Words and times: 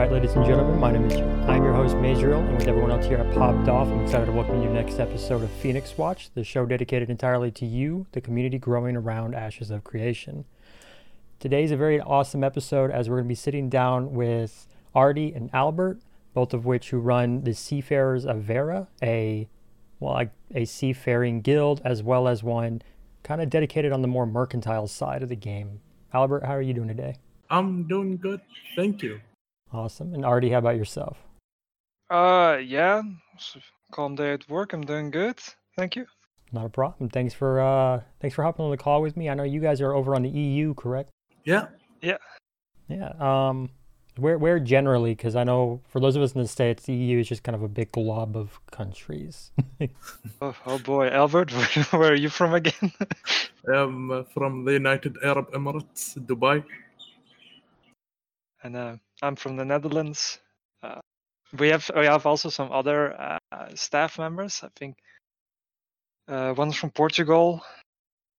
right, 0.00 0.12
ladies 0.12 0.32
and 0.32 0.46
gentlemen, 0.46 0.80
my 0.80 0.90
name 0.90 1.04
is 1.04 1.14
I'm 1.46 1.62
your 1.62 1.74
host 1.74 1.94
Mazriel, 1.96 2.40
and 2.48 2.56
with 2.56 2.66
everyone 2.66 2.90
else 2.90 3.04
here 3.04 3.18
at 3.18 3.34
Popped 3.34 3.68
Off, 3.68 3.86
I'm 3.86 4.00
excited 4.00 4.24
to 4.24 4.32
welcome 4.32 4.56
you 4.56 4.62
to 4.62 4.68
the 4.68 4.74
next 4.74 4.98
episode 4.98 5.42
of 5.42 5.50
Phoenix 5.50 5.98
Watch, 5.98 6.30
the 6.32 6.42
show 6.42 6.64
dedicated 6.64 7.10
entirely 7.10 7.50
to 7.50 7.66
you, 7.66 8.06
the 8.12 8.22
community 8.22 8.56
growing 8.56 8.96
around 8.96 9.34
Ashes 9.34 9.70
of 9.70 9.84
Creation. 9.84 10.46
Today's 11.38 11.70
a 11.70 11.76
very 11.76 12.00
awesome 12.00 12.42
episode 12.42 12.90
as 12.90 13.10
we're 13.10 13.16
going 13.16 13.26
to 13.26 13.28
be 13.28 13.34
sitting 13.34 13.68
down 13.68 14.14
with 14.14 14.66
Artie 14.94 15.34
and 15.34 15.50
Albert, 15.52 16.00
both 16.32 16.54
of 16.54 16.64
which 16.64 16.88
who 16.88 16.98
run 16.98 17.44
the 17.44 17.52
Seafarers 17.52 18.24
of 18.24 18.38
Verra, 18.38 18.88
a 19.02 19.50
well, 19.98 20.18
a, 20.18 20.30
a 20.54 20.64
seafaring 20.64 21.42
guild, 21.42 21.82
as 21.84 22.02
well 22.02 22.26
as 22.26 22.42
one 22.42 22.80
kind 23.22 23.42
of 23.42 23.50
dedicated 23.50 23.92
on 23.92 24.00
the 24.00 24.08
more 24.08 24.24
mercantile 24.24 24.86
side 24.86 25.22
of 25.22 25.28
the 25.28 25.36
game. 25.36 25.82
Albert, 26.14 26.46
how 26.46 26.56
are 26.56 26.62
you 26.62 26.72
doing 26.72 26.88
today? 26.88 27.16
I'm 27.50 27.86
doing 27.86 28.16
good. 28.16 28.40
Thank 28.76 29.02
you. 29.02 29.20
Awesome. 29.72 30.14
And 30.14 30.24
Artie, 30.24 30.50
how 30.50 30.58
about 30.58 30.76
yourself? 30.76 31.18
Uh, 32.10 32.58
yeah. 32.62 33.02
Calm 33.92 34.14
day 34.14 34.32
at 34.32 34.48
work. 34.48 34.72
I'm 34.72 34.82
doing 34.82 35.10
good. 35.10 35.38
Thank 35.76 35.96
you. 35.96 36.06
Not 36.52 36.66
a 36.66 36.68
problem. 36.68 37.08
Thanks 37.08 37.32
for 37.32 37.60
uh, 37.60 38.00
thanks 38.20 38.34
for 38.34 38.42
hopping 38.42 38.64
on 38.64 38.70
the 38.70 38.76
call 38.76 39.02
with 39.02 39.16
me. 39.16 39.28
I 39.28 39.34
know 39.34 39.44
you 39.44 39.60
guys 39.60 39.80
are 39.80 39.94
over 39.94 40.14
on 40.16 40.22
the 40.22 40.28
EU, 40.28 40.74
correct? 40.74 41.10
Yeah. 41.44 41.66
Yeah. 42.02 42.18
Yeah. 42.88 43.12
Um, 43.20 43.70
where 44.16 44.36
where 44.36 44.58
generally? 44.58 45.12
Because 45.12 45.36
I 45.36 45.44
know 45.44 45.80
for 45.88 46.00
those 46.00 46.16
of 46.16 46.22
us 46.22 46.32
in 46.32 46.42
the 46.42 46.48
states, 46.48 46.84
the 46.84 46.94
EU 46.94 47.20
is 47.20 47.28
just 47.28 47.44
kind 47.44 47.54
of 47.54 47.62
a 47.62 47.68
big 47.68 47.92
glob 47.92 48.36
of 48.36 48.58
countries. 48.72 49.52
oh, 50.42 50.54
oh 50.66 50.78
boy, 50.78 51.08
Albert, 51.08 51.50
where 51.92 52.12
are 52.12 52.16
you 52.16 52.28
from 52.28 52.54
again? 52.54 52.92
I'm 53.72 54.10
uh, 54.10 54.22
from 54.24 54.64
the 54.64 54.72
United 54.72 55.16
Arab 55.22 55.52
Emirates, 55.52 56.18
Dubai. 56.18 56.64
And 58.62 58.76
uh, 58.76 58.96
I'm 59.22 59.36
from 59.36 59.56
the 59.56 59.64
Netherlands. 59.64 60.38
Uh, 60.82 61.00
we 61.58 61.68
have 61.68 61.90
we 61.96 62.06
have 62.06 62.26
also 62.26 62.48
some 62.48 62.70
other 62.72 63.14
uh, 63.20 63.38
staff 63.74 64.18
members. 64.18 64.60
I 64.62 64.68
think 64.76 64.96
uh, 66.28 66.54
one's 66.56 66.76
from 66.76 66.90
Portugal, 66.90 67.62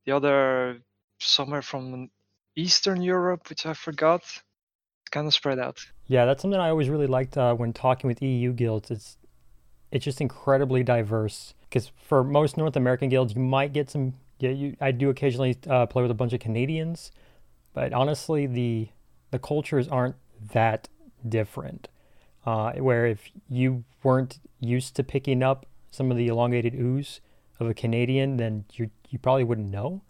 the 0.06 0.14
other 0.14 0.80
somewhere 1.20 1.62
from 1.62 2.09
Eastern 2.56 3.02
Europe, 3.02 3.50
which 3.50 3.66
I 3.66 3.74
forgot. 3.74 4.22
It's 4.22 5.09
kind 5.12 5.28
of 5.28 5.34
spread 5.34 5.59
out. 5.59 5.80
Yeah, 6.08 6.26
that's 6.26 6.42
something 6.42 6.59
I 6.59 6.70
always 6.70 6.90
really 6.90 7.08
liked 7.08 7.38
uh, 7.38 7.54
when 7.54 7.74
talking 7.74 8.08
with 8.08 8.22
EU 8.22 8.54
guilds. 8.54 8.92
It's 8.92 9.18
it's 9.92 10.06
just 10.06 10.22
incredibly 10.22 10.84
diverse. 10.84 11.54
Because 11.70 11.92
for 11.96 12.24
most 12.24 12.58
North 12.58 12.76
American 12.76 13.09
guilds, 13.09 13.36
you 13.36 13.42
might 13.42 13.74
get 13.74 13.90
some. 13.90 14.14
Yeah, 14.40 14.50
you, 14.50 14.76
I 14.82 14.92
do 14.92 15.09
occasionally 15.09 15.58
uh, 15.70 15.86
play 15.86 16.02
with 16.02 16.12
a 16.12 16.16
bunch 16.16 16.34
of 16.34 16.40
Canadians, 16.40 17.12
but 17.74 17.94
honestly, 17.94 18.48
the 18.48 18.90
the 19.30 19.40
cultures 19.40 19.88
aren't 19.88 20.16
that 20.53 20.88
different. 21.28 21.88
Uh, 22.45 22.73
where 22.73 23.06
if 23.06 23.30
you 23.50 23.84
weren't 24.02 24.39
used 24.59 24.95
to 24.95 25.03
picking 25.03 25.44
up 25.44 25.66
some 25.92 26.09
of 26.09 26.17
the 26.17 26.28
elongated 26.28 26.73
ooze 26.73 27.22
of 27.59 27.70
a 27.70 27.73
Canadian, 27.73 28.38
then 28.38 28.66
you 28.73 28.89
you 29.09 29.19
probably 29.19 29.44
wouldn't 29.44 29.69
know. 29.69 30.02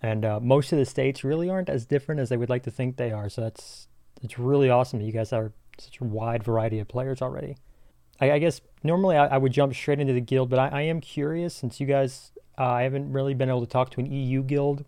And 0.00 0.24
uh, 0.24 0.40
most 0.40 0.72
of 0.72 0.78
the 0.78 0.84
states 0.84 1.22
really 1.22 1.48
aren't 1.48 1.68
as 1.68 1.86
different 1.86 2.20
as 2.20 2.28
they 2.28 2.36
would 2.36 2.50
like 2.50 2.64
to 2.64 2.70
think 2.70 2.96
they 2.96 3.12
are. 3.12 3.28
So 3.28 3.40
that's 3.40 3.86
it's 4.22 4.38
really 4.38 4.70
awesome 4.70 4.98
that 4.98 5.04
you 5.04 5.12
guys 5.12 5.32
are 5.32 5.52
such 5.78 6.00
a 6.00 6.04
wide 6.04 6.42
variety 6.42 6.80
of 6.80 6.88
players 6.88 7.22
already. 7.22 7.56
I, 8.20 8.32
I 8.32 8.38
guess 8.38 8.60
normally 8.82 9.16
I, 9.16 9.26
I, 9.26 9.38
would 9.38 9.52
jump 9.52 9.74
straight 9.74 10.00
into 10.00 10.12
the 10.12 10.20
guild, 10.20 10.50
but 10.50 10.58
I, 10.58 10.68
I 10.68 10.82
am 10.82 11.00
curious 11.00 11.54
since 11.54 11.80
you 11.80 11.86
guys 11.86 12.32
uh, 12.58 12.64
I 12.64 12.82
haven't 12.82 13.12
really 13.12 13.34
been 13.34 13.48
able 13.48 13.62
to 13.62 13.66
talk 13.66 13.90
to 13.90 14.00
an 14.00 14.10
EU 14.10 14.42
guild 14.42 14.84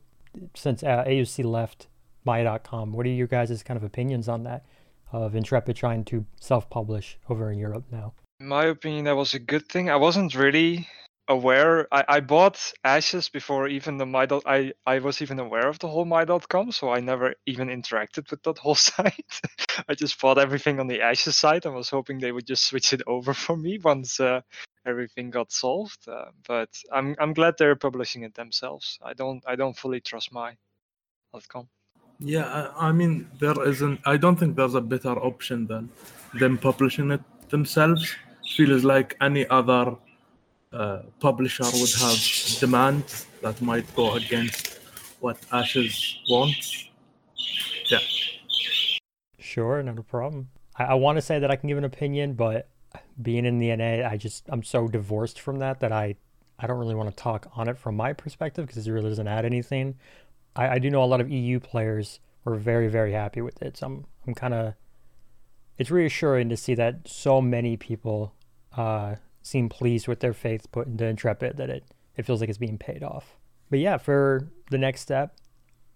since 0.54 0.82
uh, 0.82 1.04
AOC 1.06 1.44
left 1.44 1.88
My.com. 2.24 2.92
What 2.92 3.06
are 3.06 3.10
your 3.10 3.26
guys' 3.26 3.62
kind 3.62 3.76
of 3.76 3.84
opinions 3.84 4.28
on 4.28 4.44
that? 4.44 4.64
Of 5.12 5.36
Intrepid 5.36 5.76
trying 5.76 6.04
to 6.06 6.24
self-publish 6.40 7.18
over 7.28 7.52
in 7.52 7.58
Europe 7.58 7.84
now. 7.92 8.14
In 8.40 8.48
my 8.48 8.64
opinion, 8.64 9.04
that 9.04 9.14
was 9.14 9.34
a 9.34 9.38
good 9.38 9.68
thing. 9.68 9.88
I 9.88 9.96
wasn't 9.96 10.34
really 10.34 10.88
aware. 11.28 11.86
I, 11.92 12.04
I 12.08 12.20
bought 12.20 12.72
Ashes 12.82 13.28
before 13.28 13.68
even 13.68 13.98
the 13.98 14.06
my. 14.06 14.26
I 14.46 14.72
I 14.86 14.98
was 14.98 15.22
even 15.22 15.38
aware 15.38 15.68
of 15.68 15.78
the 15.78 15.88
whole 15.88 16.04
my.com, 16.04 16.72
so 16.72 16.90
I 16.90 17.00
never 17.00 17.34
even 17.46 17.68
interacted 17.68 18.30
with 18.30 18.42
that 18.42 18.58
whole 18.64 18.74
site. 18.74 19.40
I 19.88 19.94
just 19.94 20.20
bought 20.20 20.38
everything 20.38 20.80
on 20.80 20.86
the 20.86 21.02
Ashes 21.02 21.36
site 21.36 21.64
and 21.64 21.74
was 21.74 21.90
hoping 21.90 22.18
they 22.18 22.32
would 22.32 22.46
just 22.46 22.66
switch 22.66 22.92
it 22.92 23.02
over 23.06 23.34
for 23.34 23.56
me 23.56 23.78
once 23.78 24.20
uh, 24.20 24.40
everything 24.86 25.30
got 25.30 25.52
solved. 25.52 26.08
Uh, 26.08 26.30
but 26.46 26.70
I'm 26.92 27.16
I'm 27.18 27.34
glad 27.34 27.54
they're 27.58 27.76
publishing 27.76 28.22
it 28.22 28.34
themselves. 28.34 28.98
I 29.02 29.14
don't 29.14 29.42
I 29.46 29.56
don't 29.56 29.76
fully 29.76 30.00
trust 30.00 30.32
my.com. 30.32 31.68
Yeah, 32.20 32.70
I, 32.76 32.92
mean 32.92 33.28
there 33.38 33.60
isn't. 33.66 34.00
I 34.04 34.16
don't 34.16 34.36
think 34.36 34.56
there's 34.56 34.74
a 34.74 34.80
better 34.80 35.18
option 35.18 35.66
than 35.66 35.90
them 36.34 36.58
publishing 36.58 37.10
it 37.10 37.20
themselves. 37.48 38.14
Feels 38.56 38.84
like 38.84 39.16
any 39.20 39.46
other 39.48 39.96
uh, 40.72 41.02
publisher 41.20 41.64
would 41.64 41.94
have 42.00 42.60
demands 42.60 43.26
that 43.42 43.60
might 43.60 43.92
go 43.94 44.14
against 44.14 44.78
what 45.20 45.38
Ashes 45.52 46.18
wants. 46.28 46.88
Yeah. 47.86 47.98
Sure, 49.38 49.82
not 49.82 49.98
a 49.98 50.02
problem. 50.02 50.50
I, 50.76 50.84
I 50.84 50.94
want 50.94 51.16
to 51.16 51.22
say 51.22 51.38
that 51.38 51.50
I 51.50 51.56
can 51.56 51.68
give 51.68 51.78
an 51.78 51.84
opinion, 51.84 52.34
but 52.34 52.68
being 53.20 53.44
in 53.44 53.58
the 53.58 53.74
NA, 53.74 54.08
I 54.08 54.16
just 54.16 54.44
I'm 54.48 54.62
so 54.62 54.88
divorced 54.88 55.40
from 55.40 55.58
that 55.58 55.80
that 55.80 55.92
I 55.92 56.16
I 56.58 56.66
don't 56.66 56.78
really 56.78 56.94
want 56.94 57.10
to 57.10 57.22
talk 57.22 57.50
on 57.56 57.68
it 57.68 57.78
from 57.78 57.96
my 57.96 58.12
perspective 58.12 58.66
because 58.66 58.86
it 58.86 58.92
really 58.92 59.08
doesn't 59.08 59.26
add 59.26 59.44
anything. 59.44 59.96
I, 60.56 60.68
I 60.68 60.78
do 60.78 60.90
know 60.90 61.02
a 61.02 61.06
lot 61.06 61.20
of 61.20 61.30
EU 61.30 61.60
players 61.60 62.20
were 62.44 62.56
very 62.56 62.88
very 62.88 63.12
happy 63.12 63.40
with 63.40 63.62
it, 63.62 63.76
so 63.76 63.86
I'm 63.86 64.06
I'm 64.26 64.34
kind 64.34 64.54
of 64.54 64.74
it's 65.78 65.90
reassuring 65.90 66.48
to 66.50 66.56
see 66.56 66.74
that 66.74 67.08
so 67.08 67.40
many 67.40 67.76
people 67.76 68.34
uh, 68.76 69.16
seem 69.42 69.68
pleased 69.68 70.08
with 70.08 70.20
their 70.20 70.32
faith 70.32 70.70
put 70.72 70.86
into 70.86 71.04
Intrepid 71.04 71.56
that 71.56 71.70
it 71.70 71.84
it 72.16 72.24
feels 72.24 72.40
like 72.40 72.48
it's 72.48 72.58
being 72.58 72.78
paid 72.78 73.02
off. 73.02 73.36
But 73.70 73.78
yeah, 73.80 73.96
for 73.96 74.48
the 74.70 74.78
next 74.78 75.00
step, 75.00 75.36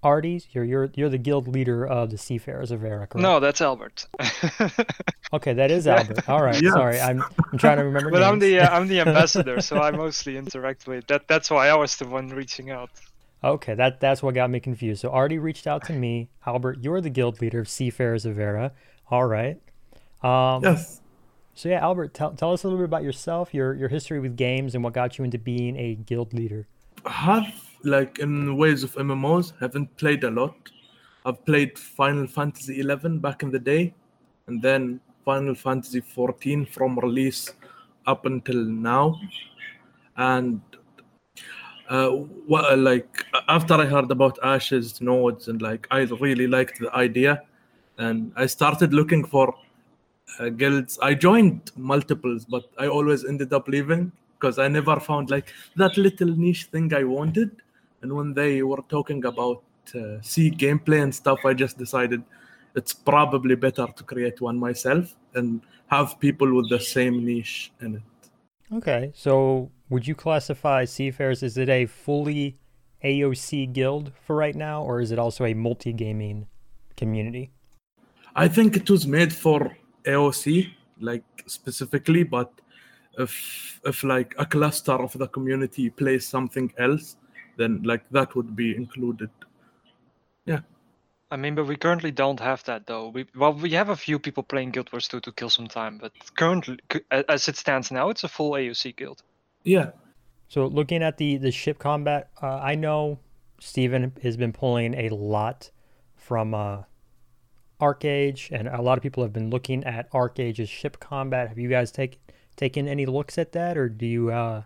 Artie, 0.03 0.43
you're 0.53 0.65
you're 0.65 0.91
you're 0.95 1.09
the 1.09 1.19
guild 1.19 1.49
leader 1.49 1.87
of 1.87 2.11
the 2.11 2.19
Seafarers 2.19 2.71
of 2.71 2.81
Verra, 2.81 3.07
correct? 3.07 3.17
No, 3.17 3.41
that's 3.41 3.61
Albert. 3.61 4.07
okay, 5.33 5.53
that 5.53 5.71
is 5.71 5.87
Albert. 5.87 6.29
All 6.29 6.43
right, 6.43 6.61
yes. 6.61 6.73
sorry, 6.73 7.01
I'm 7.01 7.23
I'm 7.53 7.59
trying 7.59 7.79
to 7.79 7.85
remember. 7.85 8.11
but 8.11 8.21
names. 8.21 8.33
I'm 8.33 8.39
the 8.39 8.61
uh, 8.61 8.77
I'm 8.77 8.87
the 8.89 9.01
ambassador, 9.07 9.61
so 9.61 9.81
I 9.81 9.91
mostly 9.91 10.37
interact 10.37 10.87
with 10.87 11.07
that. 11.09 11.27
That's 11.27 11.51
why 11.51 11.69
I 11.69 11.75
was 11.75 11.97
the 11.97 12.07
one 12.07 12.29
reaching 12.29 12.71
out. 12.71 12.91
Okay, 13.43 13.75
that 13.75 14.00
that's 14.00 14.22
what 14.22 14.34
got 14.34 14.50
me 14.50 14.60
confused. 14.60 15.00
So 15.00 15.10
Artie 15.10 15.38
reached 15.38 15.66
out 15.66 15.84
to 15.87 15.93
me. 15.93 16.28
Albert, 16.47 16.78
you're 16.81 17.00
the 17.00 17.10
guild 17.10 17.41
leader 17.41 17.60
of 17.60 17.69
Seafarers 17.69 18.26
of 18.26 18.37
Verra. 18.37 18.72
All 19.10 19.26
right. 19.26 19.60
Um, 20.22 20.62
yes. 20.65 21.00
So 21.54 21.69
yeah, 21.69 21.81
Albert, 21.81 22.15
tell, 22.15 22.32
tell 22.32 22.53
us 22.53 22.65
a 22.65 22.66
little 22.66 22.78
bit 22.78 22.84
about 22.84 23.03
yourself, 23.03 23.54
your 23.54 23.75
your 23.75 23.88
history 23.88 24.21
with 24.21 24.37
games, 24.37 24.75
and 24.75 24.82
what 24.82 24.93
got 24.93 25.19
you 25.19 25.25
into 25.25 25.38
being 25.38 25.77
a 25.77 25.94
guild 25.94 26.32
leader. 26.34 26.66
I 27.04 27.10
have 27.10 27.54
like 27.84 28.19
in 28.19 28.56
ways 28.56 28.82
of 28.82 28.94
MMOs, 28.94 29.53
haven't 29.60 29.97
played 29.97 30.25
a 30.25 30.31
lot. 30.31 30.54
I've 31.25 31.44
played 31.44 31.78
Final 31.78 32.27
Fantasy 32.27 32.81
11 32.81 33.19
back 33.21 33.43
in 33.43 33.50
the 33.50 33.59
day, 33.59 33.94
and 34.47 34.62
then 34.62 35.00
Final 35.25 35.54
Fantasy 35.54 36.00
14 36.00 36.66
from 36.66 36.98
release 36.98 37.53
up 38.06 38.25
until 38.25 38.65
now. 38.65 39.21
And 40.16 40.60
uh, 41.88 42.10
what, 42.10 42.78
like 42.78 43.25
after 43.49 43.75
I 43.75 43.87
heard 43.87 44.10
about 44.10 44.38
Ashes 44.43 45.00
nodes 45.00 45.49
and 45.49 45.60
like 45.62 45.87
I 45.91 46.00
really 46.03 46.47
liked 46.47 46.81
the 46.81 46.94
idea, 46.94 47.43
and 47.97 48.32
I 48.37 48.47
started 48.47 48.93
looking 48.93 49.25
for 49.25 49.54
uh, 50.38 50.50
guilds. 50.50 50.98
I 51.00 51.15
joined 51.15 51.72
multiples, 51.77 52.44
but 52.44 52.65
I 52.78 52.88
always 52.88 53.25
ended 53.25 53.53
up 53.53 53.69
leaving 53.69 54.12
because 54.38 54.59
I 54.59 54.69
never 54.69 55.00
found 55.00 55.31
like 55.31 55.53
that 55.77 55.97
little 55.97 56.28
niche 56.28 56.65
thing 56.66 56.93
I 56.94 57.04
wanted. 57.04 57.50
And 58.03 58.12
when 58.15 58.34
they 58.34 58.62
were 58.62 58.82
talking 58.88 59.25
about 59.25 59.62
uh, 59.94 60.21
sea 60.21 60.51
gameplay 60.51 61.03
and 61.03 61.15
stuff, 61.15 61.41
I 61.45 61.54
just 61.54 61.78
decided 61.78 62.22
it's 62.74 62.92
probably 62.92 63.57
better 63.57 63.86
to 63.86 64.04
create 64.04 64.41
one 64.41 64.59
myself 64.59 65.15
and 65.34 65.63
have 65.89 66.21
people 66.21 66.54
with 66.54 66.68
the 66.68 66.78
same 66.78 67.24
niche 67.24 67.72
in 67.80 67.97
it. 67.97 68.03
Okay, 68.71 69.10
so 69.15 69.71
would 69.91 70.07
you 70.07 70.15
classify 70.15 70.85
Seafarers? 70.85 71.43
Is 71.43 71.57
it 71.57 71.69
a 71.69 71.87
fully 71.87 72.57
AOC 73.05 73.73
guild 73.73 74.13
for 74.21 74.37
right 74.37 74.55
now, 74.55 74.83
or 74.83 75.01
is 75.01 75.13
it 75.13 75.19
also 75.19 75.45
a 75.45 75.55
multi 75.55 75.93
gaming 75.93 76.47
community? 76.97 77.51
I 78.35 78.49
think 78.49 78.77
it 78.77 78.91
was 78.91 79.07
made 79.07 79.33
for 79.33 79.77
AOC, 80.05 80.71
like 81.01 81.25
specifically, 81.47 82.23
but 82.23 82.53
if 83.19 83.81
if 83.85 84.05
like 84.05 84.35
a 84.39 84.47
cluster 84.47 84.93
of 84.93 85.13
the 85.13 85.29
community 85.29 85.91
plays 85.91 86.27
something 86.27 86.73
else, 86.79 87.17
then 87.57 87.83
like 87.83 88.09
that 88.11 88.35
would 88.35 88.55
be 88.55 88.77
included. 88.77 89.31
Yeah. 90.45 90.61
I 91.31 91.37
mean, 91.37 91.55
but 91.55 91.67
we 91.67 91.77
currently 91.77 92.11
don't 92.11 92.41
have 92.41 92.65
that 92.65 92.87
though. 92.87 93.09
We 93.09 93.27
well, 93.37 93.53
we 93.53 93.71
have 93.73 93.91
a 93.91 93.97
few 93.97 94.19
people 94.19 94.43
playing 94.43 94.71
Guild 94.71 94.91
Wars 94.93 95.09
2 95.09 95.21
to 95.21 95.33
kill 95.33 95.51
some 95.51 95.67
time, 95.67 95.99
but 95.99 96.13
currently, 96.37 96.79
as 97.29 97.49
it 97.49 97.57
stands 97.57 97.91
now, 97.91 98.09
it's 98.09 98.25
a 98.25 98.29
full 98.29 98.53
AOC 98.53 98.97
guild. 98.97 99.23
Yeah. 99.68 99.91
So 100.48 100.66
looking 100.66 101.03
at 101.03 101.18
the 101.18 101.36
the 101.36 101.50
ship 101.50 101.78
combat, 101.78 102.30
uh, 102.42 102.56
I 102.56 102.74
know 102.74 103.20
Steven 103.60 104.12
has 104.22 104.36
been 104.36 104.53
pulling 104.53 104.94
a 104.94 105.10
lot 105.10 105.70
from 106.16 106.54
uh, 106.54 106.82
ArcheAge, 107.80 108.50
and 108.50 108.68
a 108.68 108.80
lot 108.80 108.97
of 108.97 109.03
people 109.03 109.22
have 109.22 109.32
been 109.32 109.50
looking 109.50 109.84
at 109.84 110.10
ArcheAge's 110.12 110.70
ship 110.70 110.98
combat. 111.00 111.48
Have 111.48 111.59
you 111.59 111.68
guys 111.68 111.92
take, 111.92 112.18
taken 112.56 112.88
any 112.88 113.04
looks 113.04 113.36
at 113.36 113.53
that, 113.53 113.76
or 113.76 113.88
do 113.91 114.06
you 114.06 114.30
uh, 114.30 114.62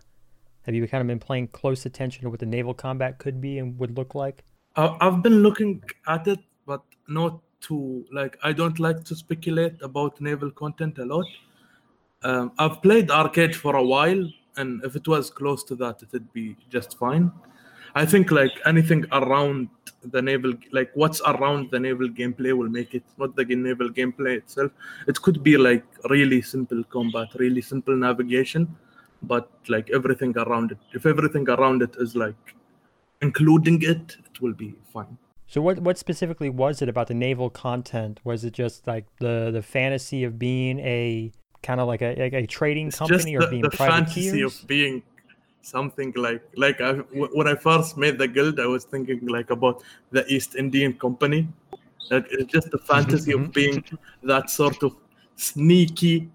have 0.65 0.73
you 0.73 0.87
kind 0.87 1.01
of 1.01 1.07
been 1.07 1.19
paying 1.19 1.47
close 1.49 1.85
attention 1.85 2.23
to 2.23 2.29
what 2.29 2.39
the 2.39 2.45
naval 2.45 2.73
combat 2.73 3.17
could 3.19 3.41
be 3.41 3.59
and 3.59 3.77
would 3.79 3.97
look 3.97 4.15
like? 4.15 4.43
I- 4.77 4.95
I've 5.01 5.21
been 5.21 5.43
looking 5.43 5.83
at 6.07 6.27
it, 6.27 6.39
but 6.65 6.81
not 7.07 7.41
to 7.67 8.05
like. 8.11 8.37
I 8.41 8.53
don't 8.53 8.79
like 8.79 9.03
to 9.03 9.15
speculate 9.15 9.81
about 9.81 10.21
naval 10.21 10.51
content 10.51 10.97
a 10.97 11.05
lot. 11.05 11.25
Um, 12.23 12.53
I've 12.57 12.81
played 12.81 13.09
ArcheAge 13.09 13.55
for 13.55 13.75
a 13.75 13.83
while, 13.83 14.23
and 14.57 14.83
if 14.83 14.95
it 14.95 15.07
was 15.07 15.29
close 15.29 15.63
to 15.65 15.75
that, 15.75 16.01
it'd 16.03 16.31
be 16.33 16.55
just 16.69 16.97
fine. 16.97 17.31
I 17.95 18.05
think 18.05 18.31
like 18.31 18.51
anything 18.65 19.05
around 19.11 19.69
the 20.03 20.21
naval, 20.21 20.53
like 20.71 20.91
what's 20.95 21.21
around 21.21 21.69
the 21.71 21.79
naval 21.79 22.09
gameplay, 22.09 22.53
will 22.57 22.69
make 22.69 22.93
it 22.93 23.03
not 23.17 23.35
the 23.35 23.45
naval 23.45 23.89
gameplay 23.89 24.37
itself. 24.37 24.71
It 25.07 25.21
could 25.21 25.43
be 25.43 25.57
like 25.57 25.85
really 26.09 26.41
simple 26.41 26.83
combat, 26.85 27.29
really 27.35 27.61
simple 27.61 27.95
navigation, 27.95 28.75
but 29.21 29.49
like 29.67 29.89
everything 29.91 30.35
around 30.37 30.71
it. 30.71 30.79
If 30.93 31.05
everything 31.05 31.47
around 31.49 31.83
it 31.83 31.95
is 31.99 32.15
like 32.15 32.55
including 33.21 33.81
it, 33.83 34.17
it 34.25 34.41
will 34.41 34.53
be 34.53 34.75
fine. 34.91 35.17
So 35.47 35.61
what 35.61 35.79
what 35.79 35.99
specifically 35.99 36.49
was 36.49 36.81
it 36.81 36.89
about 36.89 37.07
the 37.07 37.13
naval 37.13 37.51
content? 37.51 38.19
Was 38.23 38.43
it 38.43 38.53
just 38.53 38.87
like 38.87 39.05
the 39.19 39.51
the 39.51 39.61
fantasy 39.61 40.23
of 40.23 40.39
being 40.39 40.79
a 40.79 41.31
kind 41.63 41.79
of 41.79 41.87
like 41.87 42.01
a, 42.01 42.11
a, 42.21 42.43
a 42.43 42.47
trading 42.47 42.87
It's 42.87 42.97
company 42.99 43.35
or 43.35 43.47
being 43.47 43.61
the, 43.63 43.69
the 43.69 43.77
fantasy 43.77 44.21
privateers? 44.29 44.61
of 44.61 44.67
being 44.67 45.03
something 45.61 46.13
like 46.15 46.43
like 46.57 46.81
I, 46.81 46.91
w- 46.93 47.29
when 47.33 47.47
I 47.47 47.55
first 47.55 47.97
made 47.97 48.17
the 48.17 48.27
guild, 48.27 48.59
I 48.59 48.65
was 48.67 48.83
thinking 48.83 49.25
like 49.27 49.49
about 49.49 49.81
the 50.11 50.25
East 50.27 50.55
Indian 50.55 50.93
Company. 50.93 51.47
Like 52.11 52.27
it's 52.31 52.51
just 52.51 52.69
the 52.69 52.77
fantasy 52.77 53.31
Mhm. 53.31 53.45
of 53.45 53.53
being 53.53 53.83
that 54.23 54.49
sort 54.49 54.83
of 54.83 54.95
sneaky 55.37 56.29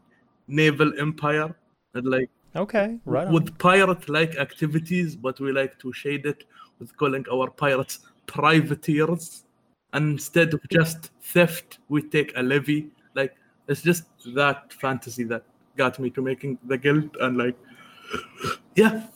naval 0.49 0.99
empire, 0.99 1.55
and 1.95 2.07
like 2.07 2.31
Okay, 2.57 2.99
right. 3.05 3.31
with 3.31 3.57
pirate-like 3.59 4.37
activities, 4.37 5.15
but 5.15 5.39
we 5.39 5.53
like 5.53 5.79
to 5.81 5.93
shade 5.93 6.25
it 6.27 6.45
with 6.79 6.97
calling 6.97 7.25
our 7.31 7.51
pirates 7.51 8.01
privateers. 8.27 9.45
And 9.93 10.13
instead 10.13 10.55
of 10.55 10.61
just 10.71 11.11
theft, 11.21 11.79
we 11.89 12.03
take 12.03 12.33
a 12.37 12.43
levy. 12.43 12.91
Like 13.69 13.73
it's 13.77 13.83
just 13.83 14.05
that 14.35 14.73
fantasy 14.73 15.25
that 15.25 15.43
got 15.77 15.99
me 15.99 16.11
to 16.11 16.23
making 16.23 16.59
the 16.67 16.79
guild, 16.79 17.17
and 17.21 17.37
like, 17.37 17.57
yeah, 18.75 19.07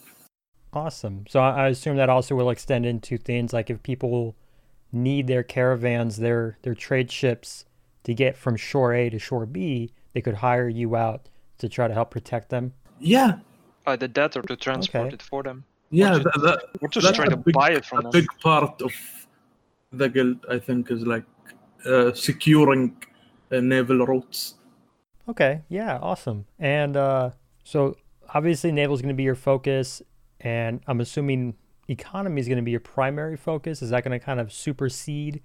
Awesome. 0.75 1.25
So 1.29 1.41
I 1.41 1.65
I 1.65 1.69
assume 1.69 1.97
that 1.97 2.09
also 2.09 2.35
will 2.35 2.51
extend 2.51 2.87
into 2.87 3.19
things 3.19 3.53
like 3.53 3.71
if 3.71 3.83
people 3.83 4.35
need 4.93 5.27
their 5.27 5.43
caravans, 5.43 6.17
their 6.19 6.57
their 6.63 6.75
trade 6.75 7.11
ships 7.11 7.65
to 8.05 8.15
get 8.15 8.37
from 8.37 8.57
shore 8.57 8.95
A 8.95 9.11
to 9.11 9.19
shore 9.19 9.47
B, 9.47 9.91
they 10.13 10.21
could 10.21 10.37
hire 10.37 10.69
you 10.69 10.97
out 10.97 11.29
to 11.59 11.69
try 11.69 11.89
to 11.89 11.95
help 11.95 12.11
protect 12.11 12.49
them. 12.49 12.73
yeah, 13.01 13.39
Either 13.87 14.09
that 14.09 14.37
or 14.37 14.43
to 14.43 14.57
transport 14.57 15.07
Okay. 15.07 15.15
it 15.15 15.23
for 15.23 15.43
them. 15.43 15.65
yeah. 15.91 16.17
Or 16.17 16.19
That, 16.19 16.41
that, 16.43 16.59
Or 16.81 16.89
just 16.89 17.15
trying 17.15 17.31
to 17.31 17.37
big- 17.37 17.55
buy 17.55 17.71
it 17.73 17.85
from 17.85 17.99
a 18.01 18.03
them. 18.03 18.11
big 18.13 18.27
part 18.43 18.83
of 18.83 18.93
the 19.93 20.09
guild, 20.09 20.39
I 20.51 20.59
think, 20.59 20.91
is 20.91 21.07
like 21.07 21.25
uh, 21.87 22.13
securing 22.15 22.85
uh, 22.91 23.07
naval 23.61 24.07
routes. 24.07 24.55
Okay, 25.29 25.63
yeah, 25.69 25.99
awesome. 26.01 26.47
And 26.59 26.97
uh, 26.97 27.31
so 27.65 27.97
obviously 28.35 28.73
naval 28.73 28.95
is 28.95 29.03
going 29.03 29.15
to 29.15 29.17
be 29.17 29.23
your 29.23 29.35
focus, 29.35 30.03
and 30.41 30.81
I'm 30.87 31.01
assuming 31.01 31.55
economy 31.89 32.41
is 32.41 32.49
going 32.49 32.57
to 32.57 32.63
be 32.63 32.71
your 32.71 32.81
primary 32.81 33.37
focus. 33.37 33.83
Is 33.83 33.91
that 33.91 34.05
going 34.05 34.19
to 34.19 34.25
kind 34.25 34.41
of 34.41 34.53
supersede 34.53 35.43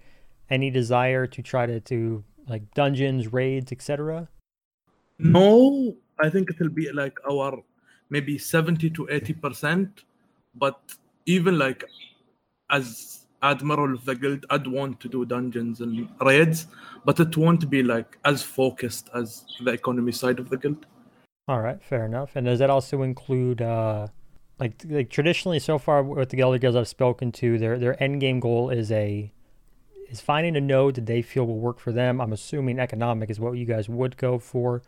any 0.50 0.70
desire 0.70 1.28
to 1.28 1.42
try 1.42 1.66
to 1.66 1.80
do 1.80 2.24
like 2.48 2.74
dungeons, 2.74 3.32
raids, 3.32 3.72
etc.? 3.72 4.30
No, 5.20 5.96
I 6.20 6.30
think 6.30 6.50
it'll 6.50 6.70
be 6.70 6.92
like 6.92 7.18
our 7.30 7.62
maybe 8.10 8.38
70 8.38 8.90
to 8.92 9.08
80 9.10 9.34
percent. 9.34 10.04
But 10.56 10.80
even 11.26 11.58
like 11.60 11.84
as 12.70 13.27
admiral 13.42 13.94
of 13.94 14.06
the 14.06 14.16
guild, 14.16 14.46
I'd 14.50 14.68
want 14.68 15.00
to 15.02 15.10
do 15.10 15.26
dungeons 15.26 15.82
and 15.82 16.10
raids, 16.22 16.68
but 17.06 17.20
it 17.20 17.36
won't 17.38 17.70
be 17.70 17.84
like 17.84 18.18
as 18.26 18.42
focused 18.42 19.10
as 19.14 19.46
the 19.64 19.72
economy 19.72 20.12
side 20.12 20.40
of 20.40 20.50
the 20.50 20.58
guild. 20.58 20.86
All 21.48 21.62
right, 21.62 21.82
fair 21.82 22.06
enough. 22.06 22.36
And 22.36 22.46
does 22.46 22.60
that 22.60 22.70
also 22.70 23.04
include 23.04 23.62
uh 23.62 24.08
like 24.60 24.84
like 24.90 25.10
traditionally 25.10 25.60
so 25.60 25.78
far 25.78 26.04
with 26.04 26.30
the 26.30 26.42
other 26.44 26.58
guilds 26.58 26.76
I've 26.76 26.88
spoken 26.88 27.32
to, 27.34 27.58
their 27.58 27.78
their 27.78 28.02
end 28.02 28.20
game 28.22 28.40
goal 28.40 28.70
is 28.70 28.92
a 28.92 29.32
is 30.10 30.22
finding 30.22 30.56
a 30.56 30.62
node 30.62 30.96
that 30.96 31.06
they 31.06 31.22
feel 31.22 31.46
will 31.46 31.60
work 31.60 31.80
for 31.80 31.92
them. 31.92 32.20
I'm 32.22 32.34
assuming 32.34 32.80
economic 32.80 33.30
is 33.30 33.40
what 33.40 33.54
you 33.54 33.66
guys 33.66 33.90
would 33.90 34.18
go 34.18 34.40
for, 34.40 34.82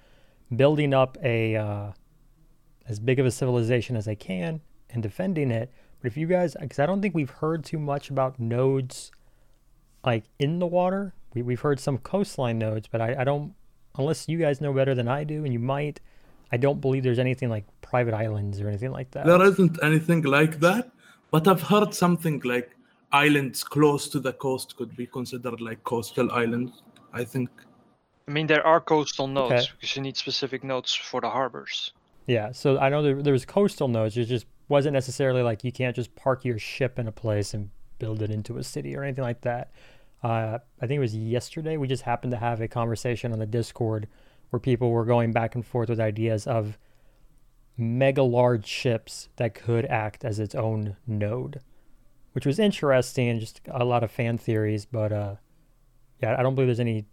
building 0.56 0.94
up 0.94 1.18
a 1.24 1.56
uh, 1.56 1.92
as 2.88 3.00
big 3.00 3.20
of 3.20 3.26
a 3.26 3.32
civilization 3.32 3.96
as 3.96 4.06
they 4.06 4.16
can 4.16 4.62
and 4.90 5.04
defending 5.04 5.52
it. 5.52 5.72
But 6.02 6.08
if 6.08 6.18
you 6.18 6.28
guys, 6.28 6.56
because 6.60 6.80
I 6.80 6.86
don't 6.86 7.02
think 7.02 7.14
we've 7.16 7.30
heard 7.30 7.64
too 7.66 7.80
much 7.80 8.10
about 8.10 8.40
nodes 8.40 9.12
like 10.06 10.24
in 10.40 10.60
the 10.60 10.68
water. 10.68 11.14
We 11.34 11.42
we've 11.42 11.60
heard 11.62 11.80
some 11.80 11.98
coastline 11.98 12.58
nodes, 12.58 12.88
but 12.88 13.02
I, 13.02 13.16
I 13.20 13.24
don't 13.24 13.54
unless 13.98 14.28
you 14.28 14.38
guys 14.38 14.62
know 14.62 14.74
better 14.74 14.96
than 14.96 15.08
I 15.08 15.24
do, 15.24 15.44
and 15.44 15.54
you 15.54 15.60
might. 15.60 16.00
I 16.52 16.58
don't 16.58 16.82
believe 16.82 17.04
there's 17.04 17.20
anything 17.20 17.50
like 17.50 17.66
private 17.82 18.14
islands 18.16 18.60
or 18.60 18.68
anything 18.68 18.92
like 18.92 19.12
that. 19.12 19.26
There 19.26 19.44
isn't 19.44 19.78
anything 19.84 20.24
like 20.24 20.60
that, 20.62 20.90
but 21.30 21.48
I've 21.48 21.62
heard 21.62 21.94
something 21.94 22.42
like 22.44 22.72
islands 23.12 23.64
close 23.64 24.08
to 24.10 24.20
the 24.20 24.34
coast 24.34 24.76
could 24.76 24.96
be 24.96 25.06
considered 25.06 25.62
like 25.62 25.84
coastal 25.84 26.32
islands. 26.32 26.82
I 27.14 27.24
think. 27.24 27.50
I 28.28 28.32
mean, 28.32 28.48
there 28.48 28.66
are 28.66 28.80
coastal 28.80 29.28
nodes 29.28 29.52
Okay. 29.52 29.66
because 29.80 29.96
you 29.96 30.02
need 30.02 30.18
specific 30.18 30.64
nodes 30.64 30.94
for 30.94 31.20
the 31.22 31.30
harbors. 31.30 31.94
Yeah, 32.28 32.52
so 32.52 32.78
I 32.78 32.90
know 32.90 33.02
there, 33.02 33.22
there 33.24 33.34
was 33.34 33.44
coastal 33.46 33.88
nodes. 33.88 34.16
It 34.18 34.26
just 34.26 34.46
wasn't 34.70 34.94
necessarily 34.94 35.42
like 35.42 35.64
you 35.64 35.72
can't 35.72 35.96
just 35.96 36.16
park 36.16 36.46
your 36.46 36.60
ship 36.60 36.98
in 36.98 37.08
a 37.08 37.12
place 37.12 37.54
and 37.54 37.72
build 37.98 38.22
it 38.22 38.30
into 38.32 38.58
a 38.58 38.64
city 38.64 38.96
or 38.96 39.04
anything 39.04 39.24
like 39.24 39.42
that. 39.42 39.72
Uh, 40.24 40.60
I 40.82 40.88
think 40.88 40.98
it 40.98 41.02
was 41.02 41.16
yesterday. 41.16 41.76
We 41.76 41.88
just 41.88 42.04
happened 42.04 42.32
to 42.32 42.38
have 42.38 42.62
a 42.62 42.68
conversation 42.68 43.34
on 43.34 43.40
the 43.40 43.46
Discord 43.46 44.08
where 44.50 44.60
people 44.60 44.92
were 44.92 45.06
going 45.06 45.32
back 45.32 45.56
and 45.56 45.66
forth 45.66 45.90
with 45.90 46.00
ideas 46.00 46.48
of 46.48 46.78
mega 47.78 48.24
large 48.24 48.66
ships 48.66 49.30
that 49.38 49.56
could 49.56 49.86
act 49.86 50.26
as 50.26 50.40
its 50.40 50.54
own 50.54 50.98
node, 51.08 51.62
which 52.34 52.46
was 52.46 52.60
interesting 52.60 53.30
and 53.30 53.40
just 53.40 53.62
a 53.68 53.86
lot 53.86 54.04
of 54.04 54.12
fan 54.12 54.38
theories. 54.38 54.86
But 54.86 55.12
uh, 55.12 55.36
yeah, 56.22 56.36
I 56.38 56.44
don't 56.44 56.56
believe 56.56 56.68
there's 56.68 56.80
any. 56.80 57.06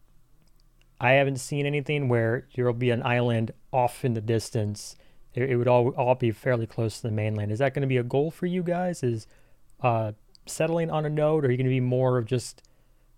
I 0.98 1.12
haven't 1.12 1.36
seen 1.38 1.66
anything 1.66 2.08
where 2.08 2.48
there'll 2.54 2.72
be 2.72 2.90
an 2.90 3.02
island 3.02 3.52
off 3.72 4.04
in 4.04 4.14
the 4.14 4.20
distance. 4.20 4.96
It, 5.36 5.50
it 5.50 5.56
would 5.56 5.68
all 5.68 5.90
all 5.90 6.14
be 6.14 6.32
fairly 6.32 6.66
close 6.66 6.96
to 6.96 7.02
the 7.08 7.12
mainland. 7.12 7.52
Is 7.52 7.60
that 7.60 7.74
going 7.74 7.82
to 7.82 7.88
be 7.88 7.98
a 7.98 8.02
goal 8.02 8.30
for 8.30 8.46
you 8.46 8.62
guys? 8.62 9.02
Is 9.02 9.26
uh, 9.80 10.12
settling 10.46 10.90
on 10.90 11.04
a 11.04 11.10
node, 11.10 11.44
or 11.44 11.48
are 11.48 11.50
you 11.50 11.56
going 11.56 11.66
to 11.66 11.70
be 11.70 11.80
more 11.80 12.18
of 12.18 12.26
just 12.26 12.62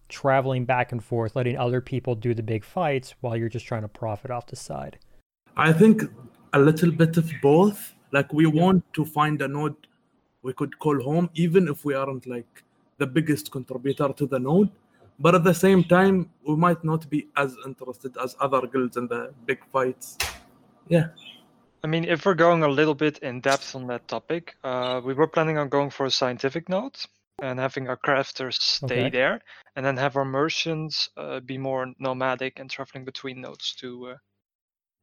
traveling 0.08 0.64
back 0.64 0.90
and 0.92 1.04
forth, 1.04 1.36
letting 1.36 1.56
other 1.56 1.80
people 1.80 2.14
do 2.14 2.34
the 2.34 2.42
big 2.42 2.64
fights 2.64 3.14
while 3.20 3.36
you're 3.36 3.48
just 3.48 3.66
trying 3.66 3.82
to 3.82 3.88
profit 3.88 4.30
off 4.30 4.46
the 4.46 4.56
side? 4.56 4.98
I 5.56 5.72
think 5.72 6.02
a 6.52 6.58
little 6.58 6.90
bit 6.90 7.16
of 7.16 7.30
both. 7.42 7.94
Like 8.10 8.32
we 8.32 8.46
want 8.46 8.84
to 8.94 9.04
find 9.04 9.40
a 9.42 9.48
node 9.48 9.76
we 10.42 10.52
could 10.54 10.78
call 10.78 11.00
home, 11.02 11.28
even 11.34 11.68
if 11.68 11.84
we 11.84 11.94
aren't 11.94 12.26
like 12.26 12.62
the 12.96 13.06
biggest 13.06 13.50
contributor 13.50 14.08
to 14.14 14.26
the 14.26 14.38
node. 14.38 14.70
But 15.20 15.34
at 15.34 15.44
the 15.44 15.52
same 15.52 15.82
time, 15.84 16.30
we 16.46 16.54
might 16.54 16.82
not 16.84 17.10
be 17.10 17.26
as 17.36 17.56
interested 17.66 18.16
as 18.22 18.36
other 18.40 18.66
guilds 18.66 18.96
in 18.96 19.08
the 19.08 19.32
big 19.46 19.58
fights. 19.72 20.16
Yeah. 20.88 21.08
I 21.84 21.86
mean, 21.86 22.04
if 22.04 22.26
we're 22.26 22.34
going 22.34 22.62
a 22.62 22.68
little 22.68 22.94
bit 22.94 23.18
in 23.18 23.40
depth 23.40 23.74
on 23.74 23.86
that 23.86 24.08
topic, 24.08 24.56
uh, 24.64 25.00
we 25.04 25.14
were 25.14 25.28
planning 25.28 25.58
on 25.58 25.68
going 25.68 25.90
for 25.90 26.06
a 26.06 26.10
scientific 26.10 26.68
node 26.68 26.96
and 27.40 27.58
having 27.60 27.88
our 27.88 27.96
crafters 27.96 28.54
stay 28.54 29.06
Okay. 29.06 29.10
there, 29.10 29.40
and 29.76 29.86
then 29.86 29.96
have 29.96 30.16
our 30.16 30.24
merchants 30.24 31.08
uh, 31.16 31.38
be 31.40 31.56
more 31.56 31.94
nomadic 32.00 32.58
and 32.58 32.68
traveling 32.68 33.04
between 33.04 33.40
nodes 33.40 33.74
to 33.76 34.08
uh, 34.08 34.16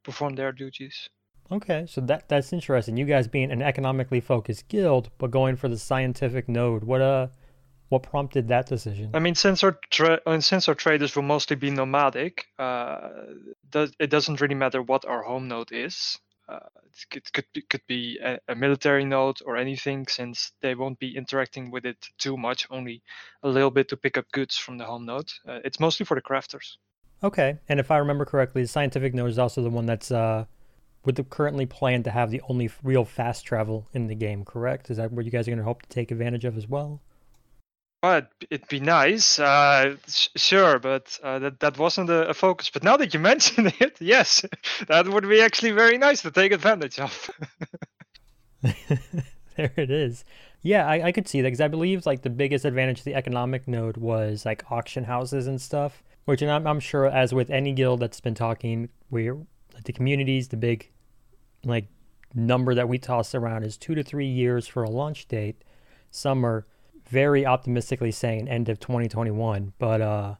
perform 0.04 0.36
their 0.36 0.52
duties. 0.52 1.10
Okay, 1.52 1.86
so 1.88 2.02
that 2.02 2.28
that's 2.28 2.52
interesting. 2.52 2.98
You 2.98 3.06
guys 3.06 3.28
being 3.28 3.52
an 3.52 3.62
economically 3.62 4.20
focused 4.20 4.68
guild, 4.68 5.12
but 5.18 5.32
going 5.32 5.56
for 5.56 5.70
the 5.70 5.78
scientific 5.78 6.50
node. 6.50 6.84
What 6.84 7.02
uh, 7.02 7.28
what 7.90 8.04
prompted 8.04 8.48
that 8.50 8.66
decision? 8.68 9.12
I 9.14 9.20
mean, 9.20 9.36
since 9.36 9.64
our 9.64 9.80
tra- 9.92 10.22
uh, 10.26 10.40
since 10.42 10.68
our 10.68 10.76
traders 10.76 11.16
will 11.16 11.24
mostly 11.24 11.56
be 11.56 11.70
nomadic, 11.70 12.48
uh, 12.60 13.10
does, 13.70 13.94
it 14.00 14.10
doesn't 14.10 14.42
really 14.42 14.56
matter 14.56 14.82
what 14.82 15.06
our 15.06 15.22
home 15.22 15.48
node 15.48 15.72
is. 15.72 16.18
Uh, 16.48 16.60
it 16.84 17.10
could 17.10 17.34
could 17.34 17.46
be, 17.54 17.62
could 17.62 17.88
be 17.88 18.20
a, 18.24 18.40
a 18.48 18.56
military 18.56 19.06
node 19.06 19.40
or 19.46 19.58
anything, 19.58 20.08
since 20.08 20.52
they 20.62 20.76
won't 20.76 21.00
be 21.00 21.18
interacting 21.18 21.72
with 21.72 21.86
it 21.86 21.98
too 22.18 22.38
much, 22.38 22.68
only 22.70 23.02
a 23.44 23.50
little 23.50 23.72
bit 23.72 23.90
to 23.90 23.98
pick 23.98 24.18
up 24.18 24.32
goods 24.32 24.56
from 24.56 24.78
the 24.78 24.86
home 24.86 25.06
node. 25.06 25.32
Uh, 25.48 25.60
it's 25.64 25.80
mostly 25.80 26.06
for 26.06 26.16
the 26.16 26.22
crafters. 26.22 26.78
Okay, 27.24 27.58
and 27.68 27.80
if 27.80 27.90
I 27.90 27.98
remember 27.98 28.26
correctly, 28.26 28.62
the 28.62 28.68
scientific 28.68 29.14
node 29.14 29.30
is 29.30 29.40
also 29.40 29.64
the 29.64 29.70
one 29.70 29.86
that's 29.86 30.12
uh, 30.12 30.46
with 31.04 31.16
the 31.16 31.24
currently 31.24 31.66
planned 31.66 32.04
to 32.04 32.12
have 32.12 32.30
the 32.30 32.42
only 32.50 32.70
real 32.84 33.06
fast 33.06 33.46
travel 33.46 33.88
in 33.94 34.08
the 34.08 34.16
game. 34.16 34.46
Correct? 34.46 34.92
Is 34.92 34.98
that 34.98 35.12
what 35.12 35.26
you 35.26 35.32
guys 35.32 35.48
are 35.48 35.52
going 35.52 35.60
to 35.60 35.64
hope 35.64 35.82
to 35.84 35.90
take 35.90 36.12
advantage 36.12 36.46
of 36.46 36.58
as 36.58 36.68
well? 36.68 37.02
But 38.06 38.30
it'd 38.52 38.68
be 38.68 38.80
nice, 38.80 39.40
uh, 39.40 39.96
sure, 40.06 40.78
but 40.78 41.18
uh, 41.24 41.40
that 41.40 41.60
that 41.62 41.80
wasn't 41.80 42.12
a, 42.12 42.30
a, 42.30 42.36
focus. 42.36 42.70
But 42.70 42.84
now 42.84 42.98
that 42.98 43.16
you 43.16 43.20
mention 43.32 43.74
it, 43.80 43.98
yes, 44.00 44.46
that 44.88 45.08
would 45.08 45.28
be 45.28 45.42
actually 45.42 45.72
very 45.72 45.98
nice 45.98 46.22
to 46.22 46.30
take 46.30 46.52
advantage 46.52 47.00
of. 47.00 47.32
there 48.62 49.74
it 49.76 49.90
is. 49.90 50.24
Yeah, 50.62 50.88
I, 50.88 51.08
I 51.08 51.12
could 51.12 51.28
see 51.28 51.42
that 51.42 51.48
because 51.48 51.62
I 51.62 51.68
believe 51.68 52.06
like 52.06 52.22
the 52.22 52.30
biggest 52.30 52.64
advantage 52.64 53.00
of 53.00 53.06
the 53.06 53.16
economic 53.16 53.68
node 53.68 53.98
was 53.98 54.46
like 54.46 54.72
auction 54.72 55.06
houses 55.06 55.48
and 55.48 55.60
stuff. 55.60 56.04
Which, 56.26 56.44
and 56.44 56.52
I'm, 56.52 56.68
I'm 56.68 56.80
sure, 56.80 57.08
as 57.08 57.34
with 57.34 57.50
any 57.50 57.74
guild 57.74 58.02
that's 58.02 58.22
been 58.22 58.36
talking, 58.36 58.90
we're 59.10 59.34
like 59.74 59.86
the 59.86 59.94
communities, 59.94 60.50
the 60.50 60.58
big 60.58 60.92
like 61.64 61.88
number 62.36 62.76
that 62.76 62.88
we 62.88 63.00
toss 63.00 63.34
around 63.34 63.64
is 63.64 63.78
two 63.78 63.96
to 63.96 64.04
three 64.04 64.28
years 64.28 64.68
for 64.68 64.84
a 64.84 64.92
launch 64.92 65.28
date. 65.28 65.64
Some 66.12 66.46
are 66.46 66.68
very 67.08 67.46
optimistically 67.46 68.12
saying 68.12 68.48
end 68.48 68.70
of 68.70 68.80
2021, 68.80 69.74
but 69.78 70.02
uh, 70.02 70.36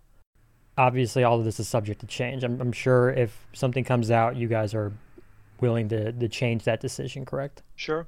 obviously 0.78 1.24
all 1.24 1.40
of 1.40 1.46
this 1.46 1.60
is 1.60 1.68
subject 1.68 2.02
to 2.02 2.08
change. 2.08 2.44
I'm, 2.44 2.60
I'm 2.60 2.72
sure 2.72 3.10
if 3.10 3.48
something 3.54 3.84
comes 3.84 4.12
out, 4.12 4.36
you 4.36 4.48
guys 4.48 4.74
are 4.74 4.92
willing 5.62 5.90
to, 5.90 6.12
to 6.12 6.28
change 6.28 6.64
that 6.64 6.80
decision, 6.80 7.26
correct? 7.26 7.62
Sure. 7.76 8.08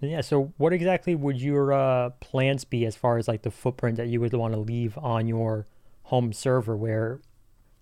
Yeah. 0.00 0.20
So, 0.20 0.52
what 0.58 0.72
exactly 0.72 1.14
would 1.14 1.40
your 1.40 1.72
uh, 1.72 2.10
plans 2.20 2.64
be 2.64 2.84
as 2.84 2.96
far 2.96 3.16
as 3.16 3.26
like 3.26 3.42
the 3.42 3.50
footprint 3.50 3.96
that 3.96 4.08
you 4.08 4.20
would 4.20 4.34
want 4.34 4.54
to 4.54 4.60
leave 4.60 4.98
on 4.98 5.26
your 5.26 5.66
home 6.04 6.32
server? 6.32 6.76
Where 6.76 7.20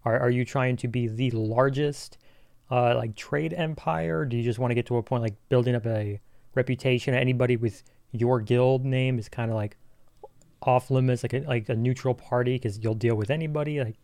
are 0.05 0.19
are 0.19 0.31
you 0.31 0.45
trying 0.45 0.77
to 0.79 0.89
be 0.89 1.09
the 1.09 1.31
largest 1.33 2.19
uh, 2.71 2.95
like 2.97 3.17
trade 3.17 3.53
empire? 3.53 4.25
Do 4.25 4.37
you 4.37 4.43
just 4.43 4.59
want 4.59 4.71
to 4.71 4.75
get 4.75 4.87
to 4.87 4.97
a 4.99 5.03
point 5.03 5.23
like 5.23 5.35
building 5.49 5.75
up 5.75 5.87
a 5.87 6.21
reputation? 6.55 7.15
Anybody 7.15 7.57
with 7.57 7.83
your 8.13 8.41
guild 8.41 8.85
name 8.85 9.19
is 9.19 9.29
kind 9.29 9.51
of 9.51 9.57
like 9.57 9.77
off 10.67 10.91
limits, 10.91 11.23
like 11.23 11.35
a, 11.35 11.41
like 11.41 11.69
a 11.69 11.77
neutral 11.77 12.15
party, 12.15 12.55
because 12.55 12.79
you'll 12.79 12.95
deal 12.95 13.15
with 13.15 13.31
anybody, 13.31 13.83
like 13.83 13.97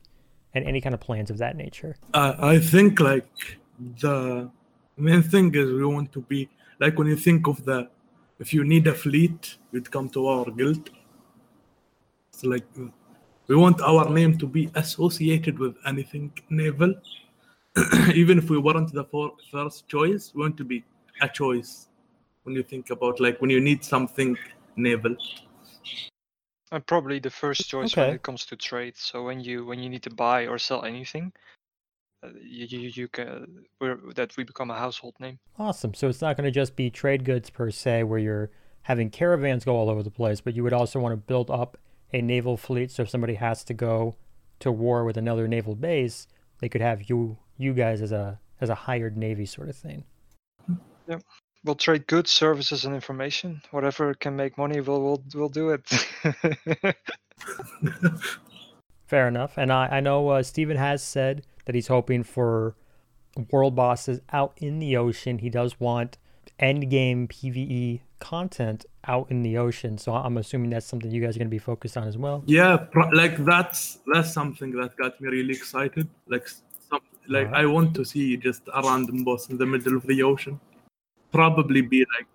and 0.55 0.65
any 0.65 0.81
kind 0.81 0.95
of 0.95 1.01
plans 1.01 1.31
of 1.31 1.39
that 1.39 1.57
nature. 1.57 1.97
Uh, 2.15 2.35
I 2.39 2.59
think 2.59 3.01
like 3.01 3.59
the 4.01 4.51
main 4.97 5.23
thing 5.23 5.55
is 5.55 5.71
we 5.71 5.85
want 5.85 6.13
to 6.13 6.23
be 6.23 6.49
like 6.81 6.99
when 6.99 7.07
you 7.07 7.17
think 7.17 7.47
of 7.47 7.65
the 7.65 7.89
if 8.39 8.55
you 8.55 8.65
need 8.65 8.87
a 8.87 8.95
fleet, 8.95 9.57
you'd 9.73 9.91
come 9.91 10.09
to 10.11 10.29
our 10.29 10.51
guild. 10.51 10.91
It's 12.29 12.45
like 12.45 12.67
we 13.49 13.57
want 13.57 13.81
our 13.81 14.09
name 14.09 14.39
to 14.39 14.47
be 14.47 14.71
associated 14.75 15.59
with 15.59 15.75
anything 15.87 16.33
naval. 16.49 16.95
Even 18.15 18.39
if 18.39 18.49
we 18.51 18.59
weren't 18.59 18.93
the 18.93 19.05
first 19.51 19.89
choice, 19.89 20.33
we 20.35 20.43
want 20.43 20.57
to 20.57 20.65
be 20.65 20.85
a 21.21 21.29
choice 21.29 21.89
when 22.45 22.55
you 22.55 22.63
think 22.63 22.91
about 22.91 23.21
like 23.21 23.41
when 23.41 23.51
you 23.51 23.61
need 23.61 23.85
something 23.85 24.37
naval. 24.77 25.17
I'm 26.71 26.83
probably 26.83 27.19
the 27.19 27.31
first 27.31 27.69
choice 27.69 27.93
okay. 27.93 28.07
when 28.07 28.15
it 28.15 28.23
comes 28.23 28.47
to 28.47 28.57
trade. 28.57 28.97
So 28.97 29.25
when 29.25 29.41
you 29.41 29.65
when 29.65 29.79
you 29.79 29.89
need 29.89 30.03
to 30.03 30.11
buy 30.11 30.47
or 30.47 30.59
sell 30.59 30.85
anything, 30.85 31.33
uh, 32.23 32.29
you, 32.43 32.67
you, 32.67 32.91
you 32.95 33.09
can 33.09 33.65
that 34.15 34.37
we 34.37 34.45
become 34.45 34.71
a 34.71 34.79
household 34.79 35.15
name. 35.21 35.39
Awesome. 35.59 35.95
So 35.95 36.09
it's 36.09 36.21
not 36.21 36.37
going 36.37 36.47
to 36.47 36.51
just 36.51 36.77
be 36.77 36.91
trade 36.91 37.25
goods 37.25 37.51
per 37.51 37.71
se, 37.71 38.03
where 38.05 38.19
you're 38.19 38.51
having 38.83 39.11
caravans 39.11 39.65
go 39.65 39.77
all 39.77 39.91
over 39.91 40.03
the 40.03 40.11
place, 40.11 40.41
but 40.41 40.55
you 40.55 40.63
would 40.63 40.73
also 40.73 40.99
want 41.01 41.13
to 41.13 41.17
build 41.17 41.51
up 41.51 41.79
a 42.13 42.23
naval 42.23 42.57
fleet. 42.57 42.91
So 42.91 43.03
if 43.03 43.11
somebody 43.11 43.35
has 43.35 43.65
to 43.65 43.75
go 43.75 44.17
to 44.61 44.73
war 44.73 45.05
with 45.05 45.17
another 45.17 45.47
naval 45.47 45.75
base, 45.75 46.27
they 46.61 46.69
could 46.69 46.81
have 46.81 47.09
you 47.09 47.39
you 47.57 47.73
guys 47.73 48.03
as 48.03 48.13
a 48.13 48.41
as 48.61 48.69
a 48.69 48.75
hired 48.75 49.17
navy 49.17 49.47
sort 49.47 49.69
of 49.69 49.77
thing. 49.77 50.05
Yep. 51.09 51.23
We'll 51.65 51.75
trade 51.75 52.07
goods, 52.07 52.31
services, 52.31 52.85
and 52.85 52.95
information. 52.95 53.61
Whatever 53.71 54.15
can 54.15 54.37
make 54.37 54.57
money, 54.57 54.81
we'll 54.81 55.03
we'll, 55.03 55.23
we'll 55.35 55.49
do 55.49 55.71
it. 55.71 55.83
Fair 59.07 59.27
enough. 59.27 59.57
And 59.57 59.73
I, 59.73 59.89
I 59.89 60.01
know 60.01 60.29
uh, 60.29 60.43
Steven 60.43 60.77
has 60.77 61.03
said 61.03 61.43
that 61.65 61.75
he's 61.75 61.89
hoping 61.89 62.23
for 62.23 62.77
world 63.51 63.75
bosses 63.75 64.21
out 64.33 64.53
in 64.59 64.79
the 64.79 64.97
ocean. 64.97 65.39
He 65.39 65.51
does 65.51 65.81
want 65.81 66.19
end 66.59 66.91
game 66.91 67.29
PVE 67.29 68.01
content 68.19 68.85
out 69.07 69.31
in 69.31 69.43
the 69.43 69.57
ocean. 69.57 69.99
So 69.99 70.15
I'm 70.15 70.37
assuming 70.37 70.71
that's 70.71 70.87
something 70.87 71.11
you 71.11 71.23
guys 71.23 71.37
are 71.37 71.39
going 71.39 71.49
to 71.49 71.51
be 71.51 71.59
focused 71.59 71.97
on 71.97 72.07
as 72.07 72.19
well. 72.19 72.43
Yeah, 72.47 72.87
like 73.13 73.37
that's 73.45 73.99
that's 74.13 74.33
something 74.33 74.73
that 74.73 74.97
got 74.97 75.21
me 75.21 75.29
really 75.29 75.55
excited. 75.55 76.09
Like 76.27 76.49
some, 76.49 77.01
like 77.29 77.51
right. 77.51 77.63
I 77.63 77.67
want 77.67 77.95
to 77.95 78.05
see 78.05 78.37
just 78.37 78.63
a 78.75 78.83
random 78.83 79.25
boss 79.25 79.49
in 79.49 79.59
the 79.59 79.67
middle 79.67 79.97
of 79.97 80.07
the 80.07 80.23
ocean. 80.23 80.61
Probably 81.33 81.83
be 81.83 82.07
like 82.17 82.27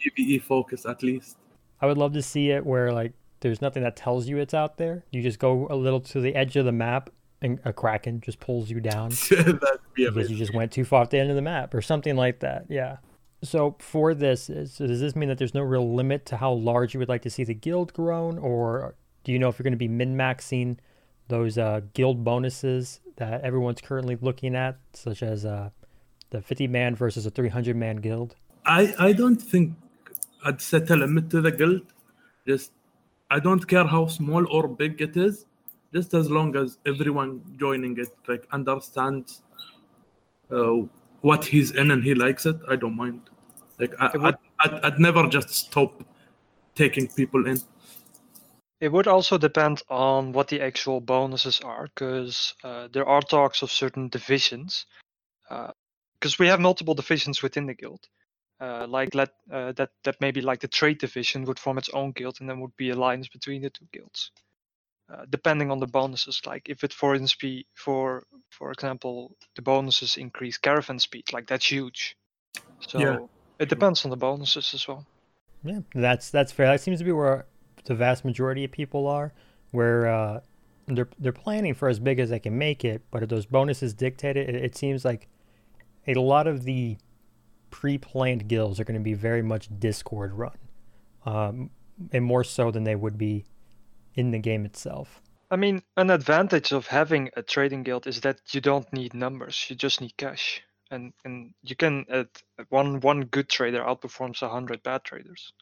PVE 0.00 0.42
focus 0.42 0.86
at 0.86 1.02
least. 1.02 1.36
I 1.80 1.86
would 1.86 1.98
love 1.98 2.12
to 2.14 2.22
see 2.22 2.50
it 2.50 2.64
where 2.64 2.92
like 2.92 3.12
there's 3.40 3.60
nothing 3.60 3.82
that 3.82 3.96
tells 3.96 4.28
you 4.28 4.38
it's 4.38 4.54
out 4.54 4.78
there. 4.78 5.04
You 5.10 5.22
just 5.22 5.38
go 5.38 5.66
a 5.70 5.76
little 5.76 6.00
to 6.00 6.20
the 6.20 6.34
edge 6.34 6.56
of 6.56 6.64
the 6.64 6.72
map 6.72 7.10
and 7.42 7.60
a 7.64 7.72
kraken 7.72 8.20
just 8.20 8.40
pulls 8.40 8.70
you 8.70 8.80
down 8.80 9.10
because 9.94 10.30
you 10.30 10.36
just 10.36 10.54
went 10.54 10.72
too 10.72 10.84
far 10.84 11.02
off 11.02 11.10
the 11.10 11.18
end 11.18 11.30
of 11.30 11.36
the 11.36 11.42
map 11.42 11.74
or 11.74 11.82
something 11.82 12.16
like 12.16 12.40
that. 12.40 12.66
Yeah. 12.68 12.98
So 13.42 13.76
for 13.78 14.14
this, 14.14 14.44
so 14.44 14.86
does 14.86 15.00
this 15.00 15.14
mean 15.14 15.28
that 15.28 15.38
there's 15.38 15.54
no 15.54 15.60
real 15.62 15.94
limit 15.94 16.24
to 16.26 16.38
how 16.38 16.52
large 16.52 16.94
you 16.94 17.00
would 17.00 17.08
like 17.08 17.22
to 17.22 17.30
see 17.30 17.44
the 17.44 17.54
guild 17.54 17.92
grown, 17.92 18.38
or 18.38 18.94
do 19.24 19.32
you 19.32 19.38
know 19.38 19.48
if 19.48 19.58
you're 19.58 19.64
going 19.64 19.72
to 19.72 19.76
be 19.76 19.88
min 19.88 20.16
maxing 20.16 20.78
those 21.28 21.58
uh, 21.58 21.80
guild 21.92 22.24
bonuses 22.24 23.00
that 23.16 23.42
everyone's 23.42 23.80
currently 23.80 24.16
looking 24.20 24.54
at, 24.54 24.78
such 24.94 25.22
as 25.22 25.44
uh, 25.44 25.70
the 26.36 26.42
50 26.42 26.68
man 26.68 26.94
versus 26.94 27.26
a 27.26 27.30
300 27.30 27.76
man 27.76 27.96
guild? 27.96 28.36
I 28.64 28.94
I 28.98 29.12
don't 29.12 29.42
think 29.50 29.74
I'd 30.44 30.60
set 30.60 30.90
a 30.90 30.96
limit 30.96 31.30
to 31.30 31.40
the 31.40 31.52
guild. 31.60 31.82
Just 32.46 32.72
I 33.30 33.40
don't 33.40 33.66
care 33.66 33.86
how 33.96 34.06
small 34.06 34.46
or 34.56 34.68
big 34.68 35.00
it 35.00 35.16
is 35.16 35.46
just 35.96 36.14
as 36.14 36.30
long 36.30 36.56
as 36.56 36.78
everyone 36.86 37.42
joining 37.58 37.98
it 37.98 38.08
like 38.28 38.46
understands 38.52 39.42
uh, 40.50 40.76
what 41.22 41.44
he's 41.44 41.70
in 41.70 41.90
and 41.90 42.02
he 42.02 42.14
likes 42.14 42.46
it, 42.46 42.56
I 42.68 42.76
don't 42.76 42.96
mind. 42.96 43.22
Like 43.78 43.94
I, 43.98 44.16
would, 44.16 44.24
I'd, 44.24 44.72
I'd, 44.74 44.84
I'd 44.84 44.98
never 44.98 45.26
just 45.28 45.50
stop 45.50 46.02
taking 46.74 47.08
people 47.08 47.46
in. 47.46 47.58
It 48.80 48.92
would 48.92 49.06
also 49.06 49.38
depend 49.38 49.82
on 49.88 50.32
what 50.32 50.48
the 50.48 50.60
actual 50.60 51.00
bonuses 51.00 51.60
are, 51.64 51.88
because 51.94 52.54
uh, 52.62 52.88
there 52.92 53.06
are 53.06 53.22
talks 53.22 53.62
of 53.62 53.70
certain 53.70 54.08
divisions. 54.08 54.84
Because 56.18 56.38
we 56.38 56.48
have 56.48 56.60
multiple 56.60 56.94
divisions 56.94 57.42
within 57.42 57.66
the 57.66 57.74
guild, 57.74 58.08
uh, 58.60 58.86
like 58.88 59.14
let 59.14 59.30
uh, 59.52 59.72
that 59.72 59.90
that 60.04 60.20
maybe 60.20 60.40
like 60.40 60.60
the 60.60 60.68
trade 60.68 60.98
division 60.98 61.44
would 61.44 61.58
form 61.58 61.78
its 61.78 61.90
own 61.90 62.12
guild, 62.12 62.38
and 62.40 62.48
then 62.48 62.60
would 62.60 62.76
be 62.76 62.90
alliance 62.90 63.28
between 63.28 63.62
the 63.62 63.70
two 63.70 63.86
guilds. 63.92 64.30
Uh, 65.08 65.24
depending 65.30 65.70
on 65.70 65.78
the 65.78 65.86
bonuses. 65.86 66.40
Like 66.44 66.68
if 66.68 66.82
it, 66.82 66.92
for 66.92 67.14
instance, 67.14 67.62
for 67.74 68.24
for 68.50 68.72
example, 68.72 69.36
the 69.54 69.62
bonuses 69.62 70.16
increase 70.16 70.58
caravan 70.58 70.98
speed, 70.98 71.32
like 71.32 71.46
that's 71.46 71.70
huge. 71.70 72.16
So 72.80 72.98
yeah. 72.98 73.18
it 73.60 73.68
depends 73.68 74.04
on 74.04 74.10
the 74.10 74.16
bonuses 74.16 74.74
as 74.74 74.88
well. 74.88 75.06
Yeah, 75.62 75.80
that's 75.94 76.30
that's 76.30 76.50
fair. 76.50 76.66
That 76.66 76.80
seems 76.80 76.98
to 76.98 77.04
be 77.04 77.12
where 77.12 77.46
the 77.84 77.94
vast 77.94 78.24
majority 78.24 78.64
of 78.64 78.72
people 78.72 79.06
are, 79.06 79.32
where 79.70 80.08
uh, 80.08 80.40
they're 80.88 81.08
they're 81.20 81.32
planning 81.32 81.74
for 81.74 81.88
as 81.88 82.00
big 82.00 82.18
as 82.18 82.30
they 82.30 82.40
can 82.40 82.58
make 82.58 82.84
it, 82.84 83.02
but 83.12 83.22
if 83.22 83.28
those 83.28 83.46
bonuses 83.46 83.94
dictate 83.94 84.36
it, 84.36 84.48
it, 84.48 84.56
it 84.56 84.76
seems 84.76 85.04
like 85.04 85.28
a 86.06 86.14
lot 86.14 86.46
of 86.46 86.64
the 86.64 86.98
pre-planned 87.70 88.48
guilds 88.48 88.78
are 88.78 88.84
going 88.84 88.98
to 88.98 89.04
be 89.04 89.14
very 89.14 89.42
much 89.42 89.68
Discord 89.78 90.32
run, 90.32 90.56
um, 91.24 91.70
and 92.12 92.24
more 92.24 92.44
so 92.44 92.70
than 92.70 92.84
they 92.84 92.94
would 92.94 93.18
be 93.18 93.44
in 94.14 94.30
the 94.30 94.38
game 94.38 94.64
itself. 94.64 95.20
I 95.50 95.56
mean, 95.56 95.82
an 95.96 96.10
advantage 96.10 96.72
of 96.72 96.86
having 96.86 97.30
a 97.36 97.42
trading 97.42 97.82
guild 97.82 98.06
is 98.06 98.20
that 98.22 98.38
you 98.50 98.60
don't 98.60 98.90
need 98.92 99.14
numbers; 99.14 99.66
you 99.68 99.76
just 99.76 100.00
need 100.00 100.16
cash, 100.16 100.62
and 100.90 101.12
and 101.24 101.54
you 101.62 101.76
can 101.76 102.04
uh, 102.10 102.24
one 102.68 103.00
one 103.00 103.22
good 103.22 103.48
trader 103.48 103.82
outperforms 103.82 104.42
a 104.42 104.48
hundred 104.48 104.82
bad 104.82 105.04
traders. 105.04 105.52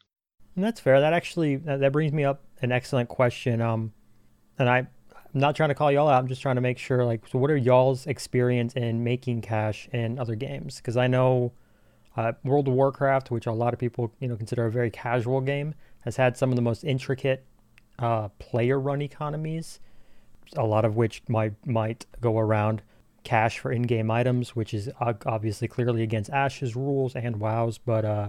And 0.56 0.64
that's 0.64 0.80
fair. 0.80 1.00
That 1.00 1.12
actually 1.12 1.56
that, 1.56 1.80
that 1.80 1.92
brings 1.92 2.12
me 2.12 2.24
up 2.24 2.44
an 2.62 2.72
excellent 2.72 3.08
question. 3.08 3.60
Um, 3.60 3.92
and 4.58 4.70
I, 4.70 4.86
I'm 5.34 5.40
not 5.40 5.56
trying 5.56 5.70
to 5.70 5.74
call 5.74 5.90
y'all 5.90 6.08
out. 6.08 6.22
I'm 6.22 6.28
just 6.28 6.42
trying 6.42 6.54
to 6.54 6.60
make 6.60 6.78
sure. 6.78 7.04
Like, 7.04 7.26
so 7.26 7.38
what 7.38 7.50
are 7.50 7.56
y'all's 7.56 8.06
experience 8.06 8.74
in 8.74 9.02
making 9.02 9.40
cash 9.40 9.88
in 9.92 10.18
other 10.18 10.36
games? 10.36 10.76
Because 10.76 10.96
I 10.96 11.08
know 11.08 11.52
uh, 12.16 12.32
World 12.44 12.68
of 12.68 12.74
Warcraft, 12.74 13.32
which 13.32 13.46
a 13.46 13.52
lot 13.52 13.74
of 13.74 13.80
people 13.80 14.12
you 14.20 14.28
know 14.28 14.36
consider 14.36 14.66
a 14.66 14.70
very 14.70 14.90
casual 14.90 15.40
game, 15.40 15.74
has 16.00 16.16
had 16.16 16.36
some 16.36 16.50
of 16.50 16.56
the 16.56 16.62
most 16.62 16.84
intricate 16.84 17.44
uh, 17.98 18.28
player 18.38 18.78
run 18.78 19.02
economies, 19.02 19.80
a 20.56 20.64
lot 20.64 20.84
of 20.84 20.94
which 20.94 21.22
might 21.28 21.54
might 21.66 22.06
go 22.20 22.38
around 22.38 22.82
cash 23.24 23.58
for 23.58 23.72
in-game 23.72 24.10
items, 24.10 24.54
which 24.54 24.72
is 24.72 24.88
obviously 25.00 25.66
clearly 25.66 26.02
against 26.02 26.30
Ash's 26.30 26.76
rules 26.76 27.16
and 27.16 27.40
WoW's. 27.40 27.78
But 27.78 28.04
uh, 28.04 28.28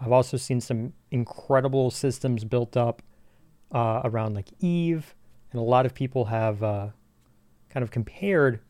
I've 0.00 0.12
also 0.12 0.36
seen 0.36 0.60
some 0.60 0.92
incredible 1.10 1.90
systems 1.90 2.44
built 2.44 2.76
up 2.76 3.02
uh, 3.72 4.02
around 4.04 4.34
like 4.34 4.50
Eve, 4.60 5.16
and 5.54 5.60
a 5.60 5.64
lot 5.64 5.86
of 5.86 5.94
people 5.94 6.26
have 6.26 6.62
uh, 6.62 6.88
kind 7.70 7.82
of 7.82 7.90
compared 7.90 8.60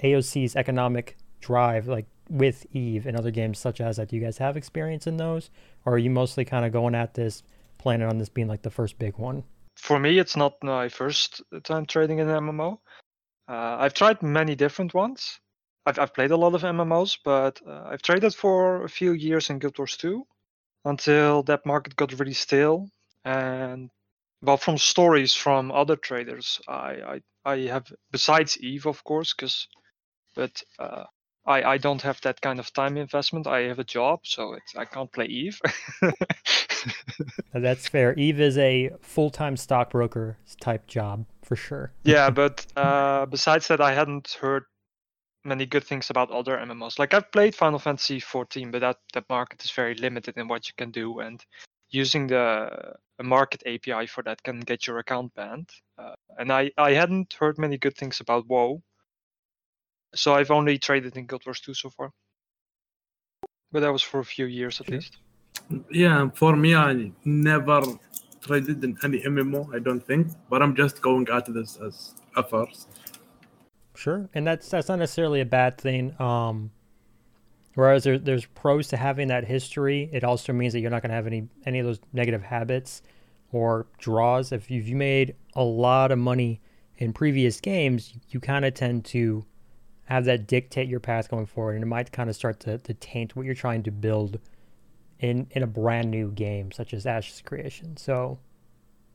AOC's 0.00 0.54
economic 0.54 1.16
drive 1.40 1.88
like 1.88 2.06
with 2.28 2.64
Eve 2.72 3.06
and 3.06 3.16
other 3.16 3.32
games 3.32 3.58
such 3.58 3.80
as 3.80 3.96
that. 3.96 4.08
Do 4.08 4.16
you 4.16 4.22
guys 4.22 4.38
have 4.38 4.56
experience 4.56 5.08
in 5.08 5.16
those, 5.16 5.50
or 5.84 5.94
are 5.94 5.98
you 5.98 6.10
mostly 6.10 6.44
kind 6.44 6.64
of 6.64 6.72
going 6.72 6.94
at 6.94 7.14
this, 7.14 7.42
planning 7.78 8.06
on 8.06 8.18
this 8.18 8.28
being 8.28 8.46
like 8.46 8.62
the 8.62 8.70
first 8.70 8.98
big 8.98 9.18
one? 9.18 9.42
for 9.80 9.98
me, 9.98 10.18
it's 10.18 10.36
not 10.36 10.62
my 10.62 10.88
first 10.88 11.42
time 11.64 11.86
trading 11.86 12.18
in 12.18 12.28
an 12.28 12.44
MMO. 12.44 12.78
Uh, 13.48 13.76
I've 13.80 13.94
tried 13.94 14.22
many 14.22 14.54
different 14.54 14.92
ones. 14.94 15.40
I've, 15.86 15.98
I've 15.98 16.14
played 16.14 16.30
a 16.30 16.36
lot 16.36 16.54
of 16.54 16.62
MMOs, 16.62 17.18
but 17.24 17.60
uh, 17.66 17.84
I've 17.86 18.02
traded 18.02 18.34
for 18.34 18.84
a 18.84 18.88
few 18.88 19.12
years 19.12 19.48
in 19.48 19.58
Guild 19.58 19.78
Wars 19.78 19.96
2 19.96 20.24
until 20.84 21.42
that 21.44 21.64
market 21.64 21.96
got 21.96 22.18
really 22.18 22.34
stale. 22.34 22.88
And 23.24 23.90
well, 24.42 24.56
from 24.56 24.78
stories 24.78 25.34
from 25.34 25.70
other 25.70 25.96
traders, 25.96 26.60
I 26.68 27.20
I, 27.44 27.52
I 27.52 27.56
have 27.66 27.92
besides 28.10 28.58
Eve, 28.58 28.86
of 28.86 29.04
course, 29.04 29.34
because 29.34 29.68
but 30.34 30.62
uh, 30.78 31.04
I 31.46 31.62
I 31.62 31.78
don't 31.78 32.02
have 32.02 32.20
that 32.22 32.40
kind 32.40 32.58
of 32.58 32.72
time 32.72 32.96
investment. 32.96 33.46
I 33.46 33.60
have 33.62 33.78
a 33.78 33.84
job, 33.84 34.20
so 34.24 34.54
it's 34.54 34.76
I 34.76 34.84
can't 34.84 35.12
play 35.12 35.26
Eve. 35.26 35.60
That's 37.52 37.88
fair. 37.88 38.14
Eve 38.14 38.40
is 38.40 38.58
a 38.58 38.90
full 39.00 39.30
time 39.30 39.56
stockbroker 39.56 40.38
type 40.60 40.86
job 40.86 41.26
for 41.42 41.56
sure. 41.56 41.92
yeah, 42.04 42.30
but 42.42 42.66
uh, 42.76 43.26
besides 43.26 43.68
that, 43.68 43.80
I 43.80 43.94
hadn't 43.94 44.36
heard 44.40 44.64
many 45.44 45.66
good 45.66 45.84
things 45.84 46.10
about 46.10 46.30
other 46.30 46.56
MMOs. 46.58 46.98
Like 46.98 47.14
I've 47.14 47.32
played 47.32 47.54
Final 47.54 47.78
Fantasy 47.78 48.20
14, 48.20 48.70
but 48.70 48.80
that 48.80 48.98
that 49.14 49.28
market 49.28 49.64
is 49.64 49.70
very 49.70 49.94
limited 49.94 50.36
in 50.36 50.48
what 50.48 50.68
you 50.68 50.74
can 50.76 50.90
do, 50.90 51.20
and 51.20 51.44
using 51.90 52.26
the 52.28 52.94
market 53.22 53.62
API 53.66 54.06
for 54.06 54.22
that 54.24 54.42
can 54.42 54.60
get 54.60 54.86
your 54.86 54.98
account 54.98 55.34
banned. 55.34 55.68
Uh, 55.98 56.14
and 56.38 56.52
I 56.52 56.70
I 56.76 56.92
hadn't 56.92 57.34
heard 57.34 57.58
many 57.58 57.78
good 57.78 57.96
things 57.96 58.20
about 58.20 58.46
WoW, 58.46 58.82
so 60.14 60.34
I've 60.34 60.50
only 60.50 60.78
traded 60.78 61.16
in 61.16 61.26
Guild 61.26 61.42
Wars 61.46 61.60
2 61.60 61.74
so 61.74 61.90
far. 61.90 62.10
But 63.72 63.80
that 63.80 63.92
was 63.92 64.02
for 64.02 64.20
a 64.20 64.24
few 64.24 64.46
years 64.46 64.80
at 64.80 64.86
Sure. 64.86 64.96
least. 64.96 65.18
Yeah, 65.90 66.30
for 66.34 66.56
me, 66.56 66.74
I 66.74 67.12
never 67.24 67.82
traded 68.40 68.82
in 68.82 68.96
any 69.04 69.20
MMO. 69.20 69.72
I 69.74 69.78
don't 69.78 70.04
think, 70.04 70.28
but 70.48 70.62
I'm 70.62 70.74
just 70.74 71.00
going 71.02 71.28
at 71.28 71.46
this 71.52 71.76
as 71.76 72.14
a 72.36 72.42
first. 72.42 72.88
Sure, 73.94 74.28
and 74.34 74.46
that's 74.46 74.68
that's 74.70 74.88
not 74.88 74.98
necessarily 74.98 75.40
a 75.40 75.44
bad 75.44 75.78
thing. 75.78 76.20
Um, 76.20 76.70
whereas 77.80 78.04
there, 78.04 78.18
there's 78.18 78.44
pros 78.44 78.88
to 78.88 78.96
having 78.98 79.28
that 79.28 79.44
history. 79.44 80.10
It 80.12 80.22
also 80.22 80.52
means 80.52 80.74
that 80.74 80.80
you're 80.80 80.90
not 80.90 81.00
going 81.00 81.08
to 81.08 81.14
have 81.14 81.26
any 81.26 81.48
any 81.64 81.78
of 81.78 81.86
those 81.86 81.98
negative 82.12 82.42
habits 82.42 83.00
or 83.52 83.86
draws. 83.96 84.52
If 84.52 84.70
you've 84.70 84.88
made 84.88 85.34
a 85.54 85.64
lot 85.64 86.12
of 86.12 86.18
money 86.18 86.60
in 86.98 87.14
previous 87.14 87.58
games, 87.58 88.12
you, 88.28 88.38
kind 88.38 88.66
of 88.66 88.74
tend 88.74 89.06
to 89.06 89.46
have 90.04 90.26
that 90.26 90.46
dictate 90.46 90.88
your 90.88 91.00
path 91.00 91.30
going 91.30 91.46
forward, 91.46 91.76
and 91.76 91.82
it 91.82 91.86
might 91.86 92.12
kind 92.12 92.28
of 92.28 92.36
start 92.36 92.60
to, 92.60 92.76
to 92.76 92.92
taint 92.92 93.34
what 93.34 93.46
you're 93.46 93.54
trying 93.54 93.82
to 93.84 93.90
build 93.90 94.38
in 95.18 95.46
in 95.52 95.62
a 95.62 95.66
brand 95.66 96.10
new 96.10 96.30
game 96.32 96.70
such 96.72 96.92
as 96.92 97.06
Ash's 97.06 97.40
Creation. 97.40 97.96
So, 97.96 98.40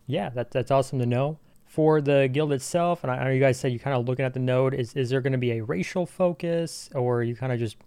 yeah, 0.08 0.30
that 0.30 0.50
that's 0.50 0.72
awesome 0.72 0.98
to 0.98 1.06
know 1.06 1.38
for 1.68 2.02
the 2.02 2.30
guild 2.34 2.52
itself, 2.52 3.04
and 3.04 3.12
I 3.12 3.24
know 3.26 3.30
you 3.30 3.40
guys 3.40 3.60
said 3.60 3.72
you're 3.72 3.80
kind 3.80 3.96
of 3.96 4.08
looking 4.08 4.26
at 4.26 4.34
the 4.34 4.40
node. 4.40 4.74
Is 4.74 4.96
is 4.96 5.12
there 5.12 5.22
going 5.22 5.34
to 5.34 5.38
be 5.38 5.52
a 5.52 5.64
racial 5.64 6.08
focus, 6.08 6.90
or 6.96 7.22
you 7.22 7.36
kind 7.36 7.54
of 7.54 7.60
just 7.60 7.78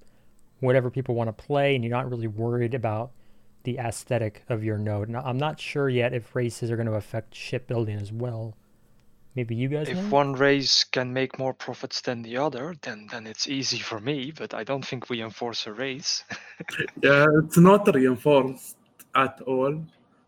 whatever 0.61 0.91
people 0.91 1.15
want 1.15 1.29
to 1.29 1.33
play, 1.45 1.75
and 1.75 1.85
you're 1.85 1.97
not 1.97 2.11
really 2.11 2.27
worried 2.27 2.75
about 2.75 3.13
the 3.65 3.79
aesthetic 3.79 4.45
of 4.49 4.65
your 4.65 4.79
node? 4.79 5.09
And 5.09 5.17
I'm 5.17 5.39
not 5.39 5.61
sure 5.61 5.89
yet 5.89 6.13
if 6.15 6.35
races 6.35 6.71
are 6.71 6.77
going 6.77 6.87
to 6.89 6.95
affect 6.95 7.35
shipbuilding 7.35 7.97
as 8.01 8.13
well. 8.13 8.55
Maybe 9.35 9.55
you 9.55 9.69
guys 9.69 9.89
If 9.89 9.97
know. 9.97 10.09
one 10.09 10.33
race 10.35 10.85
can 10.85 11.13
make 11.13 11.39
more 11.39 11.55
profits 11.55 12.01
than 12.01 12.23
the 12.23 12.37
other, 12.39 12.75
then 12.83 13.07
then 13.11 13.27
it's 13.27 13.47
easy 13.47 13.79
for 13.79 14.01
me. 14.01 14.33
But 14.33 14.53
I 14.55 14.65
don't 14.65 14.85
think 14.85 15.09
we 15.09 15.23
enforce 15.23 15.67
a 15.67 15.73
race. 15.73 16.25
Yeah, 17.03 17.27
it's 17.43 17.59
not 17.59 17.87
reinforced 17.95 18.77
at 19.15 19.41
all. 19.43 19.85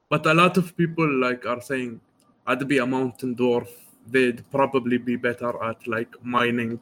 But 0.09 0.27
a 0.27 0.35
lot 0.35 0.57
of 0.57 0.77
people 0.77 1.09
like 1.21 1.47
are 1.47 1.61
saying, 1.61 2.01
"I'd 2.47 2.67
be 2.69 2.79
a 2.79 2.87
mountain 2.87 3.35
dwarf. 3.35 3.69
They'd 4.07 4.43
probably 4.51 4.99
be 4.99 5.17
better 5.17 5.53
at 5.65 5.87
like 5.87 6.13
mining 6.23 6.81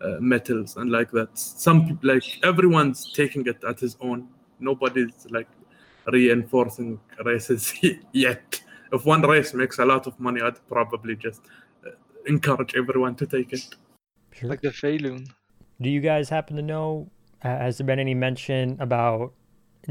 uh, 0.00 0.16
metals 0.20 0.76
and 0.76 0.90
like 0.90 1.10
that." 1.12 1.38
Some 1.38 1.86
people, 1.86 2.14
like 2.14 2.24
everyone's 2.42 3.12
taking 3.12 3.46
it 3.46 3.62
at 3.64 3.80
his 3.80 3.96
own. 4.00 4.28
Nobody's 4.60 5.26
like 5.30 5.48
reinforcing 6.06 7.00
races 7.24 7.72
yet. 8.12 8.60
If 8.92 9.04
one 9.04 9.22
race 9.22 9.52
makes 9.54 9.78
a 9.78 9.84
lot 9.84 10.06
of 10.06 10.18
money, 10.20 10.40
I'd 10.40 10.66
probably 10.68 11.16
just 11.16 11.42
uh, 11.84 11.90
encourage 12.26 12.76
everyone 12.76 13.16
to 13.16 13.26
take 13.26 13.52
it. 13.52 13.66
Sure. 14.32 14.50
like 14.50 14.60
the 14.60 14.68
Feilun. 14.68 15.28
Do 15.80 15.90
you 15.90 16.00
guys 16.00 16.28
happen 16.28 16.56
to 16.56 16.62
know? 16.62 17.10
Uh, 17.42 17.48
has 17.48 17.78
there 17.78 17.86
been 17.86 17.98
any 17.98 18.14
mention 18.14 18.76
about 18.80 19.32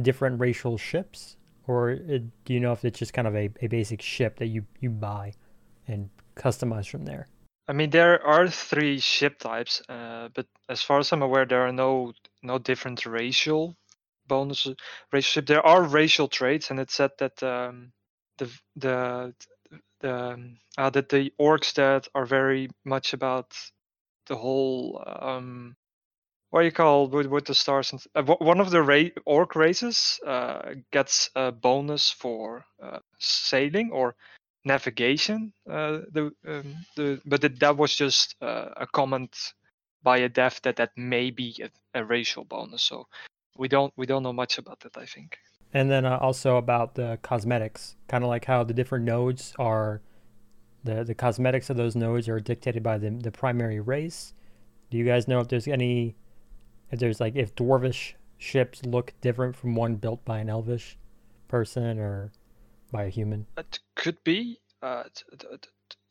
different 0.02 0.40
racial 0.40 0.78
ships, 0.78 1.38
or 1.68 1.92
uh, 1.92 2.18
do 2.46 2.54
you 2.54 2.60
know 2.60 2.72
if 2.72 2.84
it's 2.86 3.00
just 3.00 3.14
kind 3.14 3.28
of 3.28 3.36
a, 3.36 3.50
a 3.62 3.68
basic 3.68 4.02
ship 4.02 4.38
that 4.38 4.48
you 4.48 4.66
you 4.80 4.90
buy 4.90 5.34
and 5.88 6.10
customize 6.36 6.88
from 6.88 7.06
there? 7.06 7.28
I 7.68 7.74
mean, 7.74 7.90
there 7.92 8.26
are 8.26 8.48
three 8.50 9.00
ship 9.00 9.40
types, 9.40 9.82
uh, 9.90 10.30
but 10.34 10.48
as 10.70 10.82
far 10.84 11.00
as 11.00 11.12
I'm 11.12 11.22
aware, 11.24 11.46
there 11.46 11.66
are 11.68 11.72
no 11.72 12.14
no 12.44 12.60
different 12.60 13.06
racial 13.06 13.76
bonuses. 14.28 14.76
Racial 15.12 15.32
ship. 15.42 15.48
There 15.48 15.66
are 15.66 15.84
racial 15.84 16.28
traits, 16.28 16.70
and 16.72 16.80
it 16.80 16.92
said 16.92 17.12
that 17.20 17.42
um, 17.44 17.92
the 18.38 18.52
the 18.76 19.36
the 20.02 20.14
um, 20.16 20.58
uh, 20.78 20.90
that 20.92 21.10
the 21.10 21.34
orcs 21.40 21.74
that 21.76 22.08
are 22.16 22.26
very 22.26 22.70
much 22.86 23.14
about 23.14 23.56
the 24.28 24.36
whole 24.36 25.04
um, 25.08 25.76
what 26.50 26.62
do 26.62 26.66
you 26.66 26.72
call 26.72 27.08
with, 27.08 27.28
with 27.28 27.46
the 27.46 27.54
stars 27.56 27.92
and 27.92 28.02
uh, 28.16 28.24
one 28.36 28.60
of 28.60 28.72
the 28.72 28.82
ra- 28.82 29.22
orc 29.26 29.56
races 29.56 30.20
uh, 30.26 30.74
gets 30.92 31.30
a 31.36 31.52
bonus 31.52 32.12
for 32.12 32.66
uh, 32.82 33.00
sailing 33.20 33.92
or 33.92 34.16
navigation. 34.66 35.54
Uh, 35.70 36.00
the 36.12 36.32
um, 36.48 36.76
the 36.96 37.22
but 37.26 37.44
it, 37.44 37.60
that 37.60 37.78
was 37.78 37.96
just 37.96 38.36
uh, 38.42 38.70
a 38.76 38.88
comment 38.88 39.54
by 40.04 40.18
a 40.18 40.30
dev 40.30 40.60
that 40.64 40.76
that 40.78 40.92
may 40.98 41.32
be 41.32 41.56
a, 41.64 42.00
a 42.00 42.04
racial 42.04 42.44
bonus. 42.44 42.84
So 42.84 43.08
we 43.58 43.68
don't 43.68 43.94
we 43.96 44.06
don't 44.06 44.24
know 44.24 44.34
much 44.34 44.58
about 44.58 44.80
that. 44.82 44.98
I 44.98 45.06
think. 45.06 45.38
And 45.74 45.92
then 45.92 46.06
uh, 46.06 46.18
also 46.18 46.58
about 46.58 46.96
the 46.96 47.20
cosmetics, 47.22 47.96
kind 48.08 48.24
of 48.24 48.30
like 48.30 48.46
how 48.46 48.64
the 48.64 48.74
different 48.74 49.06
nodes 49.06 49.54
are, 49.60 50.02
the 50.84 51.04
the 51.04 51.16
cosmetics 51.16 51.70
of 51.70 51.78
those 51.78 51.96
nodes 51.96 52.28
are 52.28 52.40
dictated 52.40 52.84
by 52.84 52.98
the 52.98 53.10
the 53.10 53.32
primary 53.32 53.80
race. 53.80 54.34
Do 54.90 54.98
you 54.98 55.06
guys 55.06 55.28
know 55.28 55.40
if 55.40 55.48
there's 55.48 55.68
any, 55.68 56.16
if 56.92 57.00
there's 57.00 57.20
like 57.20 57.36
if 57.36 57.56
dwarvish 57.56 58.14
ships 58.38 58.86
look 58.86 59.14
different 59.22 59.56
from 59.56 59.76
one 59.76 59.96
built 59.96 60.24
by 60.26 60.40
an 60.40 60.50
elvish 60.50 60.98
person 61.48 62.00
or 62.00 62.32
by 62.96 63.04
a 63.04 63.10
human? 63.10 63.46
It 63.58 63.80
could 63.96 64.24
be. 64.24 64.60
Uh, 64.82 65.04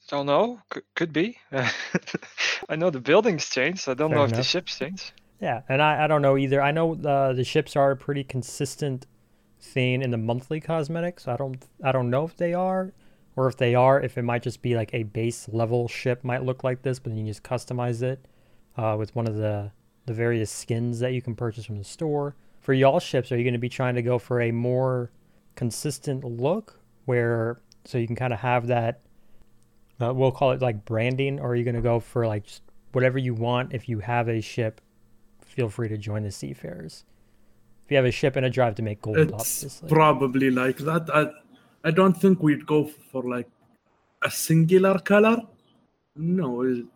don't 0.08 0.26
know. 0.26 0.60
Could, 0.68 0.82
could 0.94 1.12
be. 1.12 1.38
I 2.68 2.76
know 2.76 2.90
the 2.90 3.00
buildings 3.00 3.48
changed. 3.48 3.88
I 3.88 3.94
don't 3.94 4.10
Fair 4.10 4.18
know 4.18 4.24
if 4.24 4.32
the 4.32 4.42
ships 4.42 4.78
change. 4.78 5.12
Yeah, 5.40 5.62
and 5.68 5.80
I, 5.82 6.04
I 6.04 6.06
don't 6.06 6.22
know 6.22 6.36
either. 6.36 6.60
I 6.62 6.70
know 6.70 6.94
the 6.94 7.32
the 7.34 7.44
ships 7.44 7.76
are 7.76 7.90
a 7.90 7.96
pretty 7.96 8.24
consistent 8.24 9.06
thing 9.60 10.02
in 10.02 10.10
the 10.10 10.18
monthly 10.18 10.60
cosmetics. 10.60 11.26
I 11.26 11.36
don't 11.36 11.64
I 11.82 11.92
don't 11.92 12.10
know 12.10 12.24
if 12.24 12.36
they 12.36 12.54
are, 12.54 12.92
or 13.36 13.48
if 13.48 13.56
they 13.56 13.74
are, 13.74 14.00
if 14.00 14.16
it 14.18 14.22
might 14.22 14.42
just 14.42 14.62
be 14.62 14.74
like 14.74 14.92
a 14.92 15.04
base 15.04 15.48
level 15.48 15.88
ship 15.88 16.22
might 16.22 16.44
look 16.44 16.62
like 16.62 16.82
this, 16.82 16.98
but 16.98 17.10
then 17.10 17.18
you 17.18 17.26
just 17.26 17.42
customize 17.42 18.02
it 18.02 18.26
uh, 18.76 18.96
with 18.98 19.14
one 19.14 19.26
of 19.26 19.36
the 19.36 19.72
the 20.06 20.14
various 20.14 20.50
skins 20.50 21.00
that 21.00 21.12
you 21.12 21.22
can 21.22 21.34
purchase 21.34 21.64
from 21.64 21.78
the 21.78 21.84
store. 21.84 22.36
For 22.60 22.72
y'all 22.72 23.00
ships, 23.00 23.32
are 23.32 23.36
you 23.36 23.44
going 23.44 23.54
to 23.54 23.58
be 23.58 23.68
trying 23.68 23.94
to 23.94 24.02
go 24.02 24.18
for 24.18 24.40
a 24.40 24.50
more 24.50 25.10
consistent 25.56 26.24
look, 26.24 26.80
where 27.04 27.60
so 27.84 27.98
you 27.98 28.06
can 28.06 28.16
kind 28.16 28.32
of 28.32 28.40
have 28.40 28.66
that? 28.68 29.00
Uh, 30.00 30.12
we'll 30.12 30.32
call 30.32 30.50
it 30.52 30.60
like 30.60 30.84
branding, 30.84 31.38
or 31.40 31.50
are 31.50 31.54
you 31.54 31.64
going 31.64 31.76
to 31.76 31.80
go 31.82 32.00
for 32.00 32.26
like 32.26 32.44
just 32.44 32.62
whatever 32.92 33.18
you 33.18 33.34
want? 33.34 33.72
If 33.72 33.88
you 33.88 34.00
have 34.00 34.28
a 34.28 34.40
ship 34.40 34.80
feel 35.44 35.68
free 35.68 35.88
to 35.88 35.96
join 35.96 36.24
the 36.24 36.32
seafarers. 36.32 37.04
If 37.84 37.90
you 37.92 37.96
have 37.96 38.06
a 38.06 38.10
ship 38.10 38.34
and 38.34 38.44
a 38.44 38.50
drive 38.50 38.74
to 38.76 38.82
make 38.82 39.00
gold, 39.02 39.18
It's 39.18 39.32
obviously. 39.32 39.88
probably 39.88 40.50
like 40.50 40.78
that. 40.78 41.08
I, 41.14 41.30
I 41.86 41.92
don't 41.92 42.14
think 42.14 42.42
we'd 42.42 42.66
go 42.66 42.86
for 43.12 43.22
like 43.22 43.48
a 44.22 44.30
singular 44.32 44.98
color. 44.98 45.42
No, 46.16 46.62
it- 46.62 46.86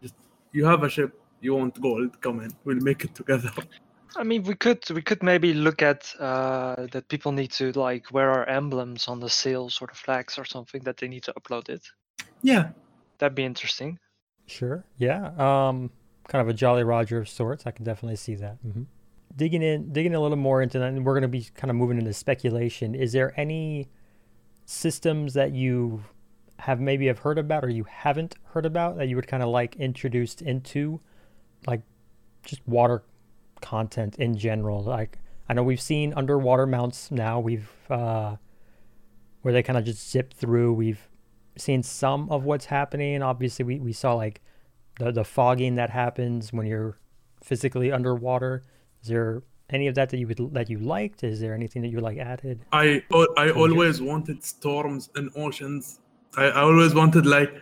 just 0.00 0.14
you 0.52 0.64
have 0.64 0.82
a 0.82 0.88
ship, 0.88 1.20
you 1.42 1.54
want 1.56 1.78
gold, 1.78 2.18
come 2.22 2.40
in, 2.40 2.54
we'll 2.64 2.80
make 2.80 3.04
it 3.04 3.14
together. 3.14 3.50
I 4.14 4.22
mean, 4.22 4.44
we 4.44 4.54
could 4.54 4.88
we 4.90 5.02
could 5.02 5.22
maybe 5.22 5.52
look 5.52 5.82
at 5.82 6.12
uh, 6.18 6.86
that 6.92 7.08
people 7.08 7.32
need 7.32 7.50
to 7.52 7.72
like 7.72 8.12
wear 8.12 8.30
our 8.30 8.48
emblems 8.48 9.08
on 9.08 9.20
the 9.20 9.28
sails 9.28 9.78
or 9.80 9.88
the 9.88 9.94
flags 9.94 10.38
or 10.38 10.44
something 10.44 10.82
that 10.84 10.96
they 10.98 11.08
need 11.08 11.24
to 11.24 11.32
upload 11.34 11.68
it. 11.68 11.84
Yeah, 12.42 12.70
That'd 13.18 13.34
be 13.34 13.44
interesting. 13.44 13.98
Sure. 14.46 14.84
Yeah. 14.98 15.26
Um, 15.38 15.90
kind 16.28 16.42
of 16.42 16.48
a 16.48 16.54
Jolly 16.54 16.84
Roger 16.84 17.18
of 17.18 17.28
sorts. 17.28 17.66
I 17.66 17.70
can 17.70 17.84
definitely 17.84 18.16
see 18.16 18.34
that. 18.36 18.58
hmm 18.62 18.82
Digging 19.34 19.62
in, 19.62 19.92
digging 19.92 20.14
a 20.14 20.20
little 20.20 20.36
more 20.36 20.62
into 20.62 20.78
that, 20.78 20.88
and 20.88 21.04
we're 21.04 21.12
going 21.12 21.22
to 21.22 21.28
be 21.28 21.46
kind 21.54 21.70
of 21.70 21.76
moving 21.76 21.98
into 21.98 22.12
speculation. 22.14 22.94
Is 22.94 23.12
there 23.12 23.38
any 23.38 23.88
systems 24.64 25.34
that 25.34 25.52
you 25.52 26.04
have 26.60 26.80
maybe 26.80 27.06
have 27.06 27.18
heard 27.18 27.36
about 27.36 27.62
or 27.62 27.68
you 27.68 27.84
haven't 27.84 28.36
heard 28.44 28.64
about 28.64 28.96
that 28.96 29.08
you 29.08 29.16
would 29.16 29.26
kind 29.26 29.42
of 29.42 29.50
like 29.50 29.76
introduced 29.76 30.40
into, 30.40 31.00
like, 31.66 31.82
just 32.44 32.66
water 32.66 33.02
content 33.66 34.16
in 34.16 34.36
general? 34.36 34.82
Like, 34.82 35.18
I 35.48 35.54
know 35.54 35.62
we've 35.62 35.80
seen 35.80 36.14
underwater 36.14 36.66
mounts 36.66 37.10
now. 37.10 37.40
We've 37.40 37.70
uh, 37.90 38.36
where 39.42 39.52
they 39.52 39.62
kind 39.62 39.78
of 39.78 39.84
just 39.84 40.10
zip 40.10 40.34
through. 40.34 40.72
We've 40.72 41.08
seen 41.56 41.82
some 41.82 42.30
of 42.30 42.44
what's 42.44 42.66
happening. 42.66 43.22
Obviously, 43.22 43.64
we, 43.64 43.80
we 43.80 43.92
saw 43.92 44.14
like 44.14 44.40
the 44.98 45.12
the 45.12 45.24
fogging 45.24 45.74
that 45.76 45.90
happens 45.90 46.52
when 46.52 46.66
you're 46.66 46.98
physically 47.42 47.92
underwater. 47.92 48.62
Is 49.02 49.08
there 49.08 49.42
any 49.70 49.86
of 49.88 49.94
that 49.96 50.10
that 50.10 50.18
you 50.18 50.26
would 50.28 50.54
that 50.54 50.68
you 50.70 50.78
liked? 50.78 51.24
Is 51.24 51.40
there 51.40 51.54
anything 51.54 51.82
that 51.82 51.88
you 51.88 52.00
like 52.00 52.18
added? 52.18 52.64
I 52.72 53.02
I 53.36 53.50
always 53.50 54.00
wanted 54.00 54.44
storms 54.44 55.10
and 55.16 55.30
oceans. 55.36 56.00
I, 56.36 56.44
I 56.44 56.60
always 56.62 56.94
wanted 56.94 57.26
like 57.26 57.52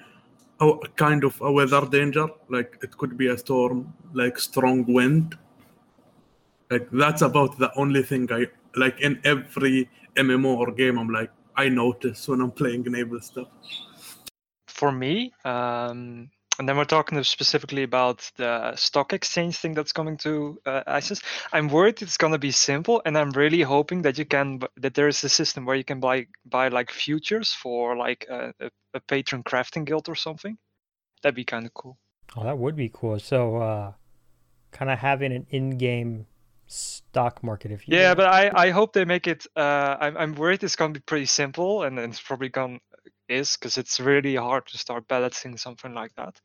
a 0.60 0.72
kind 0.96 1.24
of 1.24 1.40
a 1.40 1.50
weather 1.52 1.86
danger. 1.86 2.26
Like 2.48 2.78
it 2.82 2.96
could 2.98 3.16
be 3.16 3.28
a 3.28 3.38
storm, 3.38 3.94
like 4.12 4.38
strong 4.38 4.84
wind. 4.92 5.36
Like 6.70 6.88
that's 6.90 7.22
about 7.22 7.58
the 7.58 7.70
only 7.76 8.02
thing 8.02 8.28
I 8.32 8.46
like 8.76 9.00
in 9.00 9.20
every 9.24 9.88
MMO 10.16 10.56
or 10.56 10.72
game. 10.72 10.98
I'm 10.98 11.08
like 11.08 11.30
I 11.56 11.68
notice 11.68 12.28
when 12.28 12.40
I'm 12.40 12.50
playing 12.50 12.84
naval 12.84 13.20
stuff. 13.20 13.48
For 14.66 14.90
me, 14.90 15.32
um, 15.44 16.30
and 16.58 16.68
then 16.68 16.76
we're 16.76 16.84
talking 16.84 17.22
specifically 17.24 17.82
about 17.82 18.30
the 18.36 18.74
stock 18.76 19.12
exchange 19.12 19.56
thing 19.56 19.74
that's 19.74 19.92
coming 19.92 20.16
to 20.18 20.58
uh, 20.66 20.82
Ashes. 20.86 21.20
I'm 21.52 21.68
worried 21.68 22.02
it's 22.02 22.16
going 22.16 22.32
to 22.32 22.38
be 22.38 22.50
simple, 22.50 23.02
and 23.04 23.16
I'm 23.16 23.30
really 23.30 23.62
hoping 23.62 24.02
that 24.02 24.18
you 24.18 24.24
can 24.24 24.60
that 24.76 24.94
there 24.94 25.08
is 25.08 25.22
a 25.24 25.28
system 25.28 25.64
where 25.64 25.76
you 25.76 25.84
can 25.84 26.00
buy 26.00 26.26
buy 26.44 26.68
like 26.68 26.90
futures 26.90 27.52
for 27.52 27.96
like 27.96 28.26
a, 28.28 28.52
a, 28.60 28.70
a 28.94 29.00
patron 29.00 29.42
crafting 29.42 29.84
guild 29.84 30.08
or 30.08 30.14
something. 30.14 30.58
That'd 31.22 31.36
be 31.36 31.44
kind 31.44 31.66
of 31.66 31.74
cool. 31.74 31.98
Oh, 32.36 32.44
that 32.44 32.58
would 32.58 32.76
be 32.76 32.90
cool. 32.92 33.18
So, 33.18 33.56
uh, 33.56 33.92
kind 34.72 34.90
of 34.90 34.98
having 34.98 35.32
an 35.32 35.46
in-game 35.50 36.26
stock 36.74 37.42
market, 37.42 37.70
if 37.70 37.86
you 37.86 37.96
yeah. 37.96 38.10
will. 38.10 38.16
But 38.16 38.26
I 38.26 38.50
I 38.54 38.70
hope 38.70 38.92
they 38.92 39.04
make 39.04 39.26
it. 39.26 39.46
Uh, 39.56 39.96
I'm 40.00 40.16
I'm 40.16 40.34
worried 40.34 40.62
it's 40.62 40.76
to 40.76 40.88
be 40.88 41.00
pretty 41.00 41.26
simple, 41.26 41.82
and 41.84 41.96
then 41.96 42.10
it's 42.10 42.20
probably 42.20 42.48
gonna 42.48 42.78
is 43.28 43.56
because 43.56 43.78
it's 43.78 44.00
really 44.00 44.36
hard 44.36 44.66
to 44.66 44.78
start 44.78 45.08
balancing 45.08 45.56
something 45.56 45.94
like 45.94 46.14
that. 46.16 46.40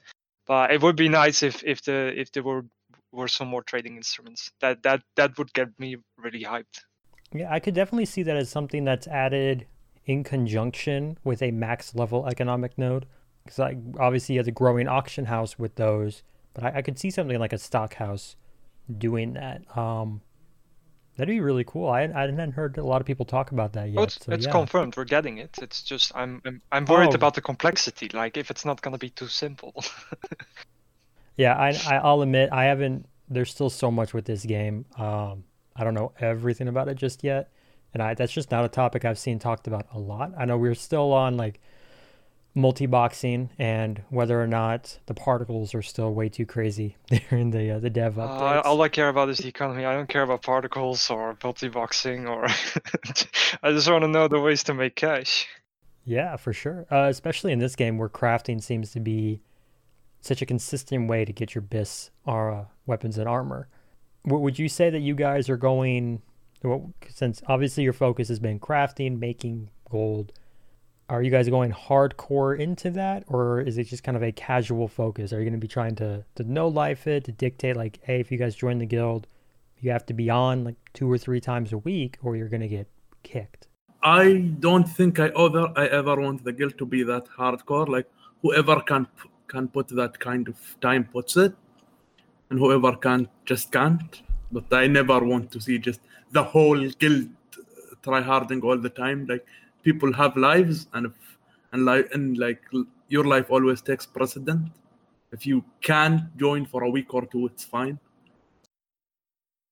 But 0.47 0.71
it 0.71 0.81
would 0.81 0.95
be 0.95 1.09
nice 1.09 1.43
if 1.43 1.63
if 1.63 1.83
the 1.83 2.13
if 2.15 2.31
there 2.31 2.43
were 2.43 2.65
were 3.11 3.27
some 3.27 3.47
more 3.47 3.63
trading 3.63 3.97
instruments. 3.97 4.51
That 4.61 4.83
that 4.83 5.01
that 5.15 5.37
would 5.37 5.53
get 5.53 5.79
me 5.79 5.97
really 6.17 6.43
hyped. 6.43 6.81
Yeah, 7.33 7.51
I 7.51 7.59
could 7.59 7.75
definitely 7.75 8.05
see 8.05 8.23
that 8.23 8.37
as 8.37 8.49
something 8.49 8.85
that's 8.85 9.07
added 9.07 9.67
in 10.05 10.23
conjunction 10.23 11.17
with 11.23 11.41
a 11.41 11.51
max 11.51 11.93
level 11.93 12.25
economic 12.27 12.77
node. 12.77 13.05
Because 13.43 13.59
like 13.59 13.77
obviously 13.99 14.35
have 14.37 14.45
the 14.45 14.51
growing 14.51 14.87
auction 14.87 15.25
house 15.25 15.57
with 15.57 15.75
those, 15.75 16.23
but 16.53 16.63
I, 16.63 16.77
I 16.77 16.81
could 16.81 16.99
see 16.99 17.09
something 17.09 17.39
like 17.39 17.53
a 17.53 17.57
stock 17.57 17.95
house 17.95 18.35
doing 18.97 19.33
that. 19.33 19.61
Um, 19.77 20.21
That'd 21.17 21.33
be 21.33 21.41
really 21.41 21.65
cool. 21.65 21.89
I, 21.89 22.03
I 22.03 22.21
hadn't 22.21 22.53
heard 22.53 22.77
a 22.77 22.83
lot 22.83 23.01
of 23.01 23.05
people 23.05 23.25
talk 23.25 23.51
about 23.51 23.73
that 23.73 23.89
yet. 23.89 23.99
Oh, 23.99 24.03
it's, 24.03 24.25
so, 24.25 24.31
it's 24.31 24.45
yeah. 24.45 24.51
confirmed. 24.53 24.95
We're 24.95 25.03
getting 25.03 25.37
it. 25.37 25.57
It's 25.61 25.83
just 25.83 26.13
I'm 26.15 26.41
I'm, 26.45 26.61
I'm 26.71 26.85
worried 26.85 27.09
Oh. 27.11 27.15
about 27.15 27.33
the 27.33 27.41
complexity. 27.41 28.07
Like 28.13 28.37
if 28.37 28.49
it's 28.49 28.63
not 28.63 28.81
gonna 28.81 28.97
be 28.97 29.09
too 29.09 29.27
simple. 29.27 29.73
Yeah, 31.37 31.55
I, 31.55 31.69
I 31.87 31.95
I'll 31.97 32.21
admit 32.21 32.49
I 32.51 32.65
haven't. 32.65 33.05
There's 33.29 33.49
still 33.51 33.69
so 33.69 33.89
much 33.91 34.13
with 34.13 34.25
this 34.25 34.43
game. 34.45 34.85
Um, 34.97 35.45
I 35.75 35.83
don't 35.83 35.93
know 35.93 36.11
everything 36.19 36.67
about 36.67 36.89
it 36.89 36.95
just 36.95 37.23
yet, 37.23 37.49
and 37.93 38.03
I 38.03 38.13
that's 38.13 38.33
just 38.33 38.51
not 38.51 38.65
a 38.65 38.67
topic 38.67 39.05
I've 39.05 39.19
seen 39.19 39.39
talked 39.39 39.67
about 39.67 39.87
a 39.93 39.99
lot. 39.99 40.33
I 40.37 40.43
know 40.45 40.57
we're 40.57 40.75
still 40.75 41.13
on 41.13 41.37
like 41.37 41.61
multi-boxing 42.55 43.49
and 43.59 44.01
whether 44.09 44.41
or 44.41 44.47
not 44.47 44.99
the 45.05 45.13
particles 45.13 45.73
are 45.75 45.81
still 45.81 46.13
way 46.13 46.27
too 46.29 46.45
crazy 46.45 46.97
during 47.29 47.51
the 47.51 47.71
uh, 47.71 47.79
the 47.79 47.89
dev 47.89 48.17
Uh, 48.17 48.23
updates. 48.27 48.65
all 48.65 48.81
I 48.81 48.89
care 48.89 49.09
about 49.09 49.29
is 49.29 49.37
the 49.37 49.47
economy. 49.47 49.85
I 49.85 49.93
don't 49.93 50.09
care 50.09 50.23
about 50.23 50.41
particles 50.41 51.09
or 51.09 51.37
multi-boxing 51.43 52.27
or. 52.27 52.45
I 53.63 53.71
just 53.71 53.89
want 53.89 54.03
to 54.03 54.07
know 54.07 54.27
the 54.27 54.39
ways 54.39 54.63
to 54.63 54.73
make 54.73 54.95
cash. 54.95 55.47
Yeah, 56.05 56.37
for 56.37 56.53
sure. 56.53 56.85
Uh, 56.91 57.07
especially 57.09 57.51
in 57.51 57.59
this 57.59 57.75
game 57.75 57.97
where 57.97 58.09
crafting 58.09 58.61
seems 58.63 58.91
to 58.91 58.99
be 58.99 59.41
such 60.21 60.41
a 60.41 60.45
consistent 60.45 61.07
way 61.07 61.23
to 61.23 61.31
get 61.31 61.53
your 61.55 61.61
bis 61.61 62.09
uh, 62.25 62.63
weapons 62.85 63.17
and 63.17 63.29
armor. 63.29 63.67
W- 64.25 64.43
would 64.43 64.57
you 64.59 64.67
say 64.67 64.89
that 64.89 64.99
you 65.01 65.13
guys 65.15 65.49
are 65.49 65.57
going, 65.57 66.21
well, 66.63 66.93
since 67.09 67.41
obviously 67.47 67.83
your 67.83 67.93
focus 67.93 68.27
has 68.27 68.39
been 68.39 68.59
crafting, 68.59 69.19
making 69.19 69.69
gold, 69.89 70.33
are 71.09 71.23
you 71.23 71.31
guys 71.31 71.49
going 71.49 71.71
hardcore 71.71 72.57
into 72.57 72.91
that 72.91 73.23
or 73.27 73.61
is 73.61 73.77
it 73.77 73.85
just 73.85 74.03
kind 74.03 74.15
of 74.15 74.23
a 74.23 74.31
casual 74.31 74.87
focus? 74.87 75.33
Are 75.33 75.39
you 75.39 75.43
going 75.43 75.59
to 75.59 75.59
be 75.59 75.67
trying 75.67 75.95
to, 75.95 76.23
to 76.35 76.43
know 76.43 76.67
life 76.67 77.07
it, 77.07 77.25
to 77.25 77.31
dictate 77.31 77.75
like, 77.75 77.99
hey, 78.03 78.19
if 78.19 78.31
you 78.31 78.37
guys 78.37 78.55
join 78.55 78.77
the 78.77 78.85
guild, 78.85 79.27
you 79.79 79.91
have 79.91 80.05
to 80.05 80.13
be 80.13 80.29
on 80.29 80.63
like 80.63 80.75
two 80.93 81.11
or 81.11 81.17
three 81.17 81.41
times 81.41 81.73
a 81.73 81.79
week 81.79 82.17
or 82.21 82.35
you're 82.35 82.47
going 82.47 82.61
to 82.61 82.67
get 82.67 82.87
kicked? 83.23 83.67
I 84.01 84.53
don't 84.59 84.85
think 84.85 85.19
I 85.19 85.27
ever 85.27 85.73
I 85.75 85.87
ever 85.87 86.15
want 86.21 86.45
the 86.45 86.53
guild 86.53 86.77
to 86.77 86.85
be 86.85 87.03
that 87.03 87.25
hardcore. 87.37 87.89
Like 87.89 88.07
whoever 88.41 88.79
can 88.81 89.07
can 89.47 89.67
put 89.67 89.89
that 89.89 90.19
kind 90.19 90.47
of 90.47 90.55
time 90.79 91.03
puts 91.03 91.35
it, 91.35 91.53
and 92.49 92.59
whoever 92.59 92.95
can't 92.95 93.27
just 93.45 93.73
can't. 93.73 94.21
But 94.51 94.71
I 94.71 94.87
never 94.87 95.19
want 95.19 95.51
to 95.51 95.59
see 95.59 95.79
just 95.79 95.99
the 96.31 96.43
whole 96.43 96.79
guild 96.91 97.27
uh, 97.57 97.95
try 98.01 98.21
harding 98.21 98.61
all 98.61 98.77
the 98.77 98.89
time. 98.89 99.25
Like 99.27 99.45
people 99.83 100.13
have 100.13 100.35
lives, 100.37 100.87
and 100.93 101.07
if 101.07 101.37
and 101.71 101.85
like 101.85 102.09
and 102.13 102.37
like 102.37 102.61
your 103.07 103.23
life 103.23 103.49
always 103.49 103.81
takes 103.81 104.05
precedent. 104.05 104.69
If 105.31 105.45
you 105.45 105.63
can't 105.81 106.35
join 106.37 106.65
for 106.65 106.83
a 106.83 106.89
week 106.89 107.13
or 107.13 107.25
two, 107.25 107.45
it's 107.45 107.63
fine. 107.63 107.99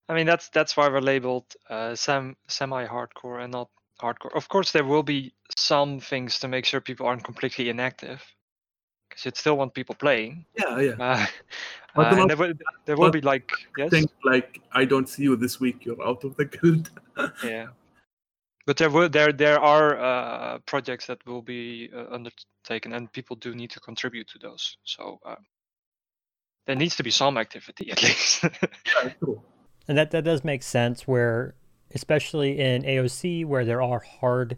I 0.10 0.14
mean 0.14 0.26
that's 0.26 0.50
that's 0.50 0.78
why 0.78 0.88
we're 0.88 1.02
labeled 1.02 1.56
uh, 1.70 1.96
sem 1.96 2.36
semi-hardcore 2.48 3.44
and 3.44 3.52
not 3.52 3.70
hardcore. 4.02 4.36
Of 4.36 4.48
course, 4.48 4.72
there 4.72 4.86
will 4.86 5.04
be 5.04 5.34
some 5.56 6.00
things 6.00 6.40
to 6.40 6.48
make 6.48 6.66
sure 6.66 6.80
people 6.80 7.08
aren't 7.08 7.24
completely 7.24 7.70
inactive, 7.70 8.24
because 9.10 9.26
you'd 9.26 9.38
still 9.38 9.58
want 9.58 9.74
people 9.74 9.96
playing. 9.96 10.46
Yeah, 10.58 10.80
yeah. 10.80 10.96
Uh, 11.00 11.26
But 11.96 12.14
uh, 12.14 12.28
there 12.28 12.38
will, 12.38 12.54
there 12.86 12.96
will 12.96 13.10
be 13.10 13.22
like 13.22 13.52
yes, 13.76 13.90
Think 13.90 14.12
like 14.24 14.62
I 14.72 14.86
don't 14.86 15.10
see 15.10 15.24
you 15.24 15.36
this 15.36 15.60
week. 15.60 15.84
You're 15.84 16.08
out 16.08 16.24
of 16.24 16.36
the 16.38 16.46
guild. 16.46 16.92
yeah. 17.44 17.68
But 18.68 18.76
there 18.76 18.90
will 18.90 19.08
there 19.08 19.32
there 19.32 19.60
are 19.60 19.98
uh, 19.98 20.60
projects 20.66 21.08
that 21.08 21.26
will 21.26 21.42
be 21.42 21.90
uh, 21.96 22.14
undertaken, 22.14 22.92
and 22.94 23.12
people 23.12 23.38
do 23.38 23.56
need 23.56 23.72
to 23.72 23.80
contribute 23.80 24.28
to 24.28 24.40
those. 24.40 24.78
So 24.84 25.20
uh, 25.26 25.36
there 26.66 26.76
needs 26.76 26.98
to 26.98 27.04
be 27.04 27.10
some 27.10 27.38
activity 27.38 27.90
at 27.92 28.04
least. 28.04 28.44
yeah, 28.44 29.14
true. 29.20 29.42
And 29.88 29.98
that, 29.98 30.12
that 30.12 30.26
does 30.26 30.44
make 30.44 30.64
sense 30.64 31.08
where, 31.08 31.56
especially 31.96 32.60
in 32.60 32.84
AOC, 32.84 33.46
where 33.46 33.64
there 33.64 33.82
are 33.82 34.00
hard 34.00 34.58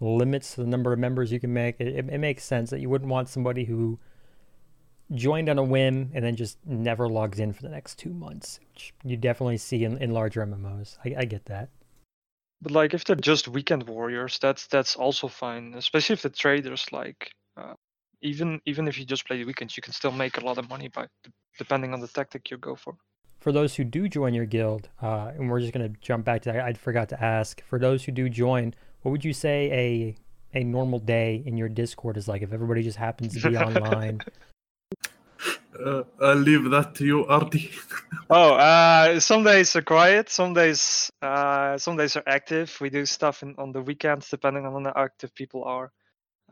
limits 0.00 0.54
to 0.54 0.62
the 0.62 0.66
number 0.66 0.94
of 0.94 0.98
members 0.98 1.30
you 1.30 1.38
can 1.38 1.52
make, 1.52 1.76
it, 1.78 1.88
it, 1.88 2.08
it 2.08 2.18
makes 2.18 2.44
sense 2.44 2.70
that 2.70 2.80
you 2.80 2.88
wouldn't 2.88 3.10
want 3.10 3.28
somebody 3.28 3.64
who 3.64 3.98
joined 5.12 5.50
on 5.50 5.58
a 5.58 5.62
whim 5.62 6.10
and 6.14 6.24
then 6.24 6.34
just 6.34 6.56
never 6.64 7.10
logs 7.10 7.38
in 7.38 7.52
for 7.52 7.60
the 7.60 7.68
next 7.68 7.98
two 7.98 8.14
months, 8.14 8.58
which 8.72 8.94
you 9.04 9.18
definitely 9.18 9.58
see 9.58 9.84
in, 9.84 9.98
in 9.98 10.12
larger 10.12 10.46
MMOs. 10.46 10.96
I, 11.04 11.14
I 11.18 11.24
get 11.26 11.44
that. 11.44 11.68
But 12.62 12.72
like 12.72 12.94
if 12.94 13.04
they're 13.04 13.16
just 13.16 13.48
weekend 13.48 13.88
warriors, 13.88 14.38
that's 14.40 14.66
that's 14.66 14.96
also 14.96 15.28
fine. 15.28 15.74
Especially 15.74 16.14
if 16.14 16.22
the 16.22 16.30
traders 16.30 16.86
like 16.92 17.30
uh, 17.56 17.74
even 18.22 18.60
even 18.66 18.86
if 18.88 18.98
you 18.98 19.04
just 19.04 19.26
play 19.26 19.38
the 19.38 19.44
weekends, 19.44 19.76
you 19.76 19.82
can 19.82 19.92
still 19.92 20.12
make 20.12 20.36
a 20.36 20.44
lot 20.44 20.58
of 20.58 20.68
money 20.68 20.88
by 20.88 21.06
depending 21.58 21.94
on 21.94 22.00
the 22.00 22.08
tactic 22.08 22.50
you 22.50 22.58
go 22.58 22.74
for. 22.76 22.96
For 23.40 23.52
those 23.52 23.74
who 23.74 23.84
do 23.84 24.06
join 24.08 24.34
your 24.34 24.44
guild, 24.44 24.90
uh, 25.00 25.32
and 25.34 25.48
we're 25.48 25.60
just 25.60 25.72
going 25.72 25.90
to 25.90 25.98
jump 26.00 26.26
back 26.26 26.42
to 26.42 26.52
that, 26.52 26.60
I 26.60 26.74
forgot 26.74 27.08
to 27.08 27.22
ask. 27.24 27.62
For 27.64 27.78
those 27.78 28.04
who 28.04 28.12
do 28.12 28.28
join, 28.28 28.74
what 29.00 29.12
would 29.12 29.24
you 29.24 29.32
say 29.32 29.72
a 29.72 30.58
a 30.58 30.64
normal 30.64 30.98
day 30.98 31.42
in 31.46 31.56
your 31.56 31.68
Discord 31.68 32.16
is 32.16 32.28
like 32.28 32.42
if 32.42 32.52
everybody 32.52 32.82
just 32.82 32.98
happens 32.98 33.40
to 33.40 33.50
be 33.50 33.56
online? 33.68 34.20
Uh, 35.84 36.02
I'll 36.20 36.34
leave 36.36 36.70
that 36.70 36.94
to 36.96 37.04
you, 37.04 37.26
Artie. 37.26 37.70
Oh, 38.32 38.54
uh, 38.54 39.18
some 39.18 39.42
days 39.42 39.74
are 39.74 39.82
quiet. 39.82 40.28
Some 40.28 40.54
days, 40.54 41.10
uh, 41.20 41.76
some 41.78 41.96
days 41.96 42.14
are 42.14 42.22
active. 42.28 42.76
We 42.80 42.88
do 42.88 43.04
stuff 43.04 43.42
in, 43.42 43.56
on 43.58 43.72
the 43.72 43.82
weekends, 43.82 44.30
depending 44.30 44.66
on 44.66 44.84
how 44.84 44.92
active 44.94 45.34
people 45.34 45.64
are. 45.64 45.90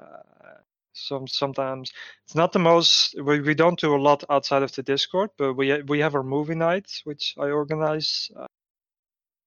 Uh, 0.00 0.58
some 0.92 1.28
sometimes 1.28 1.92
it's 2.24 2.34
not 2.34 2.52
the 2.52 2.58
most. 2.58 3.14
We, 3.22 3.40
we 3.40 3.54
don't 3.54 3.78
do 3.78 3.94
a 3.94 4.02
lot 4.02 4.24
outside 4.28 4.64
of 4.64 4.72
the 4.72 4.82
Discord, 4.82 5.30
but 5.38 5.54
we 5.54 5.80
we 5.82 6.00
have 6.00 6.16
our 6.16 6.24
movie 6.24 6.56
nights, 6.56 7.02
which 7.04 7.34
I 7.38 7.50
organize. 7.50 8.28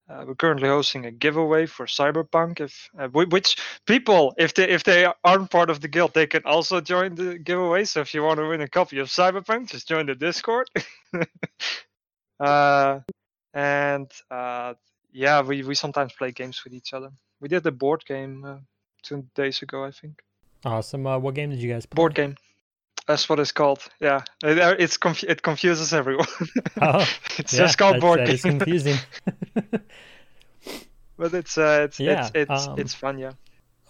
Uh, 0.10 0.26
we're 0.28 0.36
currently 0.36 0.68
hosting 0.68 1.06
a 1.06 1.12
giveaway 1.12 1.66
for 1.66 1.86
Cyberpunk. 1.86 2.60
If 2.60 2.90
uh, 2.98 3.08
which 3.08 3.56
people, 3.86 4.34
if 4.38 4.54
they 4.54 4.70
if 4.70 4.84
they 4.84 5.08
aren't 5.24 5.50
part 5.50 5.70
of 5.70 5.80
the 5.80 5.88
guild, 5.88 6.14
they 6.14 6.28
can 6.28 6.44
also 6.46 6.82
join 6.82 7.16
the 7.16 7.38
giveaway. 7.38 7.86
So 7.86 8.02
if 8.02 8.14
you 8.14 8.24
want 8.24 8.40
to 8.40 8.48
win 8.48 8.62
a 8.62 8.68
copy 8.68 9.00
of 9.00 9.08
Cyberpunk, 9.08 9.72
just 9.72 9.88
join 9.88 10.08
the 10.08 10.16
Discord. 10.16 10.70
uh, 12.40 13.00
and 13.54 14.12
uh, 14.30 14.74
yeah, 15.12 15.42
we, 15.42 15.64
we 15.64 15.76
sometimes 15.76 16.14
play 16.14 16.32
games 16.32 16.64
with 16.64 16.74
each 16.74 16.94
other. 16.94 17.12
We 17.40 17.48
did 17.48 17.66
a 17.66 17.72
board 17.72 18.04
game 18.06 18.44
uh, 18.46 18.58
two 19.04 19.26
days 19.36 19.62
ago, 19.62 19.84
I 19.84 19.92
think. 19.92 20.22
Awesome. 20.64 21.08
Uh, 21.08 21.18
what 21.20 21.36
game 21.36 21.50
did 21.50 21.60
you 21.60 21.72
guys 21.72 21.86
play? 21.86 21.96
Board 21.96 22.16
game. 22.16 22.36
That's 23.12 23.28
what 23.28 23.42
it's 23.42 23.52
called. 23.52 23.80
Yeah, 24.00 24.22
it, 24.42 24.58
uh, 24.58 24.74
it's 24.80 24.96
conf- 24.96 25.26
it 25.26 25.42
confuses 25.42 25.94
everyone. 25.94 26.28
Oh, 26.82 27.06
it's 27.38 27.52
yeah, 27.52 27.60
just 27.60 27.78
called 27.78 28.00
board 28.00 28.20
game. 28.20 28.30
is 28.30 28.42
confusing. 28.42 28.98
but 31.18 31.34
it's 31.34 31.58
uh, 31.58 31.82
it's 31.84 32.00
Yeah, 32.00 32.30
it's 32.34 32.52
it's 32.52 32.68
um, 32.68 32.80
it's 32.80 32.94
fun. 32.94 33.20
Yeah. 33.20 33.34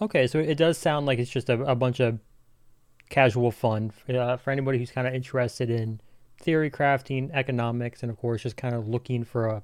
okay, 0.00 0.26
so 0.26 0.40
it 0.40 0.56
does 0.56 0.76
sound 0.76 1.06
like 1.06 1.20
it's 1.20 1.30
just 1.30 1.48
a, 1.48 1.62
a 1.62 1.76
bunch 1.76 2.00
of 2.00 2.18
casual 3.10 3.52
fun 3.52 3.92
uh, 4.08 4.38
for 4.38 4.50
anybody 4.50 4.78
who's 4.78 4.90
kind 4.90 5.06
of 5.06 5.14
interested 5.14 5.70
in 5.70 6.00
theory 6.40 6.68
crafting, 6.68 7.30
economics, 7.32 8.02
and 8.02 8.10
of 8.10 8.18
course 8.18 8.42
just 8.42 8.56
kind 8.56 8.74
of 8.74 8.88
looking 8.88 9.22
for 9.22 9.46
a 9.46 9.62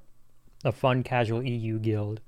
a 0.63 0.71
fun 0.71 1.03
casual 1.03 1.43
EU 1.43 1.79
guild. 1.79 2.21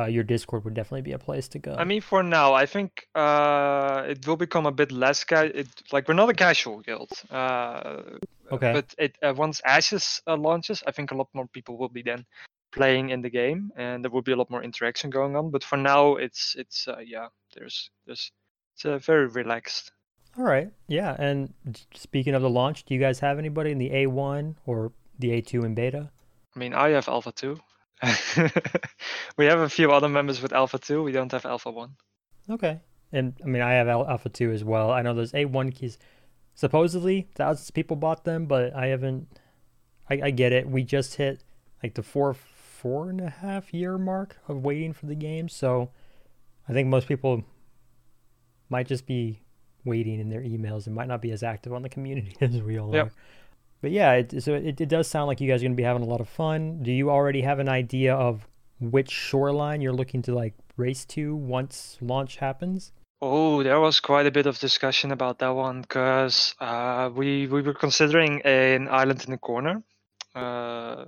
Uh, 0.00 0.06
your 0.06 0.24
Discord 0.24 0.64
would 0.64 0.74
definitely 0.74 1.02
be 1.02 1.12
a 1.12 1.18
place 1.18 1.48
to 1.48 1.58
go. 1.58 1.74
I 1.78 1.84
mean, 1.84 2.00
for 2.00 2.22
now, 2.22 2.54
I 2.54 2.66
think 2.66 3.06
uh, 3.14 4.04
it 4.08 4.26
will 4.26 4.36
become 4.36 4.66
a 4.66 4.72
bit 4.72 4.92
less 4.92 5.24
ca- 5.24 5.50
it, 5.54 5.68
like 5.92 6.08
we're 6.08 6.14
not 6.14 6.30
a 6.30 6.34
casual 6.34 6.80
guild. 6.80 7.10
Uh, 7.30 8.02
okay. 8.50 8.72
But 8.72 8.94
it 8.98 9.16
uh, 9.22 9.34
once 9.36 9.60
Ashes 9.64 10.22
uh, 10.26 10.36
launches, 10.36 10.82
I 10.86 10.92
think 10.92 11.10
a 11.10 11.14
lot 11.14 11.28
more 11.34 11.46
people 11.48 11.76
will 11.76 11.88
be 11.88 12.02
then 12.02 12.24
playing 12.72 13.10
in 13.10 13.20
the 13.20 13.30
game, 13.30 13.70
and 13.76 14.02
there 14.02 14.10
will 14.10 14.22
be 14.22 14.32
a 14.32 14.36
lot 14.36 14.50
more 14.50 14.62
interaction 14.62 15.10
going 15.10 15.36
on. 15.36 15.50
But 15.50 15.64
for 15.64 15.76
now, 15.76 16.16
it's 16.16 16.54
it's 16.56 16.88
uh, 16.88 17.00
yeah, 17.04 17.28
there's 17.54 17.90
there's 18.06 18.32
it's 18.74 18.84
uh, 18.84 18.98
very 18.98 19.26
relaxed. 19.26 19.92
All 20.38 20.44
right, 20.44 20.70
yeah. 20.86 21.16
And 21.18 21.52
speaking 21.94 22.34
of 22.34 22.42
the 22.42 22.50
launch, 22.50 22.84
do 22.84 22.94
you 22.94 23.00
guys 23.00 23.18
have 23.20 23.38
anybody 23.38 23.72
in 23.72 23.78
the 23.78 23.90
A1 23.90 24.54
or 24.64 24.92
the 25.18 25.30
A2 25.30 25.64
in 25.64 25.74
beta? 25.74 26.10
I 26.54 26.58
mean, 26.58 26.72
I 26.72 26.90
have 26.90 27.08
Alpha 27.08 27.32
two. 27.32 27.60
we 29.36 29.46
have 29.46 29.60
a 29.60 29.68
few 29.68 29.92
other 29.92 30.08
members 30.08 30.40
with 30.40 30.52
Alpha 30.52 30.78
two. 30.78 31.02
We 31.02 31.12
don't 31.12 31.30
have 31.32 31.44
Alpha 31.44 31.70
one. 31.70 31.96
Okay, 32.48 32.80
and 33.12 33.34
I 33.42 33.46
mean, 33.46 33.62
I 33.62 33.72
have 33.72 33.88
Alpha 33.88 34.28
two 34.28 34.50
as 34.50 34.64
well. 34.64 34.90
I 34.90 35.02
know 35.02 35.14
those 35.14 35.32
A1 35.32 35.74
keys. 35.74 35.98
Supposedly, 36.54 37.28
thousands 37.34 37.68
of 37.68 37.74
people 37.74 37.96
bought 37.96 38.24
them, 38.24 38.46
but 38.46 38.74
I 38.74 38.86
haven't. 38.86 39.28
I, 40.08 40.20
I 40.24 40.30
get 40.30 40.52
it. 40.52 40.68
We 40.68 40.82
just 40.82 41.16
hit 41.16 41.44
like 41.82 41.94
the 41.94 42.02
four 42.02 42.34
four 42.34 43.10
and 43.10 43.20
a 43.20 43.28
half 43.28 43.74
year 43.74 43.98
mark 43.98 44.38
of 44.48 44.64
waiting 44.64 44.92
for 44.92 45.06
the 45.06 45.14
game, 45.14 45.48
so 45.48 45.90
I 46.68 46.72
think 46.72 46.88
most 46.88 47.06
people 47.06 47.44
might 48.70 48.86
just 48.86 49.06
be 49.06 49.42
waiting 49.84 50.20
in 50.20 50.28
their 50.30 50.40
emails 50.40 50.86
and 50.86 50.94
might 50.94 51.08
not 51.08 51.20
be 51.20 51.30
as 51.32 51.42
active 51.42 51.72
on 51.72 51.82
the 51.82 51.88
community 51.88 52.36
as 52.40 52.62
we 52.62 52.78
all 52.78 52.94
yep. 52.94 53.06
are. 53.06 53.12
But 53.80 53.90
yeah, 53.92 54.12
it, 54.12 54.42
so 54.42 54.54
it, 54.54 54.80
it 54.80 54.88
does 54.88 55.08
sound 55.08 55.26
like 55.28 55.40
you 55.40 55.48
guys 55.48 55.60
are 55.60 55.64
going 55.64 55.72
to 55.72 55.76
be 55.76 55.82
having 55.82 56.02
a 56.02 56.06
lot 56.06 56.20
of 56.20 56.28
fun. 56.28 56.82
Do 56.82 56.92
you 56.92 57.10
already 57.10 57.42
have 57.42 57.58
an 57.58 57.68
idea 57.68 58.14
of 58.14 58.46
which 58.80 59.10
shoreline 59.10 59.80
you're 59.80 59.92
looking 59.92 60.22
to 60.22 60.34
like 60.34 60.54
race 60.76 61.04
to 61.06 61.34
once 61.34 61.98
launch 62.00 62.36
happens? 62.36 62.92
Oh, 63.22 63.62
there 63.62 63.80
was 63.80 64.00
quite 64.00 64.26
a 64.26 64.30
bit 64.30 64.46
of 64.46 64.58
discussion 64.58 65.12
about 65.12 65.38
that 65.40 65.54
one 65.54 65.82
because 65.82 66.54
uh, 66.58 67.10
we 67.14 67.46
we 67.46 67.60
were 67.60 67.74
considering 67.74 68.40
an 68.42 68.88
island 68.88 69.24
in 69.24 69.30
the 69.30 69.38
corner. 69.38 69.82
Uh, 70.34 71.04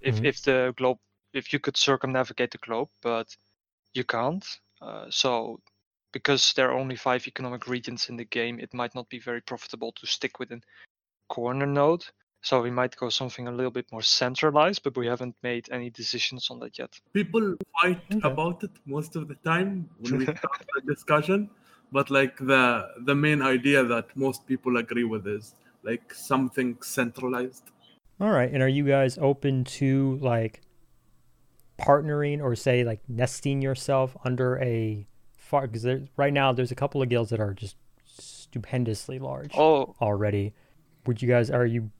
if 0.00 0.16
mm-hmm. 0.16 0.24
if 0.24 0.42
the 0.42 0.72
globe 0.76 0.98
if 1.32 1.52
you 1.52 1.58
could 1.58 1.76
circumnavigate 1.76 2.50
the 2.50 2.58
globe, 2.58 2.88
but 3.02 3.36
you 3.92 4.04
can't. 4.04 4.46
Uh, 4.80 5.06
so 5.10 5.60
because 6.12 6.54
there 6.54 6.70
are 6.70 6.78
only 6.78 6.96
five 6.96 7.26
economic 7.26 7.66
regions 7.68 8.08
in 8.08 8.16
the 8.16 8.24
game, 8.24 8.58
it 8.58 8.74
might 8.74 8.94
not 8.94 9.08
be 9.08 9.18
very 9.18 9.40
profitable 9.40 9.92
to 9.92 10.06
stick 10.06 10.38
with 10.38 10.50
a 10.50 10.60
corner 11.30 11.66
node. 11.66 12.04
So 12.42 12.62
we 12.62 12.70
might 12.70 12.96
go 12.96 13.08
something 13.10 13.48
a 13.48 13.52
little 13.52 13.70
bit 13.70 13.86
more 13.92 14.02
centralized, 14.02 14.82
but 14.82 14.96
we 14.96 15.06
haven't 15.06 15.36
made 15.42 15.68
any 15.70 15.90
decisions 15.90 16.48
on 16.50 16.58
that 16.60 16.78
yet. 16.78 16.98
People 17.12 17.56
fight 17.80 18.02
okay. 18.10 18.20
about 18.24 18.64
it 18.64 18.70
most 18.86 19.14
of 19.16 19.28
the 19.28 19.36
time 19.44 19.88
when 19.98 20.18
we 20.18 20.24
start 20.38 20.66
the 20.74 20.82
discussion, 20.94 21.50
but 21.92 22.10
like 22.10 22.36
the 22.38 22.88
the 23.04 23.14
main 23.14 23.42
idea 23.42 23.84
that 23.84 24.06
most 24.16 24.46
people 24.46 24.78
agree 24.78 25.04
with 25.04 25.26
is 25.26 25.54
like 25.82 26.14
something 26.14 26.78
centralized. 26.82 27.64
All 28.20 28.30
right, 28.30 28.50
and 28.50 28.62
are 28.62 28.68
you 28.68 28.84
guys 28.86 29.18
open 29.18 29.64
to 29.80 30.18
like 30.22 30.62
partnering 31.78 32.42
or 32.42 32.54
say 32.54 32.84
like 32.84 33.00
nesting 33.08 33.62
yourself 33.62 34.16
under 34.24 34.58
a 34.60 35.06
far 35.36 35.66
because 35.66 35.86
right 36.16 36.32
now 36.32 36.52
there's 36.52 36.70
a 36.70 36.74
couple 36.74 37.02
of 37.02 37.08
guilds 37.08 37.30
that 37.30 37.40
are 37.40 37.54
just 37.54 37.76
stupendously 38.04 39.18
large 39.18 39.52
oh 39.56 39.94
already 40.00 40.52
would 41.06 41.20
you 41.20 41.28
guys 41.28 41.50
are 41.50 41.66
you 41.66 41.90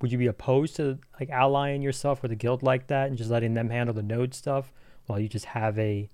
would 0.00 0.12
you 0.12 0.18
be 0.18 0.26
opposed 0.26 0.76
to 0.76 0.98
like 1.18 1.30
allying 1.30 1.82
yourself 1.82 2.22
with 2.22 2.32
a 2.32 2.36
guild 2.36 2.62
like 2.62 2.86
that 2.88 3.08
and 3.08 3.16
just 3.16 3.30
letting 3.30 3.54
them 3.54 3.70
handle 3.70 3.94
the 3.94 4.02
node 4.02 4.34
stuff 4.34 4.72
while 5.06 5.18
you 5.18 5.28
just 5.28 5.46
have 5.46 5.78
a 5.78 6.08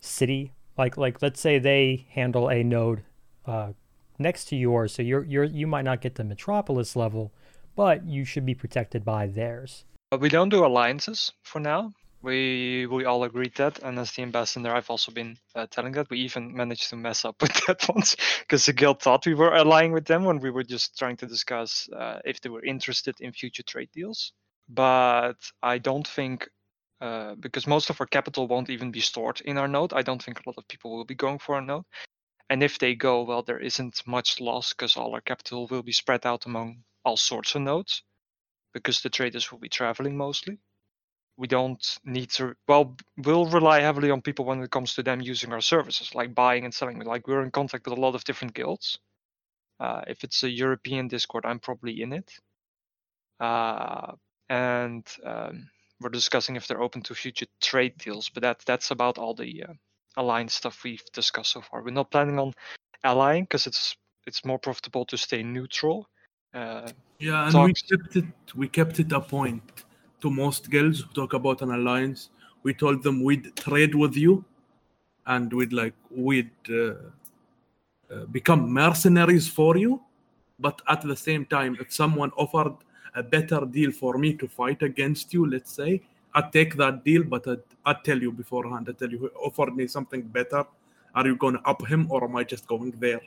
city 0.00 0.52
like 0.76 0.96
like 0.96 1.22
let's 1.22 1.40
say 1.40 1.58
they 1.58 2.06
handle 2.10 2.48
a 2.48 2.62
node 2.62 3.02
uh, 3.46 3.72
next 4.18 4.46
to 4.46 4.56
yours 4.56 4.92
so 4.92 5.02
you're 5.02 5.24
you're 5.24 5.44
you 5.44 5.66
might 5.66 5.84
not 5.84 6.00
get 6.00 6.16
the 6.16 6.24
metropolis 6.24 6.94
level 6.96 7.32
but 7.74 8.04
you 8.04 8.24
should 8.24 8.44
be 8.44 8.54
protected 8.54 9.04
by 9.04 9.26
theirs 9.26 9.84
but 10.12 10.20
we 10.20 10.28
don't 10.28 10.50
do 10.50 10.62
alliances 10.62 11.32
for 11.42 11.58
now. 11.58 11.94
We 12.22 12.86
we 12.86 13.04
all 13.04 13.24
agreed 13.24 13.56
that, 13.56 13.80
and 13.80 13.98
as 13.98 14.12
the 14.12 14.22
ambassador, 14.22 14.72
I've 14.72 14.90
also 14.90 15.10
been 15.10 15.36
uh, 15.56 15.66
telling 15.68 15.92
that. 15.94 16.08
We 16.08 16.20
even 16.20 16.54
managed 16.54 16.88
to 16.90 16.96
mess 16.96 17.24
up 17.24 17.36
with 17.42 17.52
that 17.66 17.84
once 17.88 18.16
because 18.40 18.64
the 18.66 18.72
guild 18.72 19.02
thought 19.02 19.26
we 19.26 19.34
were 19.34 19.54
allying 19.54 19.92
with 19.92 20.04
them 20.06 20.24
when 20.24 20.38
we 20.38 20.50
were 20.50 20.62
just 20.62 20.96
trying 20.96 21.16
to 21.18 21.26
discuss 21.26 21.88
uh, 21.90 22.20
if 22.24 22.40
they 22.40 22.48
were 22.48 22.64
interested 22.64 23.16
in 23.20 23.32
future 23.32 23.64
trade 23.64 23.90
deals. 23.92 24.32
But 24.68 25.38
I 25.62 25.78
don't 25.78 26.06
think 26.06 26.48
uh, 27.00 27.34
because 27.34 27.66
most 27.66 27.90
of 27.90 28.00
our 28.00 28.06
capital 28.06 28.46
won't 28.46 28.70
even 28.70 28.92
be 28.92 29.00
stored 29.00 29.40
in 29.40 29.58
our 29.58 29.66
node. 29.66 29.92
I 29.92 30.02
don't 30.02 30.22
think 30.22 30.38
a 30.38 30.48
lot 30.48 30.58
of 30.58 30.68
people 30.68 30.96
will 30.96 31.04
be 31.04 31.16
going 31.16 31.40
for 31.40 31.58
a 31.58 31.62
node. 31.62 31.84
And 32.48 32.62
if 32.62 32.78
they 32.78 32.94
go, 32.94 33.22
well, 33.24 33.42
there 33.42 33.58
isn't 33.58 34.06
much 34.06 34.40
loss 34.40 34.72
because 34.72 34.96
all 34.96 35.12
our 35.14 35.20
capital 35.20 35.66
will 35.66 35.82
be 35.82 35.92
spread 35.92 36.24
out 36.24 36.46
among 36.46 36.84
all 37.04 37.16
sorts 37.16 37.56
of 37.56 37.62
nodes 37.62 38.04
because 38.72 39.00
the 39.02 39.10
traders 39.10 39.50
will 39.50 39.58
be 39.58 39.68
traveling 39.68 40.16
mostly. 40.16 40.58
We 41.36 41.46
don't 41.46 41.98
need 42.04 42.30
to, 42.32 42.54
well, 42.68 42.96
we'll 43.16 43.46
rely 43.46 43.80
heavily 43.80 44.10
on 44.10 44.22
people 44.22 44.44
when 44.44 44.62
it 44.62 44.70
comes 44.70 44.94
to 44.94 45.02
them 45.02 45.20
using 45.20 45.52
our 45.52 45.60
services, 45.60 46.14
like 46.14 46.34
buying 46.34 46.64
and 46.64 46.74
selling. 46.74 47.00
Like 47.00 47.26
we're 47.26 47.42
in 47.42 47.50
contact 47.50 47.86
with 47.86 47.96
a 47.96 48.00
lot 48.00 48.14
of 48.14 48.24
different 48.24 48.54
guilds. 48.54 48.98
Uh, 49.80 50.02
if 50.06 50.24
it's 50.24 50.42
a 50.42 50.50
European 50.50 51.08
Discord, 51.08 51.44
I'm 51.46 51.58
probably 51.58 52.02
in 52.02 52.12
it. 52.12 52.30
Uh, 53.40 54.12
and 54.48 55.06
um, 55.24 55.68
we're 56.00 56.10
discussing 56.10 56.56
if 56.56 56.68
they're 56.68 56.82
open 56.82 57.02
to 57.02 57.14
future 57.14 57.46
trade 57.60 57.96
deals, 57.98 58.28
but 58.28 58.42
that 58.42 58.60
that's 58.66 58.90
about 58.90 59.18
all 59.18 59.34
the 59.34 59.64
uh, 59.64 59.72
alliance 60.16 60.54
stuff 60.54 60.84
we've 60.84 61.02
discussed 61.12 61.52
so 61.52 61.62
far. 61.62 61.82
We're 61.82 61.90
not 61.90 62.10
planning 62.10 62.38
on 62.38 62.52
allying 63.02 63.44
because 63.44 63.66
it's 63.66 63.96
it's 64.26 64.44
more 64.44 64.58
profitable 64.58 65.04
to 65.06 65.16
stay 65.16 65.42
neutral 65.42 66.06
uh, 66.54 66.88
yeah, 67.18 67.48
and 67.48 67.64
we 67.64 67.72
kept 67.72 68.16
it. 68.16 68.24
We 68.54 68.68
kept 68.68 69.00
it 69.00 69.12
a 69.12 69.20
point 69.20 69.62
to 70.22 70.30
most 70.30 70.70
girls 70.70 71.00
who 71.00 71.12
talk 71.12 71.34
about 71.34 71.62
an 71.62 71.72
alliance. 71.72 72.30
We 72.62 72.74
told 72.74 73.02
them 73.02 73.22
we'd 73.22 73.54
trade 73.56 73.94
with 73.94 74.16
you, 74.16 74.44
and 75.26 75.52
we'd 75.52 75.72
like 75.72 75.94
we'd 76.10 76.50
uh, 76.70 76.94
uh, 78.12 78.24
become 78.30 78.72
mercenaries 78.72 79.48
for 79.48 79.76
you. 79.76 80.00
But 80.58 80.80
at 80.88 81.02
the 81.02 81.16
same 81.16 81.44
time, 81.46 81.76
if 81.80 81.92
someone 81.92 82.30
offered 82.36 82.76
a 83.14 83.22
better 83.22 83.66
deal 83.66 83.90
for 83.90 84.16
me 84.16 84.34
to 84.34 84.48
fight 84.48 84.82
against 84.82 85.34
you, 85.34 85.44
let's 85.44 85.72
say, 85.72 86.02
I'd 86.34 86.52
take 86.52 86.76
that 86.76 87.04
deal. 87.04 87.24
But 87.24 87.48
I'd, 87.48 87.62
I'd 87.84 88.04
tell 88.04 88.18
you 88.18 88.32
beforehand. 88.32 88.86
I 88.88 88.92
tell 88.92 89.10
you, 89.10 89.18
who 89.18 89.28
offered 89.40 89.76
me 89.76 89.86
something 89.86 90.22
better. 90.22 90.64
Are 91.14 91.26
you 91.26 91.36
going 91.36 91.54
to 91.54 91.68
up 91.68 91.86
him, 91.86 92.06
or 92.10 92.24
am 92.24 92.36
I 92.36 92.44
just 92.44 92.66
going 92.66 92.92
there? 92.98 93.20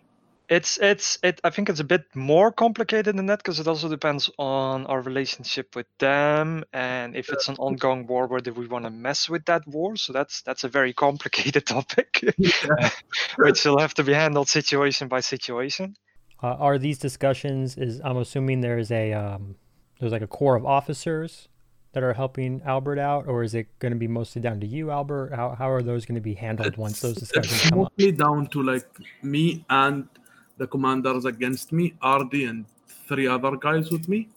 It's 0.47 0.77
it's 0.77 1.17
it. 1.23 1.41
I 1.43 1.49
think 1.49 1.69
it's 1.69 1.79
a 1.79 1.83
bit 1.83 2.03
more 2.13 2.51
complicated 2.51 3.17
than 3.17 3.25
that 3.27 3.39
because 3.39 3.59
it 3.59 3.67
also 3.67 3.89
depends 3.89 4.29
on 4.37 4.85
our 4.85 5.01
relationship 5.01 5.75
with 5.75 5.87
them 5.97 6.63
and 6.73 7.15
if 7.15 7.29
it's 7.29 7.47
an 7.47 7.55
ongoing 7.57 8.05
war, 8.05 8.27
whether 8.27 8.53
we 8.53 8.67
want 8.67 8.85
to 8.85 8.91
mess 8.91 9.27
with 9.27 9.45
that 9.45 9.67
war. 9.67 9.95
So 9.95 10.13
that's 10.13 10.41
that's 10.43 10.63
a 10.63 10.69
very 10.69 10.93
complicated 11.05 11.65
topic, 11.65 12.23
which 13.37 13.65
will 13.65 13.79
have 13.79 13.93
to 13.95 14.03
be 14.03 14.13
handled 14.13 14.49
situation 14.49 15.07
by 15.07 15.21
situation. 15.21 15.95
Uh, 16.43 16.55
are 16.59 16.77
these 16.77 16.99
discussions? 16.99 17.77
Is 17.77 18.01
I'm 18.03 18.17
assuming 18.17 18.61
there's 18.61 18.91
a 18.91 19.13
um, 19.13 19.55
there's 19.99 20.11
like 20.11 20.21
a 20.21 20.27
core 20.27 20.55
of 20.55 20.65
officers 20.65 21.47
that 21.93 22.03
are 22.03 22.13
helping 22.13 22.61
Albert 22.65 22.99
out, 22.99 23.25
or 23.25 23.41
is 23.41 23.55
it 23.55 23.67
going 23.79 23.93
to 23.93 23.97
be 23.97 24.07
mostly 24.07 24.41
down 24.41 24.59
to 24.59 24.67
you, 24.67 24.91
Albert? 24.91 25.33
How 25.33 25.55
how 25.57 25.71
are 25.71 25.81
those 25.81 26.05
going 26.05 26.15
to 26.15 26.21
be 26.21 26.33
handled 26.33 26.67
it's, 26.67 26.77
once 26.77 26.99
those 26.99 27.15
discussions 27.15 27.61
it's 27.61 27.69
come 27.69 27.79
mostly 27.79 28.11
up? 28.11 28.17
down 28.17 28.47
to 28.47 28.61
like 28.61 28.85
me 29.23 29.65
and 29.69 30.07
the 30.57 30.67
commanders 30.67 31.25
against 31.25 31.71
me, 31.71 31.93
Artie 32.01 32.45
and 32.45 32.65
three 33.07 33.27
other 33.27 33.55
guys 33.57 33.91
with 33.91 34.07
me. 34.07 34.29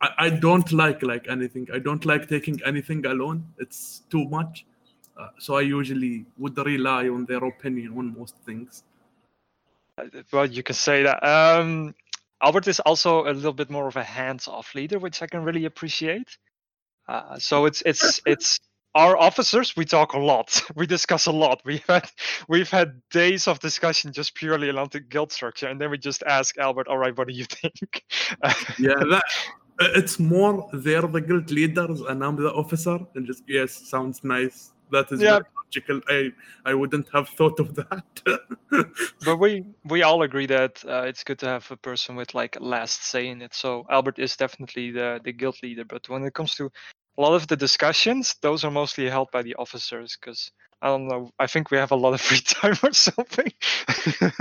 I, 0.00 0.10
I 0.18 0.30
don't 0.30 0.70
like 0.72 1.02
like 1.02 1.28
anything. 1.28 1.68
I 1.72 1.78
don't 1.78 2.04
like 2.04 2.28
taking 2.28 2.60
anything 2.64 3.06
alone. 3.06 3.46
It's 3.58 4.02
too 4.10 4.24
much. 4.28 4.66
Uh, 5.16 5.28
so 5.38 5.56
I 5.56 5.60
usually 5.60 6.24
would 6.38 6.56
rely 6.58 7.08
on 7.08 7.26
their 7.26 7.44
opinion 7.44 7.96
on 7.98 8.18
most 8.18 8.36
things. 8.46 8.82
Uh, 9.98 10.04
well, 10.32 10.46
you 10.46 10.62
can 10.62 10.74
say 10.74 11.02
that. 11.02 11.22
Um, 11.22 11.94
Albert 12.42 12.66
is 12.66 12.80
also 12.80 13.24
a 13.24 13.32
little 13.32 13.52
bit 13.52 13.70
more 13.70 13.86
of 13.86 13.96
a 13.96 14.02
hands-off 14.02 14.74
leader, 14.74 14.98
which 14.98 15.22
I 15.22 15.26
can 15.26 15.44
really 15.44 15.66
appreciate. 15.66 16.38
Uh, 17.08 17.38
so 17.38 17.66
it's 17.66 17.82
it's 17.84 18.20
it's 18.26 18.58
our 18.94 19.16
officers 19.16 19.74
we 19.76 19.84
talk 19.84 20.12
a 20.12 20.18
lot 20.18 20.62
we 20.76 20.86
discuss 20.86 21.26
a 21.26 21.32
lot 21.32 21.60
we've 21.64 21.86
had 21.86 22.10
we've 22.48 22.70
had 22.70 23.00
days 23.10 23.48
of 23.48 23.58
discussion 23.60 24.12
just 24.12 24.34
purely 24.34 24.68
around 24.70 24.90
the 24.90 25.00
guild 25.00 25.32
structure 25.32 25.68
and 25.68 25.80
then 25.80 25.90
we 25.90 25.98
just 25.98 26.22
ask 26.24 26.58
albert 26.58 26.88
all 26.88 26.98
right 26.98 27.16
what 27.16 27.28
do 27.28 27.34
you 27.34 27.44
think 27.48 28.04
yeah 28.78 28.94
that, 29.10 29.22
it's 29.96 30.18
more 30.18 30.68
they're 30.72 31.02
the 31.02 31.20
guild 31.20 31.50
leaders 31.50 32.00
and 32.02 32.24
i'm 32.24 32.36
the 32.36 32.52
officer 32.52 32.98
and 33.14 33.26
just 33.26 33.42
yes 33.48 33.72
sounds 33.88 34.22
nice 34.24 34.72
That 34.92 35.10
is 35.10 35.20
Yeah. 35.22 35.40
logical. 35.56 36.00
I 36.08 36.30
I 36.70 36.74
wouldn't 36.74 37.08
have 37.12 37.28
thought 37.30 37.58
of 37.58 37.74
that. 37.74 38.22
but 39.24 39.36
we 39.38 39.64
we 39.84 40.02
all 40.02 40.22
agree 40.22 40.46
that 40.46 40.84
uh, 40.84 41.04
it's 41.08 41.24
good 41.24 41.38
to 41.38 41.46
have 41.46 41.70
a 41.70 41.76
person 41.76 42.14
with 42.14 42.34
like 42.34 42.58
last 42.60 43.04
say 43.04 43.28
in 43.28 43.40
it. 43.42 43.54
So 43.54 43.86
Albert 43.88 44.18
is 44.18 44.36
definitely 44.36 44.90
the 44.90 45.20
the 45.24 45.32
guild 45.32 45.56
leader. 45.62 45.84
But 45.84 46.08
when 46.08 46.24
it 46.24 46.34
comes 46.34 46.54
to 46.56 46.70
a 47.18 47.20
lot 47.20 47.34
of 47.34 47.46
the 47.48 47.56
discussions, 47.56 48.34
those 48.42 48.64
are 48.64 48.70
mostly 48.70 49.08
held 49.08 49.30
by 49.30 49.42
the 49.42 49.54
officers 49.56 50.16
because 50.20 50.50
I 50.82 50.88
don't 50.88 51.06
know. 51.08 51.30
I 51.38 51.46
think 51.46 51.70
we 51.70 51.78
have 51.78 51.92
a 51.92 51.96
lot 51.96 52.14
of 52.14 52.20
free 52.28 52.40
time 52.40 52.76
or 52.82 52.92
something. 52.92 53.52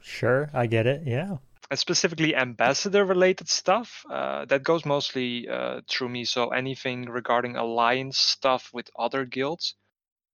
Sure, 0.00 0.48
I 0.54 0.66
get 0.66 0.86
it. 0.86 1.02
Yeah. 1.06 1.36
and 1.70 1.78
specifically 1.78 2.34
ambassador 2.36 3.04
related 3.04 3.48
stuff 3.48 4.04
uh, 4.10 4.44
that 4.46 4.62
goes 4.62 4.84
mostly 4.84 5.48
uh, 5.48 5.80
through 5.88 6.08
me 6.08 6.24
so 6.24 6.48
anything 6.50 7.04
regarding 7.06 7.56
alliance 7.56 8.18
stuff 8.18 8.70
with 8.72 8.90
other 8.98 9.24
guilds 9.24 9.74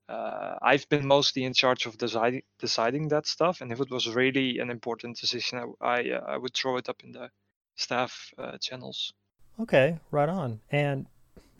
uh, 0.08 0.56
i've 0.62 0.88
been 0.88 1.06
mostly 1.06 1.44
in 1.44 1.54
charge 1.54 1.86
of 1.86 1.96
deciding 1.98 2.42
deciding 2.58 3.08
that 3.08 3.26
stuff 3.26 3.60
and 3.60 3.72
if 3.72 3.80
it 3.80 3.90
was 3.90 4.08
really 4.14 4.58
an 4.58 4.70
important 4.70 5.18
decision 5.18 5.58
i 5.58 5.86
i, 5.94 6.10
uh, 6.10 6.24
I 6.34 6.36
would 6.38 6.54
throw 6.54 6.76
it 6.78 6.88
up 6.88 7.02
in 7.04 7.12
the 7.12 7.30
staff 7.76 8.30
uh, 8.38 8.58
channels 8.58 9.12
Okay, 9.60 9.98
right 10.10 10.28
on. 10.28 10.60
And 10.70 11.06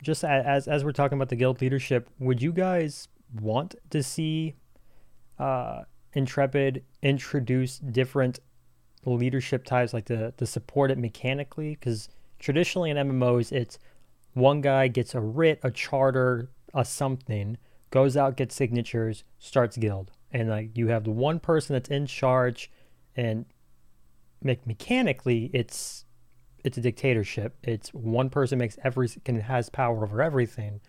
just 0.01 0.23
as 0.23 0.67
as 0.67 0.83
we're 0.83 0.91
talking 0.91 1.17
about 1.17 1.29
the 1.29 1.35
guild 1.35 1.61
leadership, 1.61 2.09
would 2.19 2.41
you 2.41 2.51
guys 2.51 3.07
want 3.41 3.75
to 3.89 4.03
see 4.03 4.55
uh, 5.39 5.83
Intrepid 6.13 6.83
introduce 7.01 7.79
different 7.79 8.39
leadership 9.05 9.65
types, 9.65 9.93
like 9.93 10.05
to 10.05 10.31
to 10.31 10.45
support 10.45 10.91
it 10.91 10.97
mechanically? 10.97 11.71
Because 11.71 12.09
traditionally 12.39 12.89
in 12.89 12.97
MMOs, 12.97 13.51
it's 13.51 13.79
one 14.33 14.61
guy 14.61 14.87
gets 14.87 15.15
a 15.15 15.21
writ, 15.21 15.59
a 15.63 15.71
charter, 15.71 16.49
a 16.73 16.83
something, 16.83 17.57
goes 17.91 18.17
out, 18.17 18.35
gets 18.35 18.55
signatures, 18.55 19.23
starts 19.39 19.77
guild, 19.77 20.11
and 20.31 20.49
like 20.49 20.75
you 20.75 20.87
have 20.87 21.03
the 21.03 21.11
one 21.11 21.39
person 21.39 21.73
that's 21.73 21.89
in 21.89 22.07
charge, 22.07 22.69
and 23.15 23.45
me- 24.41 24.59
mechanically, 24.65 25.49
it's 25.53 26.05
it's 26.63 26.77
a 26.77 26.81
dictatorship. 26.81 27.55
It's 27.63 27.89
one 27.89 28.29
person 28.29 28.59
makes 28.59 28.77
every 28.83 29.09
can 29.25 29.39
has 29.41 29.69
power 29.69 30.03
over 30.03 30.21
everything. 30.21 30.81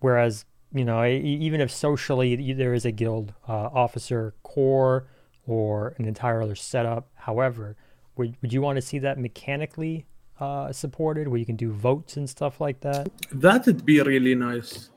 Whereas 0.00 0.44
you 0.72 0.84
know, 0.84 1.04
even 1.04 1.60
if 1.60 1.70
socially 1.70 2.52
there 2.52 2.74
is 2.74 2.84
a 2.84 2.92
guild 2.92 3.34
uh, 3.48 3.52
officer 3.52 4.34
core 4.44 5.08
or 5.46 5.94
an 5.98 6.04
entire 6.04 6.42
other 6.42 6.54
setup, 6.54 7.10
however, 7.14 7.76
would 8.16 8.36
would 8.42 8.52
you 8.52 8.62
want 8.62 8.76
to 8.76 8.82
see 8.82 8.98
that 9.00 9.18
mechanically 9.18 10.06
uh, 10.38 10.72
supported, 10.72 11.28
where 11.28 11.38
you 11.38 11.46
can 11.46 11.56
do 11.56 11.72
votes 11.72 12.16
and 12.16 12.30
stuff 12.30 12.60
like 12.60 12.80
that? 12.80 13.10
That'd 13.32 13.84
be 13.84 14.00
really 14.00 14.34
nice. 14.34 14.90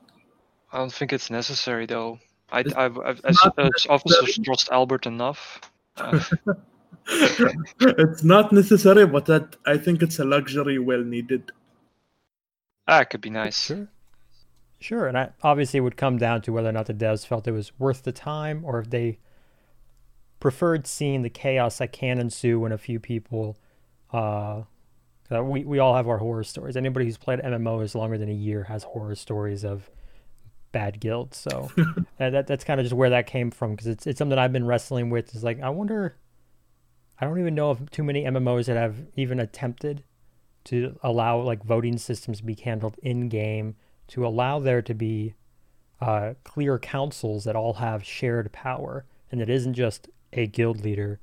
i 0.71 0.77
don't 0.77 0.91
think 0.91 1.13
it's 1.13 1.29
necessary 1.29 1.85
though 1.85 2.19
i 2.51 2.59
It's 2.61 2.73
i 2.73 2.85
I've, 2.85 2.97
as, 3.23 3.37
not 3.43 3.59
as 3.59 3.87
officers 3.89 4.39
trust 4.43 4.69
albert 4.71 5.05
enough 5.05 5.61
uh, 5.97 6.19
it's 7.07 8.23
not 8.23 8.51
necessary, 8.51 9.05
but 9.05 9.25
that 9.25 9.55
I 9.65 9.77
think 9.77 10.01
it's 10.01 10.19
a 10.19 10.25
luxury 10.25 10.79
well 10.79 11.03
needed. 11.03 11.51
ah, 12.87 13.01
it 13.01 13.09
could 13.09 13.21
be 13.21 13.29
nice 13.29 13.59
Sure. 13.59 13.87
Sure, 14.79 15.07
and 15.07 15.17
I, 15.17 15.29
obviously 15.41 15.77
it 15.77 15.81
would 15.81 15.95
come 15.95 16.17
down 16.17 16.41
to 16.41 16.51
whether 16.51 16.67
or 16.67 16.73
not 16.73 16.87
the 16.87 16.93
devs 16.93 17.25
felt 17.25 17.47
it 17.47 17.51
was 17.51 17.71
worth 17.79 18.03
the 18.03 18.11
time, 18.11 18.65
or 18.65 18.79
if 18.79 18.89
they 18.89 19.17
preferred 20.43 20.85
seeing 20.85 21.21
the 21.21 21.29
chaos 21.29 21.77
that 21.77 21.93
can 21.93 22.19
ensue 22.19 22.59
when 22.59 22.73
a 22.73 22.77
few 22.77 22.99
people. 22.99 23.57
Uh, 24.11 24.63
uh, 25.33 25.41
we 25.41 25.63
we 25.63 25.79
all 25.79 25.95
have 25.95 26.07
our 26.09 26.17
horror 26.17 26.43
stories. 26.43 26.75
Anybody 26.75 27.05
who's 27.05 27.17
played 27.17 27.39
MMOs 27.39 27.95
longer 27.95 28.17
than 28.17 28.27
a 28.27 28.33
year 28.33 28.65
has 28.65 28.83
horror 28.83 29.15
stories 29.15 29.63
of 29.63 29.89
bad 30.73 30.99
guilds. 30.99 31.37
So 31.37 31.71
uh, 32.19 32.29
that 32.29 32.47
that's 32.47 32.65
kind 32.65 32.81
of 32.81 32.83
just 32.83 32.93
where 32.93 33.11
that 33.11 33.25
came 33.25 33.51
from 33.51 33.71
because 33.71 33.87
it's 33.87 34.05
it's 34.05 34.19
something 34.19 34.37
I've 34.37 34.51
been 34.51 34.67
wrestling 34.67 35.09
with. 35.09 35.33
Is 35.33 35.45
like 35.45 35.61
I 35.61 35.69
wonder. 35.69 36.17
I 37.19 37.25
don't 37.25 37.39
even 37.39 37.55
know 37.55 37.71
if 37.71 37.89
too 37.91 38.03
many 38.03 38.23
MMOs 38.23 38.65
that 38.65 38.77
have 38.77 38.97
even 39.15 39.39
attempted 39.39 40.03
to 40.65 40.97
allow 41.03 41.39
like 41.39 41.63
voting 41.63 41.97
systems 41.97 42.39
to 42.39 42.43
be 42.43 42.55
handled 42.55 42.97
in 43.01 43.29
game 43.29 43.75
to 44.07 44.25
allow 44.25 44.59
there 44.59 44.81
to 44.81 44.93
be 44.93 45.33
uh, 46.01 46.33
clear 46.43 46.77
councils 46.79 47.43
that 47.43 47.55
all 47.55 47.75
have 47.75 48.03
shared 48.03 48.51
power. 48.51 49.05
And 49.31 49.41
it 49.41 49.49
isn't 49.49 49.73
just 49.73 50.09
a 50.33 50.47
guild 50.47 50.83
leader 50.83 51.19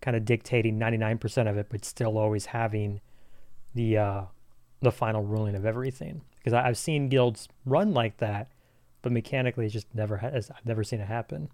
kind 0.00 0.16
of 0.16 0.24
dictating 0.24 0.78
99% 0.78 1.48
of 1.48 1.56
it 1.56 1.66
but 1.70 1.84
still 1.84 2.18
always 2.18 2.46
having 2.46 3.00
the 3.74 3.98
uh, 3.98 4.22
the 4.82 4.92
final 4.92 5.22
ruling 5.22 5.54
of 5.54 5.64
everything. 5.64 6.22
Because 6.36 6.52
I've 6.52 6.78
seen 6.78 7.08
guilds 7.08 7.48
run 7.64 7.92
like 7.92 8.18
that 8.18 8.50
but 9.02 9.12
mechanically 9.12 9.66
it 9.66 9.70
just 9.70 9.86
never 9.94 10.16
has 10.16 10.50
I've 10.50 10.66
never 10.66 10.82
seen 10.82 11.00
it 11.00 11.06
happen 11.06 11.48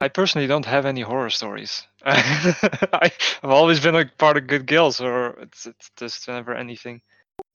I 0.00 0.08
personally 0.08 0.46
don't 0.46 0.66
have 0.66 0.86
any 0.86 1.00
horror 1.00 1.30
stories. 1.30 1.86
I, 2.04 3.10
I've 3.42 3.50
always 3.50 3.80
been 3.80 3.96
a 3.96 4.06
part 4.06 4.36
of 4.36 4.46
good 4.46 4.66
guilds, 4.66 5.00
or 5.00 5.38
it's, 5.40 5.66
it's 5.66 5.90
just 5.96 6.28
never 6.28 6.54
anything. 6.54 7.00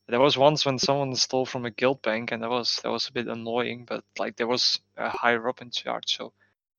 There 0.08 0.20
was 0.20 0.38
once 0.38 0.66
when 0.66 0.80
someone 0.80 1.16
stole 1.16 1.46
from 1.46 1.66
a 1.66 1.72
guild 1.72 2.02
bank, 2.02 2.32
and 2.32 2.44
that 2.44 2.50
was 2.50 2.80
that 2.84 2.92
was 2.92 3.08
a 3.08 3.14
bit 3.14 3.28
annoying. 3.28 3.86
But 3.86 4.04
like 4.20 4.38
there 4.38 4.48
was 4.48 4.80
a 4.98 5.10
higher 5.10 5.48
up 5.50 5.62
in 5.62 5.72
charge, 5.72 6.18
so 6.18 6.34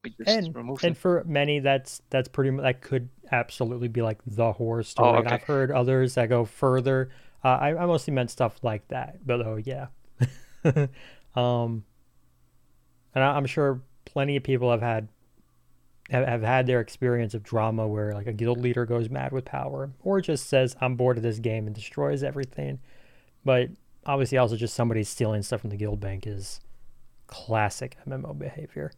we 0.05 0.11
just 0.19 0.37
and 0.37 0.55
removed 0.55 0.85
and 0.85 0.97
for 0.97 1.23
many 1.27 1.61
that's 1.61 2.03
that's 2.11 2.29
pretty 2.29 2.51
much 2.51 2.63
that 2.63 2.81
could 2.81 3.09
absolutely 3.31 3.89
be 3.89 4.03
like 4.03 4.19
the 4.27 4.53
horror 4.53 4.83
story 4.83 5.09
Oh, 5.09 5.19
okay. 5.19 5.35
i've 5.35 5.43
heard 5.45 5.71
others 5.71 6.15
that 6.15 6.29
go 6.29 6.45
further 6.45 7.11
uh, 7.45 7.49
I, 7.49 7.77
I 7.77 7.87
mostly 7.87 8.13
meant 8.15 8.31
stuff 8.31 8.59
like 8.63 8.87
that 8.89 9.27
but 9.27 9.41
oh 9.43 9.57
yeah 9.57 9.87
um 11.35 11.85
and 13.15 13.25
I, 13.25 13.37
i'm 13.37 13.47
sure 13.47 13.81
plenty 14.05 14.37
of 14.37 14.43
people 14.43 14.71
have 14.71 14.83
had 14.83 15.09
have, 16.13 16.27
have 16.27 16.43
had 16.43 16.67
their 16.67 16.81
experience 16.81 17.35
of 17.35 17.43
drama 17.43 17.87
where 17.87 18.13
like 18.13 18.27
a 18.27 18.33
guild 18.33 18.59
leader 18.59 18.87
goes 18.87 19.11
mad 19.11 19.33
with 19.33 19.45
power 19.45 19.91
or 20.03 20.21
just 20.21 20.49
says 20.49 20.77
i'm 20.81 20.95
bored 20.95 21.17
of 21.17 21.23
this 21.23 21.39
game 21.39 21.67
and 21.67 21.75
destroys 21.75 22.23
everything 22.23 22.79
but 23.45 23.69
obviously 24.07 24.39
also 24.39 24.57
just 24.57 24.75
somebody 24.75 25.03
stealing 25.03 25.43
stuff 25.43 25.61
from 25.61 25.71
the 25.71 25.77
guild 25.77 26.01
bank 26.01 26.27
is 26.27 26.61
classic 27.27 27.97
mmo 28.07 28.39
behavior 28.39 28.93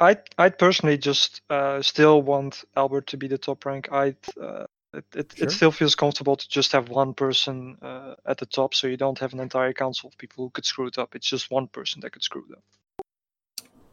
I 0.00 0.16
I 0.38 0.48
personally 0.48 0.96
just 0.96 1.42
uh, 1.50 1.82
still 1.82 2.22
want 2.22 2.64
Albert 2.74 3.08
to 3.08 3.18
be 3.18 3.28
the 3.28 3.36
top 3.36 3.66
rank. 3.66 3.90
I 3.92 4.16
uh, 4.40 4.64
it, 4.94 5.04
it, 5.14 5.32
Sure. 5.36 5.46
it 5.46 5.50
still 5.52 5.70
feels 5.70 5.94
comfortable 5.94 6.36
to 6.36 6.48
just 6.48 6.72
have 6.72 6.88
one 6.88 7.14
person 7.14 7.76
uh, 7.82 8.14
at 8.26 8.38
the 8.38 8.46
top, 8.46 8.74
so 8.74 8.86
you 8.86 8.96
don't 8.96 9.18
have 9.18 9.32
an 9.34 9.40
entire 9.40 9.72
council 9.72 10.08
of 10.08 10.18
people 10.18 10.44
who 10.44 10.50
could 10.50 10.64
screw 10.64 10.86
it 10.86 10.98
up. 10.98 11.14
It's 11.14 11.28
just 11.28 11.50
one 11.50 11.68
person 11.68 12.00
that 12.00 12.10
could 12.12 12.24
screw 12.24 12.44
it 12.50 12.56
up. 12.56 12.64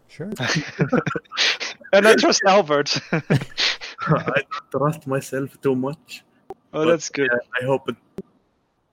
sure 0.07 0.31
and 1.93 2.07
I 2.07 2.15
trust 2.15 2.41
Albert. 2.45 2.99
I 3.11 4.43
trust 4.71 5.07
myself 5.07 5.59
too 5.61 5.75
much. 5.75 6.23
oh, 6.73 6.85
that's 6.85 7.09
good. 7.09 7.29
yeah, 7.31 7.61
I 7.61 7.65
hope 7.65 7.89
it, 7.89 7.95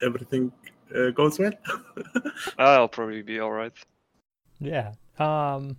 everything 0.02 0.52
uh, 0.94 1.10
goes 1.10 1.38
well. 1.38 1.52
I'll 2.58 2.88
probably 2.88 3.22
be 3.22 3.40
all 3.40 3.52
right. 3.52 3.72
Yeah. 4.58 4.92
Um, 5.18 5.76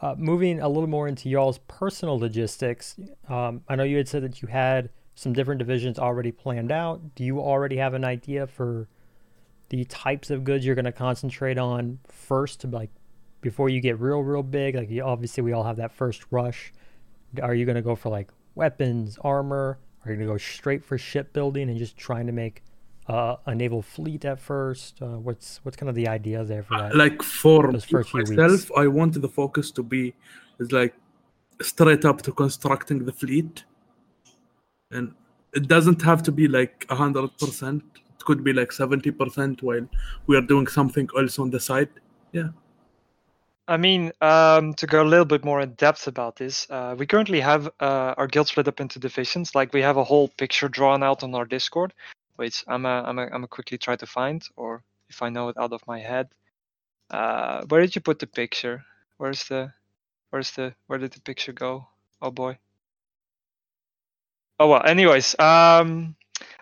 uh, 0.00 0.14
moving 0.16 0.60
a 0.60 0.68
little 0.68 0.88
more 0.88 1.08
into 1.08 1.28
y'all's 1.28 1.58
personal 1.68 2.18
logistics, 2.18 2.96
um, 3.28 3.62
I 3.68 3.76
know 3.76 3.84
you 3.84 3.96
had 3.96 4.08
said 4.08 4.22
that 4.22 4.42
you 4.42 4.48
had 4.48 4.90
some 5.14 5.32
different 5.32 5.58
divisions 5.58 5.98
already 5.98 6.32
planned 6.32 6.70
out. 6.70 7.14
Do 7.14 7.24
you 7.24 7.40
already 7.40 7.76
have 7.76 7.94
an 7.94 8.04
idea 8.04 8.46
for 8.46 8.88
the 9.70 9.84
types 9.86 10.30
of 10.30 10.44
goods 10.44 10.64
you're 10.64 10.74
going 10.74 10.84
to 10.84 10.92
concentrate 10.92 11.58
on 11.58 11.98
first, 12.06 12.60
to 12.60 12.66
like 12.68 12.90
before 13.40 13.68
you 13.68 13.80
get 13.80 13.98
real, 14.00 14.20
real 14.20 14.42
big? 14.42 14.74
Like, 14.74 14.90
you, 14.90 15.02
obviously, 15.02 15.42
we 15.42 15.52
all 15.52 15.64
have 15.64 15.76
that 15.76 15.92
first 15.92 16.24
rush. 16.30 16.72
Are 17.42 17.54
you 17.54 17.64
going 17.64 17.76
to 17.76 17.82
go 17.82 17.94
for 17.94 18.08
like 18.08 18.30
weapons, 18.54 19.18
armor? 19.22 19.78
Are 20.04 20.10
you 20.10 20.16
going 20.16 20.28
to 20.28 20.34
go 20.34 20.38
straight 20.38 20.84
for 20.84 20.96
shipbuilding 20.98 21.68
and 21.68 21.78
just 21.78 21.96
trying 21.96 22.26
to 22.26 22.32
make 22.32 22.62
uh, 23.08 23.36
a 23.46 23.54
naval 23.54 23.82
fleet 23.82 24.24
at 24.24 24.40
first? 24.40 25.00
Uh, 25.02 25.18
what's 25.18 25.60
what's 25.62 25.76
kind 25.76 25.88
of 25.88 25.94
the 25.94 26.08
idea 26.08 26.44
there 26.44 26.62
for 26.62 26.78
that? 26.78 26.96
like 26.96 27.22
for 27.22 27.72
Those 27.72 27.84
first 27.84 28.10
few 28.10 28.22
myself. 28.22 28.70
I 28.76 28.86
wanted 28.86 29.22
the 29.22 29.28
focus 29.28 29.70
to 29.72 29.82
be 29.82 30.14
is 30.58 30.72
like 30.72 30.94
straight 31.60 32.04
up 32.04 32.22
to 32.22 32.32
constructing 32.32 33.04
the 33.04 33.12
fleet, 33.12 33.64
and 34.90 35.14
it 35.54 35.68
doesn't 35.68 36.02
have 36.02 36.22
to 36.24 36.32
be 36.32 36.48
like 36.48 36.86
hundred 36.88 37.36
percent. 37.38 37.82
It 37.96 38.24
could 38.24 38.44
be 38.44 38.52
like 38.52 38.72
seventy 38.72 39.10
percent 39.10 39.62
while 39.62 39.88
we 40.26 40.36
are 40.36 40.42
doing 40.42 40.66
something 40.66 41.08
else 41.16 41.38
on 41.38 41.50
the 41.50 41.60
side. 41.60 41.88
Yeah, 42.32 42.48
I 43.68 43.76
mean, 43.76 44.12
um, 44.20 44.74
to 44.74 44.86
go 44.86 45.02
a 45.02 45.04
little 45.04 45.24
bit 45.24 45.44
more 45.44 45.60
in 45.60 45.70
depth 45.74 46.06
about 46.06 46.36
this, 46.36 46.68
uh, 46.70 46.94
we 46.96 47.06
currently 47.06 47.40
have 47.40 47.66
uh, 47.80 48.14
our 48.16 48.28
guild 48.28 48.46
split 48.46 48.68
up 48.68 48.80
into 48.80 49.00
divisions. 49.00 49.54
Like 49.54 49.72
we 49.72 49.82
have 49.82 49.96
a 49.96 50.04
whole 50.04 50.28
picture 50.28 50.68
drawn 50.68 51.02
out 51.02 51.24
on 51.24 51.34
our 51.34 51.44
Discord. 51.44 51.92
which 52.36 52.64
I'm 52.68 52.86
a, 52.86 53.02
I'm 53.02 53.18
a, 53.18 53.26
I'm 53.26 53.44
a 53.44 53.48
quickly 53.48 53.78
try 53.78 53.96
to 53.96 54.06
find, 54.06 54.46
or 54.56 54.82
if 55.08 55.22
I 55.22 55.30
know 55.30 55.48
it 55.48 55.56
out 55.58 55.72
of 55.72 55.86
my 55.86 55.98
head. 55.98 56.28
Uh, 57.10 57.64
where 57.68 57.80
did 57.80 57.94
you 57.94 58.00
put 58.00 58.18
the 58.18 58.26
picture? 58.26 58.84
Where's 59.16 59.44
the, 59.44 59.72
where's 60.30 60.50
the, 60.52 60.74
where 60.86 60.98
did 60.98 61.12
the 61.12 61.20
picture 61.20 61.52
go? 61.52 61.88
Oh 62.22 62.30
boy. 62.30 62.58
Oh 64.60 64.68
well. 64.68 64.82
Anyways, 64.84 65.38
um, 65.38 66.14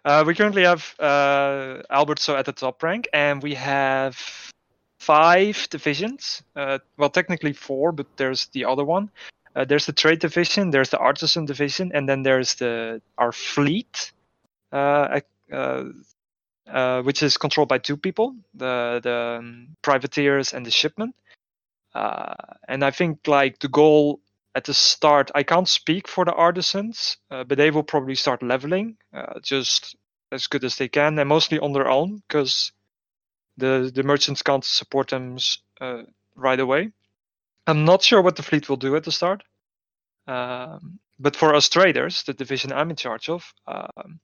uh, 0.05 0.25
we 0.27 0.35
currently 0.35 0.63
have 0.63 0.95
uh, 0.99 1.83
Albert 1.91 2.19
so 2.19 2.37
at 2.37 2.47
the 2.47 2.53
top 2.53 2.83
rank, 2.83 3.09
and 3.13 3.43
we 3.43 3.55
have 3.55 4.53
five 5.05 5.69
divisions. 5.71 6.43
Uh, 6.57 6.79
well, 6.97 7.11
technically 7.11 7.53
four, 7.53 7.93
but 7.93 8.07
there's 8.17 8.47
the 8.47 8.65
other 8.65 8.85
one. 8.85 9.11
Uh, 9.55 9.65
there's 9.65 9.87
the 9.87 9.93
trade 9.93 10.19
division, 10.19 10.71
there's 10.71 10.91
the 10.91 10.99
artisan 10.99 11.45
division, 11.45 11.93
and 11.95 12.09
then 12.09 12.23
there's 12.23 12.55
the 12.55 13.01
our 13.19 13.31
fleet, 13.31 14.13
uh, 14.73 15.21
uh, 15.53 15.85
uh 16.67 17.03
which 17.03 17.23
is 17.23 17.37
controlled 17.37 17.69
by 17.69 17.79
two 17.79 17.97
people: 17.97 18.35
the 18.55 19.01
the 19.03 19.39
um, 19.39 19.69
privateers 19.83 20.55
and 20.55 20.67
the 20.67 20.71
shipmen. 20.71 21.13
Uh, 21.95 22.35
and 22.67 22.83
I 22.83 22.91
think 22.91 23.29
like 23.29 23.61
the 23.61 23.69
goal 23.69 24.21
at 24.57 24.65
the 24.65 24.75
start, 24.75 25.31
I 25.35 25.43
can't 25.45 25.69
speak 25.69 26.09
for 26.09 26.25
the 26.25 26.33
artisans, 26.33 27.19
but 27.29 27.57
they 27.57 27.71
will 27.71 27.85
probably 27.85 28.15
start 28.15 28.43
leveling 28.43 28.97
just 29.43 29.97
as 30.33 30.49
good 30.49 30.65
as 30.65 30.77
they 30.77 30.89
can, 30.89 31.19
and 31.19 31.29
mostly 31.29 31.59
on 31.61 31.73
their 31.73 31.89
own 31.89 32.23
because 32.29 32.73
the 33.57 33.91
the 33.95 34.03
merchants 34.03 34.43
can't 34.43 34.65
support 34.65 35.09
them 35.09 35.39
right 36.37 36.61
away. 36.61 36.91
I'm 37.67 37.85
not 37.85 38.03
sure 38.03 38.21
what 38.21 38.37
the 38.37 38.43
fleet 38.43 38.69
will 38.69 38.77
do 38.77 38.97
at 38.97 39.05
the 39.05 39.13
start. 39.13 39.43
Um, 40.27 40.99
but 41.19 41.37
for 41.37 41.55
us 41.55 41.69
traders, 41.69 42.23
the 42.25 42.35
division 42.35 42.73
I'm 42.73 42.91
in 42.91 42.97
charge 42.97 43.29
of, 43.29 43.53
um, 43.67 44.21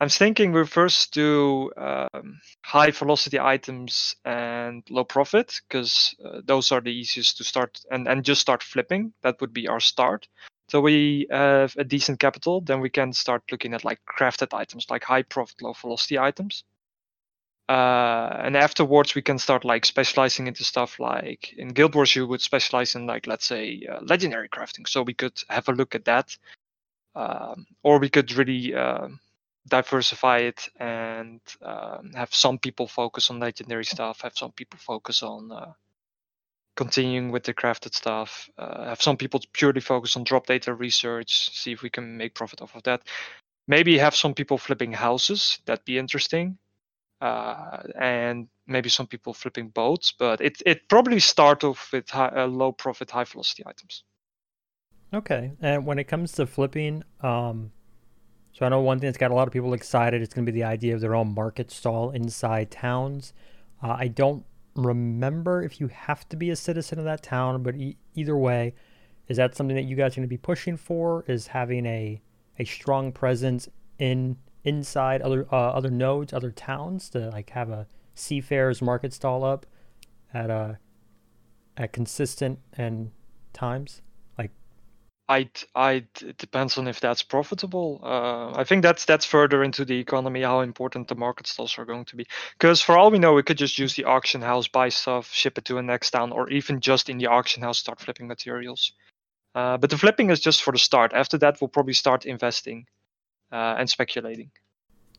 I'm 0.00 0.08
thinking 0.08 0.52
we 0.52 0.66
first 0.66 1.14
do 1.14 1.70
um, 1.76 2.40
high 2.62 2.90
velocity 2.90 3.38
items 3.38 4.16
and 4.24 4.82
low 4.90 5.04
profit 5.04 5.54
because 5.68 6.14
uh, 6.24 6.40
those 6.44 6.72
are 6.72 6.80
the 6.80 6.92
easiest 6.92 7.38
to 7.38 7.44
start 7.44 7.80
and, 7.90 8.08
and 8.08 8.24
just 8.24 8.40
start 8.40 8.62
flipping. 8.62 9.12
That 9.22 9.40
would 9.40 9.52
be 9.52 9.68
our 9.68 9.80
start. 9.80 10.26
So 10.68 10.80
we 10.80 11.26
have 11.30 11.74
a 11.78 11.84
decent 11.84 12.18
capital, 12.18 12.60
then 12.60 12.80
we 12.80 12.90
can 12.90 13.12
start 13.12 13.44
looking 13.52 13.74
at 13.74 13.84
like 13.84 14.00
crafted 14.06 14.52
items, 14.52 14.86
like 14.90 15.04
high 15.04 15.22
profit, 15.22 15.62
low 15.62 15.74
velocity 15.74 16.18
items 16.18 16.64
uh, 17.68 18.40
and 18.42 18.56
afterwards 18.56 19.14
we 19.14 19.22
can 19.22 19.38
start 19.38 19.64
like 19.64 19.86
specializing 19.86 20.46
into 20.46 20.64
stuff 20.64 21.00
like 21.00 21.54
in 21.54 21.68
guild 21.68 21.94
wars 21.94 22.14
you 22.14 22.26
would 22.26 22.42
specialize 22.42 22.94
in 22.94 23.06
like 23.06 23.26
let's 23.26 23.46
say 23.46 23.86
uh, 23.90 24.00
legendary 24.02 24.48
crafting. 24.48 24.86
So 24.86 25.02
we 25.02 25.14
could 25.14 25.32
have 25.48 25.68
a 25.68 25.72
look 25.72 25.94
at 25.94 26.04
that 26.04 26.36
um, 27.14 27.66
or 27.82 27.98
we 27.98 28.10
could 28.10 28.32
really 28.32 28.74
uh, 28.74 29.08
diversify 29.66 30.38
it 30.38 30.68
and 30.78 31.40
um, 31.62 32.12
have 32.14 32.34
some 32.34 32.58
people 32.58 32.86
focus 32.86 33.30
on 33.30 33.40
legendary 33.40 33.84
stuff 33.84 34.20
have 34.20 34.36
some 34.36 34.52
people 34.52 34.78
focus 34.78 35.22
on 35.22 35.50
uh, 35.50 35.72
continuing 36.76 37.30
with 37.30 37.44
the 37.44 37.54
crafted 37.54 37.94
stuff 37.94 38.50
uh, 38.58 38.84
have 38.84 39.00
some 39.00 39.16
people 39.16 39.40
purely 39.54 39.80
focus 39.80 40.16
on 40.16 40.24
drop 40.24 40.46
data 40.46 40.74
research 40.74 41.50
see 41.50 41.72
if 41.72 41.80
we 41.80 41.88
can 41.88 42.16
make 42.18 42.34
profit 42.34 42.60
off 42.60 42.74
of 42.74 42.82
that. 42.82 43.02
Maybe 43.66 43.96
have 43.96 44.14
some 44.14 44.34
people 44.34 44.58
flipping 44.58 44.92
houses 44.92 45.60
that'd 45.64 45.86
be 45.86 45.96
interesting 45.96 46.58
uh, 47.24 47.82
and 47.98 48.48
maybe 48.66 48.90
some 48.90 49.06
people 49.06 49.32
flipping 49.32 49.68
boats. 49.68 50.12
But 50.18 50.40
it 50.42 50.62
it 50.66 50.88
probably 50.88 51.20
start 51.20 51.64
off 51.64 51.90
with 51.92 52.10
high, 52.10 52.32
uh, 52.36 52.46
low 52.46 52.72
profit, 52.72 53.10
high 53.10 53.24
velocity 53.24 53.62
items. 53.66 54.04
Okay, 55.12 55.52
and 55.60 55.86
when 55.86 55.98
it 55.98 56.04
comes 56.04 56.32
to 56.32 56.46
flipping, 56.46 57.02
um, 57.22 57.70
so 58.52 58.66
I 58.66 58.68
know 58.68 58.80
one 58.80 58.98
thing 58.98 59.08
that's 59.08 59.18
got 59.18 59.30
a 59.30 59.34
lot 59.34 59.46
of 59.46 59.52
people 59.52 59.72
excited. 59.72 60.20
It's 60.20 60.34
going 60.34 60.44
to 60.44 60.52
be 60.52 60.60
the 60.60 60.66
idea 60.66 60.94
of 60.94 61.00
their 61.00 61.14
own 61.14 61.34
market 61.34 61.70
stall 61.70 62.10
inside 62.10 62.70
towns. 62.70 63.32
Uh, 63.82 63.96
I 63.98 64.08
don't 64.08 64.44
remember 64.74 65.62
if 65.62 65.80
you 65.80 65.88
have 65.88 66.28
to 66.28 66.36
be 66.36 66.50
a 66.50 66.56
citizen 66.56 66.98
of 66.98 67.04
that 67.06 67.22
town, 67.22 67.62
but 67.62 67.74
e- 67.76 67.96
either 68.14 68.36
way, 68.36 68.74
is 69.28 69.38
that 69.38 69.54
something 69.54 69.76
that 69.76 69.84
you 69.84 69.96
guys 69.96 70.12
are 70.12 70.16
going 70.16 70.28
to 70.28 70.28
be 70.28 70.36
pushing 70.36 70.76
for? 70.76 71.24
Is 71.26 71.46
having 71.46 71.86
a 71.86 72.20
a 72.58 72.64
strong 72.64 73.12
presence 73.12 73.68
in 73.98 74.36
inside 74.64 75.22
other 75.22 75.46
uh, 75.52 75.56
other 75.56 75.90
nodes, 75.90 76.32
other 76.32 76.50
towns 76.50 77.08
to 77.10 77.30
like 77.30 77.50
have 77.50 77.70
a 77.70 77.86
seafarers 78.14 78.80
market 78.80 79.12
stall 79.12 79.44
up 79.44 79.66
at 80.32 80.50
a 80.50 80.54
uh, 80.54 80.74
at 81.76 81.92
consistent 81.92 82.58
and 82.74 83.10
times 83.52 84.00
like 84.38 84.50
I 85.28 85.50
I 85.74 86.06
it 86.20 86.38
depends 86.38 86.78
on 86.78 86.88
if 86.88 87.00
that's 87.00 87.22
profitable. 87.22 88.00
Uh, 88.02 88.52
I 88.58 88.64
think 88.64 88.82
that's 88.82 89.04
that's 89.04 89.26
further 89.26 89.62
into 89.62 89.84
the 89.84 89.98
economy 89.98 90.42
how 90.42 90.60
important 90.60 91.08
the 91.08 91.14
market 91.14 91.46
stalls 91.46 91.78
are 91.78 91.84
going 91.84 92.04
to 92.06 92.16
be. 92.16 92.26
Because 92.58 92.80
for 92.80 92.96
all 92.96 93.10
we 93.10 93.18
know, 93.18 93.34
we 93.34 93.42
could 93.42 93.58
just 93.58 93.78
use 93.78 93.94
the 93.94 94.04
auction 94.04 94.40
house, 94.40 94.68
buy 94.68 94.88
stuff, 94.88 95.32
ship 95.32 95.58
it 95.58 95.64
to 95.66 95.78
a 95.78 95.82
next 95.82 96.10
town, 96.10 96.32
or 96.32 96.48
even 96.50 96.80
just 96.80 97.08
in 97.08 97.18
the 97.18 97.26
auction 97.26 97.62
house 97.62 97.78
start 97.78 98.00
flipping 98.00 98.28
materials. 98.28 98.92
Uh, 99.54 99.76
but 99.78 99.90
the 99.90 99.98
flipping 99.98 100.30
is 100.30 100.40
just 100.40 100.62
for 100.62 100.72
the 100.72 100.78
start. 100.78 101.12
After 101.12 101.38
that, 101.38 101.60
we'll 101.60 101.68
probably 101.68 101.92
start 101.92 102.26
investing 102.26 102.86
uh, 103.54 103.76
and 103.78 103.88
speculating. 103.88 104.50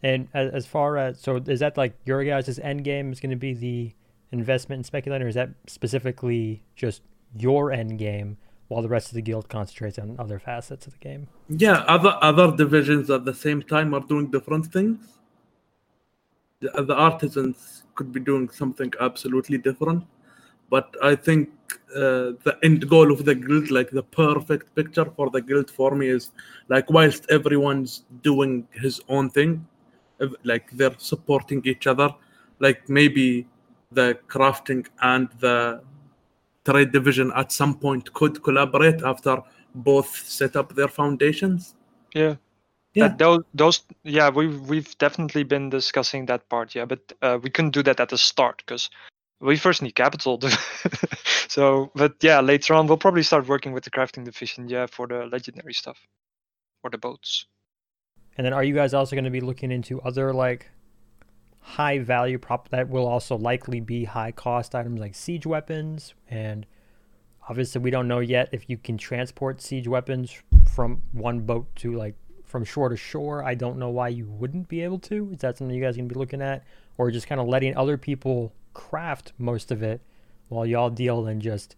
And 0.04 0.28
as, 0.34 0.52
as 0.52 0.66
far 0.68 0.98
as 0.98 1.20
so, 1.20 1.38
is 1.38 1.62
that 1.62 1.78
like 1.78 1.94
your 2.06 2.24
guys' 2.24 2.60
end 2.60 2.84
game 2.84 3.12
is 3.14 3.20
going 3.20 3.32
to 3.32 3.38
be 3.38 3.54
the 3.54 3.94
investment 4.32 4.80
and 4.80 4.86
speculating, 4.86 5.26
or 5.26 5.30
is 5.30 5.36
that 5.36 5.50
specifically 5.68 6.62
just 6.76 7.02
your 7.34 7.72
end 7.72 7.98
game, 7.98 8.38
while 8.68 8.82
the 8.82 8.90
rest 8.90 9.08
of 9.08 9.14
the 9.14 9.22
guild 9.22 9.48
concentrates 9.48 9.98
on 9.98 10.16
other 10.20 10.38
facets 10.38 10.86
of 10.86 10.94
the 10.94 11.00
game? 11.00 11.28
Yeah, 11.48 11.86
other 11.88 12.18
other 12.22 12.56
divisions 12.56 13.10
at 13.10 13.24
the 13.24 13.34
same 13.34 13.64
time 13.64 13.94
are 13.94 14.02
doing 14.02 14.30
different 14.30 14.66
things. 14.68 15.00
The, 16.60 16.70
the 16.84 16.96
artisans 16.96 17.84
could 17.96 18.12
be 18.12 18.20
doing 18.20 18.50
something 18.50 18.92
absolutely 19.00 19.58
different, 19.58 20.04
but 20.70 20.94
I 21.02 21.16
think 21.16 21.50
uh, 21.96 22.36
the 22.44 22.58
end 22.64 22.88
goal 22.90 23.12
of 23.12 23.26
the 23.26 23.36
guild, 23.36 23.72
like 23.72 23.90
the 23.90 24.04
perfect 24.04 24.76
picture 24.76 25.06
for 25.06 25.30
the 25.30 25.42
guild 25.42 25.70
for 25.70 25.96
me, 25.96 26.08
is 26.08 26.32
like 26.70 26.90
whilst 26.90 27.26
everyone's 27.30 28.04
doing 28.22 28.68
his 28.72 29.02
own 29.10 29.30
thing, 29.30 29.66
like 30.44 30.70
they're 30.72 30.96
supporting 30.98 31.62
each 31.66 31.88
other. 31.88 32.10
Like 32.60 32.88
maybe 32.90 33.48
the 33.92 34.18
crafting 34.28 34.86
and 35.02 35.30
the 35.40 35.82
trade 36.66 36.92
division 36.92 37.32
at 37.36 37.52
some 37.52 37.78
point 37.78 38.14
could 38.14 38.44
collaborate 38.44 39.04
after 39.04 39.42
both 39.76 40.08
set 40.08 40.56
up 40.56 40.74
their 40.76 40.88
foundations. 40.88 41.76
Yeah. 42.14 42.36
Yeah. 42.94 43.10
That, 43.10 43.18
those, 43.18 43.44
those, 43.54 43.84
yeah, 44.04 44.30
we've 44.30 44.62
we've 44.70 44.98
definitely 45.00 45.44
been 45.44 45.70
discussing 45.70 46.28
that 46.28 46.48
part, 46.48 46.74
yeah, 46.76 46.86
but 46.86 47.12
uh, 47.22 47.38
we 47.42 47.50
couldn't 47.50 47.72
do 47.72 47.84
that 47.84 48.00
at 48.00 48.08
the 48.08 48.18
start 48.18 48.64
because 48.66 48.90
we 49.46 49.58
first 49.58 49.82
need 49.82 49.96
capital. 49.96 50.40
so, 51.48 51.92
but 51.96 52.16
yeah, 52.22 52.42
later 52.42 52.74
on 52.74 52.88
we'll 52.88 52.98
probably 52.98 53.24
start 53.24 53.48
working 53.48 53.72
with 53.72 53.84
the 53.84 53.90
crafting 53.90 54.26
division, 54.26 54.68
yeah, 54.70 54.88
for 54.88 55.08
the 55.08 55.26
legendary 55.26 55.74
stuff, 55.74 56.00
or 56.84 56.90
the 56.90 56.98
boats. 56.98 57.46
And 58.38 58.46
then 58.46 58.54
are 58.54 58.64
you 58.64 58.74
guys 58.74 58.94
also 58.94 59.16
going 59.16 59.26
to 59.26 59.32
be 59.32 59.42
looking 59.42 59.72
into 59.72 60.02
other 60.02 60.34
like 60.34 60.70
high 61.62 62.00
value 62.00 62.38
prop 62.38 62.70
that 62.70 62.90
will 62.90 63.08
also 63.08 63.38
likely 63.38 63.80
be 63.80 64.04
high 64.04 64.32
cost 64.32 64.76
items 64.76 65.00
like 65.00 65.16
siege 65.16 65.48
weapons 65.48 66.14
and 66.30 66.64
obviously 67.50 67.82
we 67.82 67.90
don't 67.90 68.08
know 68.08 68.20
yet 68.20 68.48
if 68.52 68.70
you 68.70 68.78
can 68.78 69.00
transport 69.00 69.60
siege 69.60 69.88
weapons 69.88 70.44
from 70.76 71.02
one 71.12 71.40
boat 71.40 71.66
to 71.76 71.94
like 71.94 72.14
from 72.46 72.64
shore 72.64 72.90
to 72.90 72.96
shore. 72.96 73.44
I 73.44 73.56
don't 73.56 73.78
know 73.78 73.90
why 73.90 74.08
you 74.08 74.26
wouldn't 74.26 74.70
be 74.70 74.82
able 74.82 75.00
to. 75.00 75.30
Is 75.34 75.40
that 75.40 75.58
something 75.58 75.76
you 75.76 75.84
guys 75.84 75.98
going 75.98 76.08
to 76.08 76.14
be 76.14 76.18
looking 76.18 76.42
at 76.42 76.64
or 76.98 77.12
just 77.12 77.28
kind 77.28 77.42
of 77.42 77.48
letting 77.48 77.76
other 77.76 77.98
people 77.98 78.54
craft 78.74 79.34
most 79.38 79.72
of 79.72 79.82
it 79.82 80.02
while 80.50 80.66
y'all 80.66 80.90
deal 80.90 81.26
and 81.28 81.42
just 81.42 81.76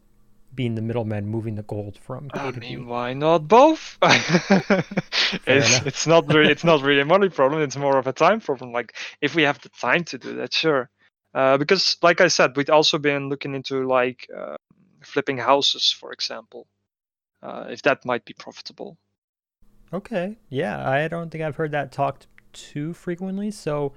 being 0.55 0.76
the 0.76 0.82
middleman 0.82 1.28
moving 1.28 1.55
the 1.55 1.63
gold 1.63 1.97
from 1.97 2.30
I 2.34 2.51
mean, 2.51 2.88
why 2.88 3.13
not 3.13 3.47
both? 3.47 3.97
it's, 4.01 5.86
it's 5.86 6.07
not 6.07 6.28
really 6.34 6.51
it's 6.51 6.63
not 6.63 6.82
really 6.82 7.01
a 7.01 7.05
money 7.05 7.30
problem. 7.30 7.61
It's 7.61 7.78
more 7.78 7.97
of 7.97 8.07
a 8.07 8.13
time 8.13 8.41
problem. 8.41 8.72
Like 8.72 8.95
if 9.22 9.36
we 9.36 9.43
have 9.43 9.61
the 9.61 9.70
time 9.70 10.03
to 10.05 10.18
do 10.18 10.36
that, 10.38 10.53
sure. 10.53 10.89
Uh, 11.34 11.57
because, 11.57 11.97
like 12.01 12.20
I 12.20 12.30
said, 12.30 12.57
we've 12.57 12.70
also 12.70 12.97
been 12.97 13.30
looking 13.30 13.53
into 13.53 13.88
like 13.88 14.28
uh, 14.36 14.55
flipping 15.03 15.38
houses, 15.38 15.91
for 15.91 16.11
example, 16.11 16.68
uh, 17.43 17.65
if 17.70 17.84
that 17.84 18.05
might 18.05 18.26
be 18.26 18.34
profitable. 18.34 18.97
Okay, 19.93 20.38
yeah, 20.49 20.89
I 20.89 21.07
don't 21.07 21.30
think 21.30 21.43
I've 21.43 21.55
heard 21.55 21.72
that 21.74 21.91
talked 21.91 22.26
too 22.53 22.93
frequently. 22.93 23.51
So 23.51 23.93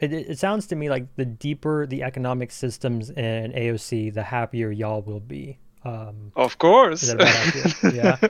it, 0.00 0.12
it 0.12 0.38
sounds 0.38 0.66
to 0.68 0.76
me 0.76 0.88
like 0.88 1.16
the 1.16 1.24
deeper 1.24 1.86
the 1.86 2.02
economic 2.02 2.50
systems 2.52 3.10
in 3.10 3.52
AOC, 3.52 4.14
the 4.14 4.22
happier 4.22 4.70
y'all 4.70 5.02
will 5.02 5.20
be. 5.20 5.58
Um, 5.84 6.32
of 6.36 6.58
course. 6.58 7.14
yeah. 7.92 8.16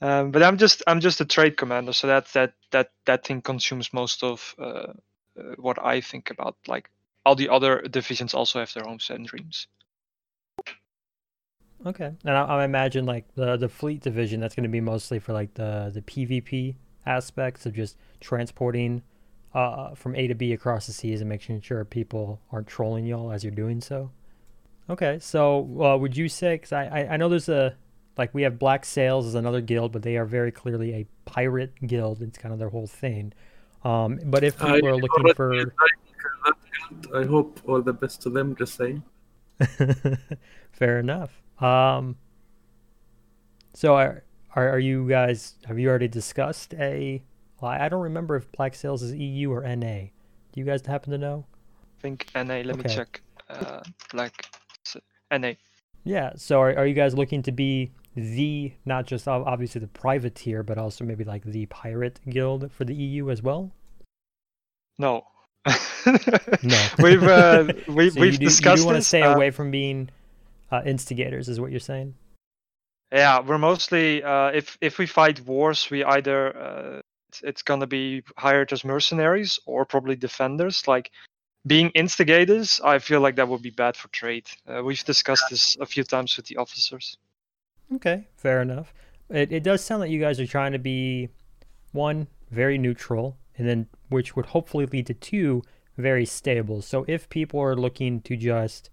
um, 0.00 0.30
but 0.30 0.42
I'm 0.42 0.58
just 0.58 0.82
I'm 0.86 1.00
just 1.00 1.20
a 1.20 1.24
trade 1.24 1.56
commander, 1.56 1.92
so 1.92 2.06
that 2.08 2.26
that 2.34 2.54
that 2.72 2.90
that 3.06 3.24
thing 3.24 3.42
consumes 3.42 3.92
most 3.92 4.22
of 4.22 4.54
uh, 4.58 4.62
uh, 4.64 4.92
what 5.58 5.84
I 5.84 6.00
think 6.00 6.30
about. 6.30 6.56
Like 6.66 6.90
all 7.24 7.34
the 7.34 7.48
other 7.48 7.82
divisions 7.82 8.34
also 8.34 8.58
have 8.58 8.72
their 8.74 8.84
hopes 8.84 9.10
and 9.10 9.26
dreams. 9.26 9.66
Okay, 11.86 12.12
and 12.24 12.36
I, 12.36 12.44
I 12.44 12.64
imagine 12.64 13.04
like 13.06 13.34
the 13.34 13.56
the 13.56 13.68
fleet 13.68 14.02
division 14.02 14.40
that's 14.40 14.54
going 14.54 14.64
to 14.64 14.70
be 14.70 14.80
mostly 14.80 15.18
for 15.18 15.32
like 15.32 15.54
the 15.54 15.90
the 15.92 16.02
PvP 16.02 16.76
aspects 17.06 17.66
of 17.66 17.74
just 17.74 17.96
transporting 18.20 19.02
uh, 19.54 19.94
from 19.94 20.16
A 20.16 20.26
to 20.26 20.34
B 20.34 20.52
across 20.52 20.86
the 20.86 20.92
seas 20.92 21.20
and 21.20 21.28
making 21.28 21.60
sure 21.60 21.84
people 21.84 22.40
aren't 22.50 22.66
trolling 22.66 23.06
y'all 23.06 23.30
as 23.30 23.44
you're 23.44 23.52
doing 23.54 23.80
so. 23.80 24.10
Okay, 24.90 25.18
so 25.20 25.82
uh, 25.82 25.96
would 25.96 26.16
you 26.16 26.28
say? 26.28 26.56
Because 26.56 26.72
I, 26.72 26.84
I 26.84 27.14
I 27.14 27.16
know 27.16 27.28
there's 27.28 27.48
a 27.48 27.76
like 28.18 28.34
we 28.34 28.42
have 28.42 28.58
Black 28.58 28.84
Sails 28.84 29.26
as 29.26 29.34
another 29.34 29.60
guild, 29.60 29.92
but 29.92 30.02
they 30.02 30.16
are 30.16 30.26
very 30.26 30.52
clearly 30.52 30.92
a 30.94 31.06
pirate 31.24 31.72
guild. 31.86 32.20
It's 32.20 32.38
kind 32.38 32.52
of 32.52 32.58
their 32.58 32.68
whole 32.68 32.86
thing. 32.86 33.32
Um, 33.84 34.18
but 34.24 34.44
if 34.44 34.58
people 34.58 34.86
are 34.86 34.96
looking 34.96 35.34
for. 35.34 35.72
I 37.14 37.24
hope 37.24 37.60
all 37.66 37.82
the 37.82 37.92
best 37.92 38.22
to 38.22 38.30
them. 38.30 38.54
Just 38.56 38.74
saying. 38.74 39.02
Fair 40.72 40.98
enough. 40.98 41.42
Um, 41.60 42.16
so 43.72 43.96
are, 43.96 44.23
are 44.54 44.70
are 44.70 44.78
you 44.78 45.08
guys? 45.08 45.54
Have 45.66 45.78
you 45.78 45.88
already 45.88 46.08
discussed 46.08 46.74
a? 46.74 47.22
Well, 47.60 47.70
I 47.70 47.88
don't 47.88 48.02
remember 48.02 48.36
if 48.36 48.50
Black 48.52 48.74
Sails 48.74 49.02
is 49.02 49.12
EU 49.12 49.50
or 49.52 49.62
NA. 49.62 50.10
Do 50.52 50.60
you 50.60 50.64
guys 50.64 50.84
happen 50.86 51.12
to 51.12 51.18
know? 51.18 51.44
I 51.98 52.02
think 52.02 52.30
NA. 52.34 52.62
Let 52.64 52.76
me 52.76 52.84
check. 52.84 53.20
Uh, 53.48 53.80
Black 54.12 54.46
NA. 55.30 55.52
Yeah. 56.04 56.32
So 56.36 56.60
are 56.60 56.76
are 56.76 56.86
you 56.86 56.94
guys 56.94 57.14
looking 57.14 57.42
to 57.42 57.52
be 57.52 57.90
the 58.14 58.72
not 58.84 59.06
just 59.06 59.26
obviously 59.26 59.80
the 59.80 59.88
privateer, 59.88 60.62
but 60.62 60.78
also 60.78 61.04
maybe 61.04 61.24
like 61.24 61.44
the 61.44 61.66
pirate 61.66 62.20
guild 62.28 62.70
for 62.72 62.84
the 62.84 62.94
EU 62.94 63.30
as 63.30 63.42
well? 63.42 63.72
No. 64.98 65.26
No. 66.62 66.86
we've 66.98 67.22
uh, 67.22 67.72
we, 67.88 68.10
So 68.10 68.20
we've 68.20 68.32
you 68.34 68.38
do, 68.38 68.46
discussed 68.46 68.78
you 68.78 68.82
do 68.82 68.86
want 68.86 68.96
to 68.98 69.02
stay 69.02 69.22
uh, 69.22 69.34
away 69.34 69.50
from 69.50 69.70
being 69.70 70.10
uh, 70.70 70.82
instigators, 70.84 71.48
is 71.48 71.60
what 71.60 71.70
you're 71.70 71.80
saying? 71.80 72.14
Yeah, 73.12 73.40
we're 73.40 73.58
mostly 73.58 74.22
uh, 74.22 74.48
if 74.48 74.76
if 74.80 74.98
we 74.98 75.06
fight 75.06 75.40
wars, 75.40 75.88
we 75.90 76.04
either 76.04 76.56
uh, 76.56 77.00
it's, 77.28 77.42
it's 77.42 77.62
gonna 77.62 77.86
be 77.86 78.22
hired 78.36 78.72
as 78.72 78.84
mercenaries 78.84 79.58
or 79.66 79.84
probably 79.84 80.16
defenders. 80.16 80.86
Like 80.88 81.10
being 81.66 81.90
instigators, 81.90 82.80
I 82.84 82.98
feel 82.98 83.20
like 83.20 83.36
that 83.36 83.48
would 83.48 83.62
be 83.62 83.70
bad 83.70 83.96
for 83.96 84.08
trade. 84.08 84.46
Uh, 84.66 84.82
we've 84.82 85.04
discussed 85.04 85.44
this 85.50 85.76
a 85.80 85.86
few 85.86 86.04
times 86.04 86.36
with 86.36 86.46
the 86.46 86.56
officers. 86.56 87.16
Okay, 87.94 88.26
fair 88.36 88.62
enough. 88.62 88.92
It 89.30 89.52
it 89.52 89.62
does 89.62 89.84
sound 89.84 90.00
like 90.00 90.10
you 90.10 90.20
guys 90.20 90.40
are 90.40 90.46
trying 90.46 90.72
to 90.72 90.78
be 90.78 91.28
one 91.92 92.26
very 92.50 92.78
neutral, 92.78 93.36
and 93.56 93.68
then 93.68 93.86
which 94.08 94.36
would 94.36 94.46
hopefully 94.46 94.86
lead 94.86 95.06
to 95.06 95.14
two 95.14 95.62
very 95.96 96.26
stable. 96.26 96.82
So 96.82 97.04
if 97.06 97.28
people 97.28 97.60
are 97.60 97.76
looking 97.76 98.20
to 98.22 98.36
just 98.36 98.90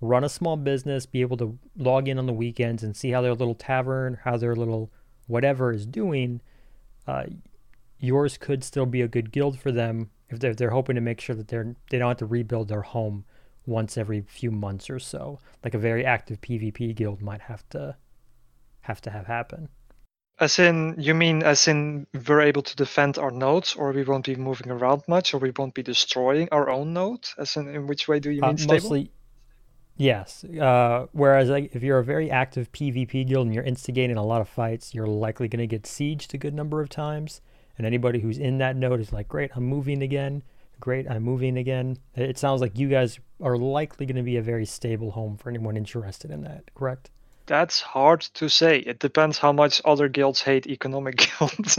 run 0.00 0.24
a 0.24 0.28
small 0.28 0.56
business, 0.56 1.06
be 1.06 1.20
able 1.20 1.36
to 1.36 1.58
log 1.76 2.08
in 2.08 2.18
on 2.18 2.26
the 2.26 2.32
weekends 2.32 2.82
and 2.82 2.96
see 2.96 3.10
how 3.10 3.20
their 3.20 3.34
little 3.34 3.54
tavern, 3.54 4.18
how 4.24 4.36
their 4.36 4.56
little 4.56 4.90
whatever 5.26 5.72
is 5.72 5.86
doing, 5.86 6.40
uh, 7.06 7.24
yours 7.98 8.38
could 8.38 8.64
still 8.64 8.86
be 8.86 9.02
a 9.02 9.08
good 9.08 9.30
guild 9.30 9.58
for 9.58 9.70
them 9.72 10.10
if 10.30 10.38
they're, 10.38 10.54
they're 10.54 10.70
hoping 10.70 10.94
to 10.94 11.00
make 11.00 11.20
sure 11.20 11.36
that 11.36 11.48
they're 11.48 11.74
they 11.90 11.98
don't 11.98 12.08
have 12.08 12.16
to 12.18 12.26
rebuild 12.26 12.68
their 12.68 12.82
home 12.82 13.24
once 13.66 13.98
every 13.98 14.22
few 14.22 14.50
months 14.50 14.88
or 14.88 14.98
so, 14.98 15.38
like 15.62 15.74
a 15.74 15.78
very 15.78 16.04
active 16.04 16.40
PvP 16.40 16.94
guild 16.94 17.20
might 17.20 17.42
have 17.42 17.68
to 17.70 17.96
have 18.80 19.00
to 19.02 19.10
have 19.10 19.26
happen. 19.26 19.68
As 20.38 20.58
in, 20.58 20.94
you 20.98 21.14
mean 21.14 21.42
as 21.42 21.68
in 21.68 22.06
we're 22.26 22.40
able 22.40 22.62
to 22.62 22.74
defend 22.74 23.18
our 23.18 23.30
nodes, 23.30 23.74
or 23.76 23.92
we 23.92 24.02
won't 24.04 24.24
be 24.24 24.36
moving 24.36 24.70
around 24.70 25.02
much, 25.06 25.34
or 25.34 25.38
we 25.38 25.50
won't 25.50 25.74
be 25.74 25.82
destroying 25.82 26.48
our 26.50 26.70
own 26.70 26.94
node? 26.94 27.28
As 27.36 27.56
in, 27.56 27.68
in 27.68 27.86
which 27.86 28.08
way 28.08 28.20
do 28.20 28.30
you 28.30 28.42
Uh, 28.42 28.46
mean 28.46 28.56
stable? 28.56 28.90
mostly, 28.90 29.10
yes. 30.00 30.44
Uh, 30.44 31.06
whereas, 31.12 31.48
like, 31.48 31.74
if 31.74 31.82
you're 31.82 31.98
a 31.98 32.04
very 32.04 32.30
active 32.30 32.72
PvP 32.72 33.26
guild 33.26 33.46
and 33.46 33.54
you're 33.54 33.64
instigating 33.64 34.16
a 34.16 34.24
lot 34.24 34.40
of 34.40 34.48
fights, 34.48 34.94
you're 34.94 35.06
likely 35.06 35.46
going 35.46 35.60
to 35.60 35.66
get 35.66 35.82
sieged 35.84 36.34
a 36.34 36.38
good 36.38 36.54
number 36.54 36.80
of 36.80 36.88
times. 36.88 37.40
And 37.76 37.86
anybody 37.86 38.20
who's 38.20 38.38
in 38.38 38.58
that 38.58 38.76
node 38.76 39.00
is 39.00 39.12
like, 39.12 39.28
"Great, 39.28 39.50
I'm 39.54 39.64
moving 39.64 40.02
again. 40.02 40.42
Great, 40.80 41.08
I'm 41.10 41.22
moving 41.22 41.56
again." 41.56 41.98
It 42.16 42.38
sounds 42.38 42.60
like 42.60 42.78
you 42.78 42.88
guys 42.88 43.20
are 43.40 43.56
likely 43.56 44.06
going 44.06 44.16
to 44.16 44.22
be 44.22 44.36
a 44.36 44.42
very 44.42 44.66
stable 44.66 45.12
home 45.12 45.36
for 45.36 45.48
anyone 45.48 45.76
interested 45.76 46.30
in 46.30 46.42
that. 46.42 46.74
Correct? 46.74 47.10
That's 47.50 47.80
hard 47.80 48.20
to 48.34 48.48
say. 48.48 48.78
It 48.78 49.00
depends 49.00 49.36
how 49.36 49.50
much 49.50 49.82
other 49.84 50.06
guilds 50.08 50.40
hate 50.40 50.68
economic 50.68 51.16
guilds. 51.40 51.74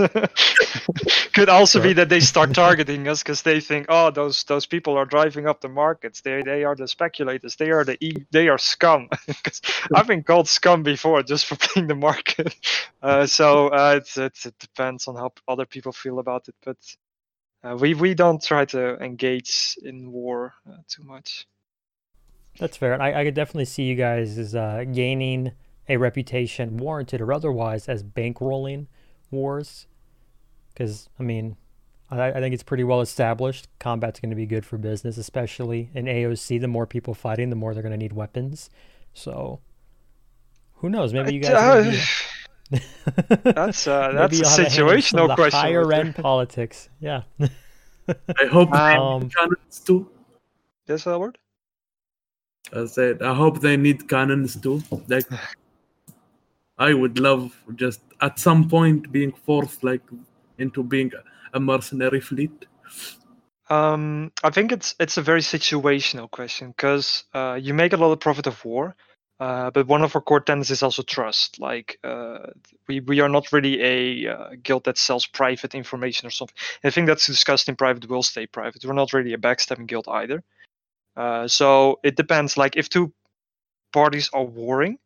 Could 1.33 1.47
also 1.47 1.81
be 1.81 1.93
that 1.93 2.09
they 2.09 2.19
start 2.19 2.53
targeting 2.53 3.07
us 3.07 3.23
because 3.23 3.41
they 3.41 3.61
think, 3.61 3.85
oh, 3.87 4.11
those 4.11 4.43
those 4.43 4.65
people 4.65 4.97
are 4.97 5.05
driving 5.05 5.47
up 5.47 5.61
the 5.61 5.69
markets. 5.69 6.19
They 6.19 6.41
they 6.41 6.65
are 6.65 6.75
the 6.75 6.89
speculators. 6.89 7.55
They 7.55 7.71
are 7.71 7.85
the 7.85 7.95
e- 8.03 8.25
they 8.31 8.49
are 8.49 8.57
scum. 8.57 9.07
'Cause 9.43 9.61
I've 9.95 10.07
been 10.07 10.23
called 10.23 10.49
scum 10.49 10.83
before 10.83 11.23
just 11.23 11.45
for 11.45 11.55
playing 11.55 11.87
the 11.87 11.95
market. 11.95 12.53
Uh, 13.01 13.25
so 13.25 13.69
uh, 13.69 13.93
it's, 13.95 14.17
it's 14.17 14.45
it 14.47 14.59
depends 14.59 15.07
on 15.07 15.15
how 15.15 15.31
other 15.47 15.65
people 15.65 15.93
feel 15.93 16.19
about 16.19 16.49
it. 16.49 16.55
But 16.65 16.79
uh, 17.63 17.77
we 17.79 17.93
we 17.93 18.13
don't 18.13 18.43
try 18.43 18.65
to 18.65 18.97
engage 19.01 19.77
in 19.81 20.11
war 20.11 20.53
uh, 20.69 20.79
too 20.89 21.03
much. 21.05 21.47
That's 22.59 22.75
fair. 22.77 23.01
I, 23.01 23.21
I 23.21 23.23
could 23.23 23.35
definitely 23.35 23.65
see 23.65 23.83
you 23.83 23.95
guys 23.95 24.37
as 24.37 24.53
uh, 24.53 24.83
gaining 24.91 25.53
a 25.89 25.97
reputation, 25.97 26.77
warranted 26.77 27.21
or 27.21 27.31
otherwise, 27.33 27.87
as 27.89 28.03
bankrolling 28.03 28.87
wars. 29.29 29.87
Because, 30.69 31.09
I 31.19 31.23
mean, 31.23 31.57
I, 32.09 32.29
I 32.31 32.39
think 32.39 32.53
it's 32.53 32.63
pretty 32.63 32.83
well 32.83 33.01
established. 33.01 33.67
Combat's 33.79 34.19
going 34.19 34.29
to 34.29 34.35
be 34.35 34.45
good 34.45 34.65
for 34.65 34.77
business, 34.77 35.17
especially 35.17 35.89
in 35.93 36.05
AOC. 36.05 36.61
The 36.61 36.67
more 36.67 36.85
people 36.87 37.13
fighting, 37.13 37.49
the 37.49 37.55
more 37.55 37.73
they're 37.73 37.83
going 37.83 37.91
to 37.91 37.97
need 37.97 38.13
weapons. 38.13 38.69
So, 39.13 39.59
who 40.75 40.89
knows? 40.89 41.13
Maybe 41.13 41.33
you 41.35 41.41
Uh, 41.41 41.49
guys. 41.49 41.51
are 41.51 41.83
gonna 41.83 41.97
That's 43.43 43.87
uh, 43.87 44.11
that's 44.13 44.39
a 44.39 44.39
you'll 44.39 44.49
have 44.49 44.67
hand 44.71 44.79
in 44.93 45.01
some 45.01 45.19
of 45.19 45.25
situational 45.25 45.27
the 45.27 45.35
question. 45.35 45.59
Higher 45.59 45.91
end 45.93 46.15
politics. 46.15 46.89
Yeah. 46.99 47.23
I 48.39 48.45
hope 48.49 48.71
they 48.79 48.95
Um, 48.95 49.23
need 49.23 49.35
cannons 49.35 49.79
too. 49.85 50.09
Yes, 50.87 51.05
Albert? 51.07 51.37
I 52.73 52.85
said 52.85 53.21
I 53.21 53.33
hope 53.33 53.59
they 53.61 53.77
need 53.77 54.07
cannons 54.07 54.55
too. 54.59 54.81
Like 55.07 55.25
I 56.81 56.95
would 56.95 57.19
love 57.19 57.55
just 57.75 58.01
at 58.21 58.39
some 58.39 58.67
point 58.67 59.11
being 59.11 59.33
forced 59.45 59.83
like 59.83 60.01
into 60.57 60.81
being 60.81 61.11
a 61.53 61.59
mercenary 61.59 62.19
fleet. 62.21 62.65
Um, 63.69 64.31
I 64.43 64.49
think 64.49 64.71
it's 64.71 64.95
it's 64.99 65.17
a 65.17 65.21
very 65.21 65.41
situational 65.41 66.29
question 66.29 66.69
because 66.69 67.23
uh, 67.35 67.59
you 67.61 67.75
make 67.75 67.93
a 67.93 67.97
lot 67.97 68.11
of 68.11 68.19
profit 68.19 68.47
of 68.47 68.65
war, 68.65 68.95
uh, 69.39 69.69
but 69.69 69.85
one 69.85 70.01
of 70.01 70.15
our 70.15 70.21
core 70.23 70.41
tenets 70.41 70.71
is 70.71 70.81
also 70.81 71.03
trust. 71.03 71.59
Like 71.59 71.99
uh, 72.03 72.47
we 72.87 72.99
we 72.99 73.19
are 73.19 73.29
not 73.29 73.53
really 73.53 73.79
a 73.83 74.33
uh, 74.33 74.49
guild 74.63 74.85
that 74.85 74.97
sells 74.97 75.27
private 75.27 75.75
information 75.75 76.25
or 76.25 76.31
something. 76.31 76.57
I 76.83 76.89
think 76.89 77.05
that's 77.05 77.27
discussed 77.27 77.69
in 77.69 77.75
private 77.75 78.09
will 78.09 78.23
stay 78.23 78.47
private. 78.47 78.83
We're 78.83 78.93
not 78.93 79.13
really 79.13 79.33
a 79.33 79.37
backstabbing 79.37 79.85
guild 79.85 80.07
either. 80.09 80.43
Uh, 81.15 81.47
so 81.47 81.99
it 82.03 82.15
depends. 82.15 82.57
Like 82.57 82.75
if 82.75 82.89
two 82.89 83.13
parties 83.93 84.31
are 84.33 84.43
warring, 84.43 84.97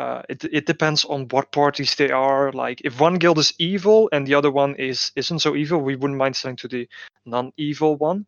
uh, 0.00 0.22
it 0.30 0.44
it 0.44 0.64
depends 0.64 1.04
on 1.04 1.28
what 1.28 1.52
parties 1.52 1.94
they 1.94 2.10
are. 2.10 2.52
Like 2.52 2.80
if 2.84 3.00
one 3.00 3.18
guild 3.18 3.38
is 3.38 3.52
evil 3.58 4.08
and 4.12 4.26
the 4.26 4.34
other 4.34 4.50
one 4.50 4.74
is 4.76 5.12
isn't 5.14 5.40
so 5.40 5.54
evil, 5.54 5.80
we 5.80 5.94
wouldn't 5.94 6.18
mind 6.18 6.36
selling 6.36 6.56
to 6.56 6.68
the 6.68 6.88
non-evil 7.26 7.96
one. 7.96 8.24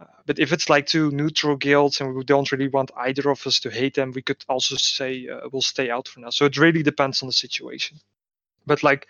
Uh, 0.00 0.04
but 0.26 0.38
if 0.38 0.52
it's 0.52 0.68
like 0.68 0.86
two 0.86 1.10
neutral 1.12 1.56
guilds 1.56 2.00
and 2.00 2.14
we 2.14 2.24
don't 2.24 2.52
really 2.52 2.68
want 2.68 2.90
either 3.06 3.30
of 3.30 3.46
us 3.46 3.58
to 3.60 3.70
hate 3.70 3.94
them, 3.94 4.12
we 4.12 4.20
could 4.20 4.44
also 4.48 4.76
say 4.76 5.26
uh, 5.28 5.48
we'll 5.50 5.62
stay 5.62 5.88
out 5.88 6.08
for 6.08 6.20
now. 6.20 6.30
So 6.30 6.44
it 6.44 6.58
really 6.58 6.82
depends 6.82 7.22
on 7.22 7.28
the 7.28 7.32
situation. 7.32 7.98
But 8.66 8.82
like, 8.82 9.06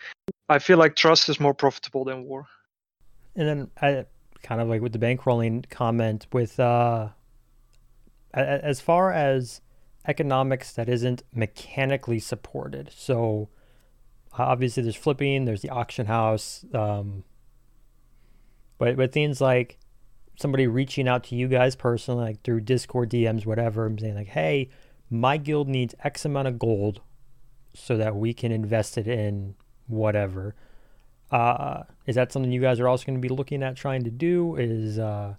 I 0.48 0.60
feel 0.60 0.78
like 0.78 0.94
trust 0.94 1.28
is 1.28 1.40
more 1.40 1.54
profitable 1.54 2.04
than 2.04 2.24
war. 2.24 2.46
And 3.34 3.48
then 3.48 3.70
I 3.82 4.06
kind 4.42 4.60
of 4.60 4.68
like 4.68 4.82
with 4.82 4.92
the 4.92 4.98
bankrolling 5.06 5.68
comment 5.70 6.26
with 6.32 6.60
uh 6.60 7.08
as 8.34 8.80
far 8.80 9.10
as 9.10 9.62
economics 10.07 10.72
that 10.72 10.88
isn't 10.88 11.22
mechanically 11.34 12.18
supported. 12.18 12.90
So 12.94 13.48
obviously 14.36 14.82
there's 14.82 14.96
flipping, 14.96 15.44
there's 15.44 15.62
the 15.62 15.70
auction 15.70 16.07
house, 16.07 16.64
um 16.74 17.24
but 18.78 18.96
but 18.96 19.12
things 19.12 19.40
like 19.40 19.78
somebody 20.36 20.66
reaching 20.66 21.09
out 21.09 21.24
to 21.24 21.36
you 21.36 21.48
guys 21.48 21.76
personally, 21.76 22.24
like 22.24 22.42
through 22.42 22.61
Discord 22.61 23.11
DMs, 23.11 23.46
whatever, 23.46 23.86
and 23.86 24.00
saying 24.00 24.14
like, 24.14 24.28
"Hey, 24.28 24.68
my 25.11 25.36
guild 25.36 25.68
needs 25.68 25.94
X 26.02 26.24
amount 26.24 26.48
of 26.48 26.59
gold, 26.59 27.00
so 27.72 27.96
that 27.96 28.16
we 28.16 28.34
can 28.34 28.52
invest 28.52 28.98
it 28.98 29.07
in 29.07 29.55
whatever." 29.86 30.55
Uh, 31.30 31.84
is 32.07 32.14
that 32.16 32.32
something 32.32 32.52
you 32.52 32.61
guys 32.61 32.80
are 32.80 32.88
also 32.88 33.07
going 33.07 33.20
to 33.20 33.28
be 33.28 33.34
looking 33.34 33.62
at 33.62 33.76
trying 33.76 34.05
to 34.05 34.11
do? 34.11 34.57
Is 34.57 34.98
uh, 34.98 35.34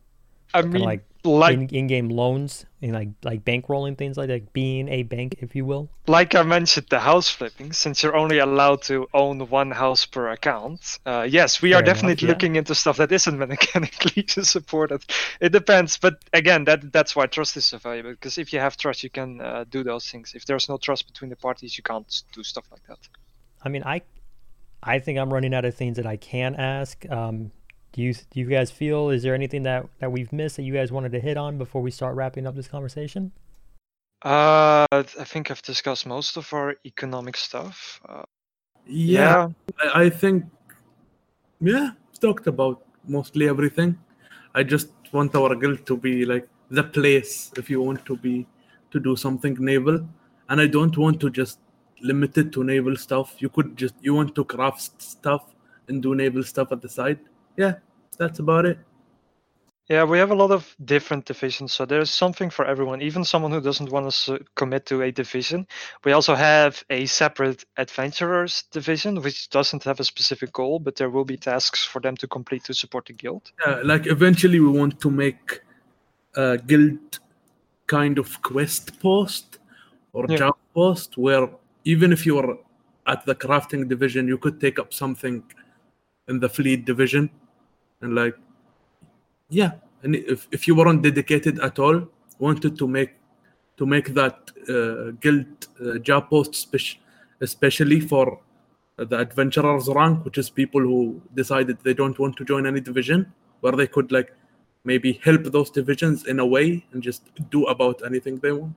I 0.54 0.62
mean, 0.62 0.82
like 0.82 1.04
like 1.24 1.56
in, 1.56 1.68
in-game 1.70 2.10
loans 2.10 2.66
and 2.82 2.94
like 2.94 3.10
like 3.24 3.44
bankrolling 3.44 3.98
things 3.98 4.18
like 4.18 4.28
that, 4.28 4.54
being 4.54 4.88
a 4.90 5.04
bank, 5.04 5.36
if 5.40 5.56
you 5.56 5.66
will? 5.66 5.90
like 6.08 6.36
I 6.36 6.44
mentioned, 6.44 6.88
the 6.90 7.00
house 7.00 7.30
flipping, 7.30 7.74
since 7.74 8.04
you're 8.04 8.16
only 8.16 8.38
allowed 8.38 8.84
to 8.84 9.08
own 9.14 9.40
one 9.50 9.72
house 9.72 10.06
per 10.06 10.30
account, 10.30 11.00
uh, 11.06 11.28
yes, 11.28 11.62
we 11.62 11.70
Fair 11.70 11.80
are 11.80 11.82
enough, 11.82 11.96
definitely 11.96 12.28
yeah. 12.28 12.32
looking 12.34 12.56
into 12.56 12.76
stuff 12.76 12.98
that 12.98 13.12
isn't 13.12 13.38
mechanically 13.50 14.26
supported. 14.28 15.04
It 15.42 15.52
depends, 15.52 15.98
but 15.98 16.24
again, 16.34 16.66
that 16.66 16.92
that's 16.92 17.16
why 17.16 17.26
trust 17.26 17.58
is 17.58 17.66
so 17.66 17.78
valuable. 17.80 18.12
Because 18.12 18.38
if 18.38 18.54
you 18.54 18.60
have 18.60 18.78
trust, 18.78 19.04
you 19.04 19.10
can 19.10 19.42
uh, 19.42 19.66
do 19.70 19.84
those 19.84 20.10
things. 20.10 20.34
If 20.36 20.46
there's 20.46 20.70
no 20.70 20.78
trust 20.78 21.08
between 21.08 21.30
the 21.30 21.36
parties, 21.36 21.78
you 21.78 21.84
can't 21.84 22.24
do 22.34 22.44
stuff 22.44 22.66
like 22.72 22.86
that. 22.88 23.00
I 23.64 23.70
mean, 23.70 23.84
I 23.84 24.02
I 24.84 25.00
think 25.00 25.18
I'm 25.18 25.34
running 25.34 25.54
out 25.54 25.66
of 25.66 25.76
things 25.76 25.98
that 25.98 26.06
I 26.06 26.18
can 26.18 26.56
ask. 26.56 27.10
Um, 27.10 27.52
do 27.96 28.02
you 28.02 28.14
do 28.14 28.42
you 28.42 28.46
guys 28.46 28.72
feel 28.72 29.10
is 29.10 29.24
there 29.24 29.34
anything 29.34 29.64
that 29.64 29.88
that 30.00 30.12
we've 30.12 30.34
missed 30.34 30.58
that 30.58 30.64
you 30.64 30.74
guys 30.74 30.92
wanted 30.92 31.14
to 31.14 31.20
hit 31.22 31.38
on 31.38 31.58
before 31.58 31.82
we 31.82 31.90
start 31.90 32.14
wrapping 32.16 32.46
up 32.46 32.54
this 32.54 32.68
conversation? 32.68 33.32
Uh, 34.22 34.86
I 34.92 35.24
think 35.24 35.50
I've 35.50 35.62
discussed 35.62 36.06
most 36.06 36.36
of 36.36 36.52
our 36.54 36.76
economic 36.86 37.38
stuff. 37.38 38.02
Uh, 38.08 38.24
Yeah, 38.86 39.48
I, 39.82 40.04
I 40.04 40.10
think 40.10 40.44
yeah, 41.62 41.92
talked 42.20 42.48
about 42.48 42.82
mostly 43.08 43.48
everything. 43.48 43.98
I 44.54 44.64
just 44.64 44.90
want 45.14 45.34
our 45.36 45.56
guild 45.56 45.86
to 45.86 45.96
be 45.96 46.26
like 46.26 46.50
the 46.70 46.84
place 46.84 47.52
if 47.56 47.70
you 47.70 47.82
want 47.82 48.06
to 48.06 48.18
be 48.18 48.46
to 48.92 49.00
do 49.00 49.16
something 49.16 49.56
naval, 49.60 50.02
and 50.50 50.60
I 50.60 50.68
don't 50.68 50.98
want 50.98 51.22
to 51.22 51.30
just 51.30 51.60
limit 52.02 52.38
it 52.38 52.52
to 52.54 52.64
naval 52.64 52.98
stuff. 52.98 53.36
You 53.40 53.48
could 53.48 53.78
just 53.78 53.96
you 54.02 54.14
want 54.16 54.36
to 54.36 54.44
craft 54.44 55.02
stuff 55.02 55.56
and 55.88 56.04
do 56.04 56.14
naval 56.14 56.44
stuff 56.44 56.74
at 56.74 56.82
the 56.82 56.90
side. 56.90 57.20
Yeah, 57.58 57.76
that's 58.18 58.40
about 58.40 58.66
it. 58.66 58.78
Yeah, 59.88 60.04
we 60.04 60.18
have 60.18 60.32
a 60.32 60.36
lot 60.36 60.50
of 60.50 60.76
different 60.84 61.26
divisions, 61.26 61.72
so 61.72 61.86
there's 61.86 62.10
something 62.10 62.50
for 62.50 62.66
everyone, 62.66 63.04
even 63.04 63.24
someone 63.24 63.52
who 63.52 63.62
doesn't 63.62 63.92
want 63.92 64.12
to 64.12 64.40
commit 64.56 64.88
to 64.88 65.04
a 65.04 65.12
division. 65.12 65.68
We 66.04 66.12
also 66.12 66.34
have 66.34 66.84
a 66.90 67.06
separate 67.06 67.64
adventurers 67.78 68.64
division, 68.72 69.22
which 69.22 69.48
doesn't 69.50 69.84
have 69.84 70.00
a 70.00 70.04
specific 70.04 70.52
goal, 70.54 70.80
but 70.80 70.96
there 70.96 71.12
will 71.12 71.24
be 71.24 71.38
tasks 71.38 71.86
for 71.86 72.02
them 72.02 72.18
to 72.18 72.28
complete 72.28 72.64
to 72.64 72.74
support 72.74 73.06
the 73.06 73.14
guild. 73.14 73.52
Yeah, 73.64 73.82
like 73.84 74.08
eventually 74.08 74.60
we 74.60 74.70
want 74.70 75.00
to 75.02 75.12
make 75.12 75.62
a 76.36 76.58
guild 76.58 77.20
kind 77.86 78.18
of 78.18 78.42
quest 78.42 79.00
post 79.00 79.60
or 80.14 80.26
Yeah. 80.28 80.38
job 80.38 80.56
post 80.74 81.16
where 81.16 81.48
even 81.84 82.12
if 82.12 82.26
you're 82.26 82.58
at 83.06 83.24
the 83.28 83.36
crafting 83.36 83.88
division, 83.88 84.28
you 84.28 84.40
could 84.40 84.60
take 84.60 84.80
up 84.80 84.94
something 84.96 85.44
in 86.28 86.40
the 86.40 86.50
fleet 86.50 86.86
division 86.86 87.30
and 88.02 88.16
like 88.16 88.36
yeah 89.50 89.72
and 90.04 90.16
if, 90.16 90.48
if 90.52 90.68
you 90.68 90.76
weren't 90.76 91.02
dedicated 91.02 91.60
at 91.60 91.80
all 91.80 92.08
wanted 92.40 92.78
to 92.78 92.88
make 92.88 93.12
to 93.78 93.86
make 93.86 94.14
that 94.14 94.52
uh, 94.70 95.12
guild 95.20 95.46
uh, 95.86 95.98
job 96.00 96.30
post 96.30 96.56
spec- 96.56 97.00
especially 97.42 98.00
for 98.00 98.40
the 98.98 99.18
adventurers 99.18 99.90
rank 99.90 100.24
which 100.24 100.38
is 100.38 100.50
people 100.50 100.82
who 100.82 101.22
decided 101.34 101.78
they 101.84 101.94
don't 101.94 102.18
want 102.18 102.36
to 102.38 102.46
join 102.46 102.66
any 102.66 102.80
division 102.80 103.32
where 103.60 103.74
they 103.74 103.88
could 103.88 104.12
like 104.12 104.34
maybe 104.86 105.14
help 105.24 105.44
those 105.44 105.70
divisions 105.70 106.28
in 106.28 106.40
a 106.40 106.46
way 106.46 106.86
and 106.94 107.04
just 107.04 107.24
do 107.50 107.66
about 107.66 108.02
anything 108.06 108.38
they 108.40 108.52
want 108.52 108.76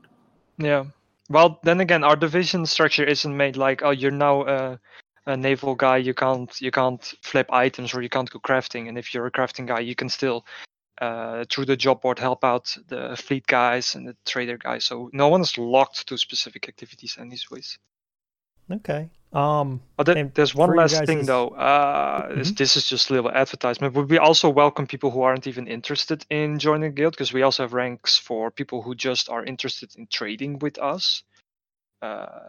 Yeah. 0.59 0.87
Well, 1.31 1.61
then 1.63 1.81
again, 1.81 2.05
our 2.05 2.17
division 2.17 2.67
structure 2.67 3.05
isn't 3.05 3.37
made 3.37 3.57
like, 3.57 3.83
oh, 3.83 3.91
you're 3.91 4.11
now 4.11 4.47
a, 4.47 4.81
a 5.29 5.37
naval 5.37 5.75
guy. 5.75 5.99
You 5.99 6.15
can't 6.15 6.61
you 6.61 6.71
can't 6.71 7.05
flip 7.23 7.53
items 7.53 7.95
or 7.95 8.03
you 8.03 8.09
can't 8.09 8.31
go 8.31 8.39
crafting. 8.41 8.89
And 8.89 8.99
if 8.99 9.13
you're 9.15 9.27
a 9.27 9.31
crafting 9.31 9.67
guy, 9.67 9.81
you 9.81 9.95
can 9.95 10.09
still 10.09 10.45
uh, 11.01 11.45
through 11.51 11.67
the 11.67 11.77
job 11.77 12.01
board 12.01 12.19
help 12.19 12.43
out 12.45 12.77
the 12.89 13.17
fleet 13.17 13.47
guys 13.47 13.95
and 13.95 14.09
the 14.09 14.17
trader 14.27 14.59
guys. 14.59 14.85
So 14.85 15.11
no 15.13 15.29
one's 15.29 15.57
locked 15.57 16.09
to 16.09 16.19
specific 16.19 16.69
activities 16.69 17.17
anyways. 17.21 17.79
Okay. 18.71 19.09
Um, 19.33 19.81
But 19.97 20.09
And 20.09 20.33
there's 20.35 20.55
one 20.55 20.75
last 20.75 21.05
thing 21.07 21.21
is- 21.21 21.27
though. 21.27 21.49
Uh, 21.51 22.35
this, 22.35 22.51
Mhm. 22.51 22.57
this 22.57 22.77
is 22.77 22.89
just 22.89 23.11
a 23.11 23.13
little 23.15 23.31
advertisement. 23.31 23.95
But 23.95 24.09
we 24.09 24.19
also 24.19 24.49
welcome 24.49 24.87
people 24.87 25.11
who 25.11 25.23
aren't 25.23 25.47
even 25.47 25.67
interested 25.69 26.25
in 26.31 26.59
joining 26.59 26.95
guild 26.95 27.13
because 27.13 27.33
we 27.33 27.43
also 27.43 27.63
have 27.63 27.75
ranks 27.75 28.19
for 28.19 28.51
people 28.51 28.81
who 28.83 28.95
just 28.95 29.29
are 29.29 29.45
interested 29.45 29.95
in 29.97 30.07
trading 30.07 30.59
with 30.59 30.79
us. 30.79 31.23
Uh, 32.03 32.49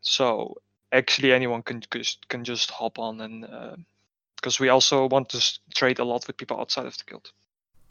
so 0.00 0.56
actually, 0.92 1.32
anyone 1.32 1.62
can 1.62 1.82
just 1.92 2.28
can 2.28 2.44
just 2.44 2.70
hop 2.70 2.98
on 2.98 3.20
and 3.20 3.84
because 4.40 4.58
we 4.58 4.68
also 4.70 5.06
want 5.06 5.28
to 5.30 5.58
trade 5.74 5.98
a 5.98 6.04
lot 6.04 6.26
with 6.26 6.36
people 6.36 6.58
outside 6.58 6.86
of 6.86 6.96
the 6.96 7.04
guild. 7.06 7.30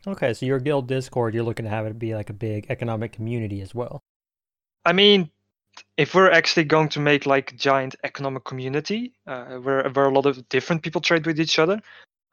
okay, 0.07 0.33
so 0.33 0.45
your 0.45 0.59
guild 0.59 0.87
Discord, 0.87 1.33
you're 1.33 1.43
looking 1.43 1.65
to 1.65 1.69
have 1.69 1.85
it 1.85 1.99
be 1.99 2.15
like 2.15 2.29
a 2.29 2.33
big 2.33 2.65
economic 2.69 3.11
community 3.11 3.61
as 3.61 3.75
well. 3.75 4.01
I 4.85 4.93
mean, 4.93 5.29
if 5.97 6.15
we're 6.15 6.31
actually 6.31 6.63
going 6.63 6.89
to 6.89 6.99
make 6.99 7.25
like 7.25 7.51
a 7.51 7.55
giant 7.55 7.95
economic 8.03 8.43
community, 8.43 9.13
uh, 9.27 9.57
where 9.57 9.87
where 9.89 10.05
a 10.05 10.11
lot 10.13 10.25
of 10.25 10.47
different 10.49 10.81
people 10.81 11.01
trade 11.01 11.25
with 11.25 11.39
each 11.39 11.59
other, 11.59 11.81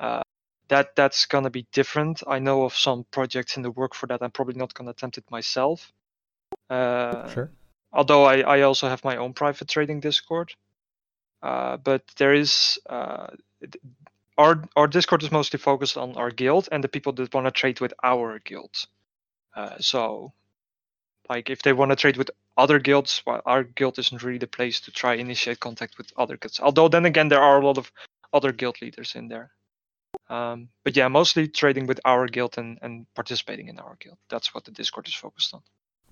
uh, 0.01 0.23
that 0.69 0.97
that's 0.97 1.27
gonna 1.27 1.51
be 1.51 1.67
different. 1.73 2.23
I 2.27 2.39
know 2.39 2.65
of 2.65 2.75
some 2.75 3.05
projects 3.11 3.57
in 3.57 3.63
the 3.63 3.71
work 3.71 3.95
for 3.95 4.07
that. 4.07 4.23
I'm 4.23 4.31
probably 4.31 4.55
not 4.55 4.75
gonna 4.75 4.91
attempt 4.91 5.19
it 5.19 5.31
myself. 5.31 5.93
Uh, 6.71 7.29
Sure. 7.29 7.51
Although 7.93 8.25
I, 8.25 8.41
I 8.41 8.61
also 8.63 8.89
have 8.89 9.05
my 9.05 9.17
own 9.17 9.33
private 9.33 9.69
trading 9.69 10.01
Discord, 10.01 10.53
uh, 11.43 11.77
but 11.77 12.03
there 12.19 12.35
is 12.35 12.79
uh, 12.89 13.29
our 14.39 14.63
our 14.77 14.87
Discord 14.87 15.23
is 15.23 15.31
mostly 15.31 15.59
focused 15.59 15.97
on 15.97 16.17
our 16.17 16.31
guild 16.31 16.69
and 16.73 16.83
the 16.85 16.89
people 16.89 17.13
that 17.15 17.33
want 17.33 17.47
to 17.47 17.51
trade 17.51 17.81
with 17.81 17.95
our 18.03 18.39
guild. 18.41 18.75
Uh, 19.55 19.79
so 19.79 20.33
like 21.29 21.51
if 21.51 21.63
they 21.63 21.73
want 21.73 21.91
to 21.91 21.97
trade 21.97 22.17
with 22.17 22.31
other 22.57 22.79
guilds 22.79 23.23
well 23.27 23.43
our 23.47 23.63
guild 23.63 23.99
isn't 23.99 24.23
really 24.23 24.39
the 24.39 24.47
place 24.47 24.81
to 24.81 24.91
try 24.91 25.15
initiate 25.15 25.61
contact 25.61 25.99
with 25.99 26.13
other 26.17 26.37
guilds. 26.37 26.61
Although 26.61 26.89
then 26.89 27.07
again 27.07 27.29
there 27.29 27.41
are 27.41 27.61
a 27.61 27.67
lot 27.67 27.79
of 27.79 27.91
other 28.33 28.53
guild 28.53 28.81
leaders 28.83 29.15
in 29.15 29.29
there. 29.29 29.51
Um, 30.29 30.69
but 30.85 30.97
yeah 30.97 31.09
mostly 31.09 31.49
trading 31.49 31.87
with 31.87 32.01
our 32.05 32.27
guild 32.27 32.59
and, 32.59 32.79
and 32.83 33.07
participating 33.15 33.69
in 33.69 33.79
our 33.79 33.97
guild. 34.01 34.19
That's 34.29 34.55
what 34.55 34.65
the 34.65 34.73
discord 34.73 35.09
is 35.09 35.15
focused 35.15 35.55
on. 35.55 35.63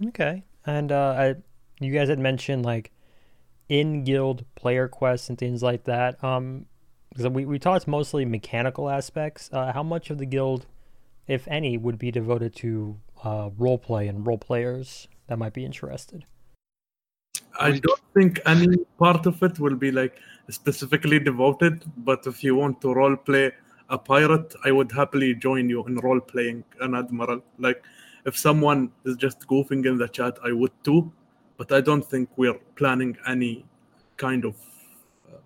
Okay. 0.09 0.43
And 0.67 0.91
uh, 0.91 1.15
I, 1.17 1.35
you 1.81 1.93
guys 1.93 2.09
had 2.09 2.19
mentioned 2.19 2.65
like 2.65 2.93
in 3.69 4.05
guild 4.05 4.45
player 4.55 4.89
quests 4.89 5.29
and 5.29 5.39
things 5.39 5.63
like 5.63 5.85
that. 5.85 6.23
Um, 6.23 6.67
because 7.11 7.29
we 7.29 7.45
we 7.45 7.59
talked 7.59 7.87
mostly 7.87 8.25
mechanical 8.25 8.91
aspects. 8.91 9.49
Uh, 9.53 9.73
how 9.73 9.83
much 9.83 10.11
of 10.11 10.19
the 10.19 10.27
guild, 10.27 10.67
if 11.29 11.47
any, 11.47 11.79
would 11.79 11.99
be 11.99 12.11
devoted 12.11 12.57
to 12.57 12.99
uh, 13.23 13.51
role 13.57 13.79
play 13.79 14.09
and 14.09 14.27
role 14.27 14.39
players 14.39 15.09
that 15.29 15.39
might 15.39 15.55
be 15.55 15.65
interested? 15.65 16.25
I 17.59 17.73
don't 17.73 18.01
think 18.15 18.41
any 18.47 18.77
part 18.99 19.27
of 19.27 19.43
it 19.43 19.61
will 19.61 19.77
be 19.77 19.93
like 19.93 20.17
specifically 20.51 21.21
devoted, 21.21 21.85
but 21.99 22.27
if 22.27 22.43
you 22.43 22.57
want 22.57 22.81
to 22.81 22.93
role 22.93 23.17
play 23.17 23.53
a 23.89 23.99
pirate, 23.99 24.55
I 24.65 24.73
would 24.73 24.91
happily 24.91 25.35
join 25.35 25.69
you 25.69 25.85
in 25.87 25.97
role 25.97 26.21
playing 26.21 26.65
an 26.81 26.95
admiral. 26.95 27.43
Like 27.59 27.85
if 28.27 28.37
someone 28.37 28.91
is 29.05 29.17
just 29.17 29.47
goofing 29.47 29.87
in 29.87 29.99
the 29.99 30.09
chat, 30.09 30.37
I 30.45 30.53
would 30.53 30.73
too, 30.83 31.13
but 31.57 31.73
I 31.73 31.81
don't 31.81 32.05
think 32.05 32.29
we're 32.37 32.59
planning 32.77 33.17
any 33.27 33.65
kind 34.17 34.45
of 34.45 34.55
uh, 35.29 35.39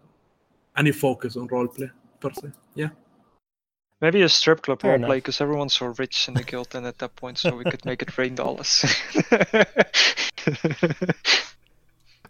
any 0.76 0.92
focus 0.92 1.36
on 1.36 1.46
role 1.48 1.68
play 1.68 1.90
per 2.20 2.30
se. 2.32 2.52
Yeah. 2.74 2.90
maybe 4.00 4.22
a 4.22 4.28
strip 4.28 4.62
club 4.62 4.80
Fair 4.80 4.96
roleplay 4.96 4.96
enough. 4.96 5.10
because 5.18 5.40
everyone's 5.40 5.74
so 5.74 5.86
rich 5.98 6.28
in 6.28 6.34
the 6.34 6.42
guild 6.44 6.74
and 6.74 6.86
at 6.86 6.98
that 6.98 7.16
point 7.16 7.38
so 7.38 7.56
we 7.56 7.64
could 7.64 7.84
make 7.84 8.02
it 8.02 8.16
rain 8.18 8.34
dollars 8.34 8.84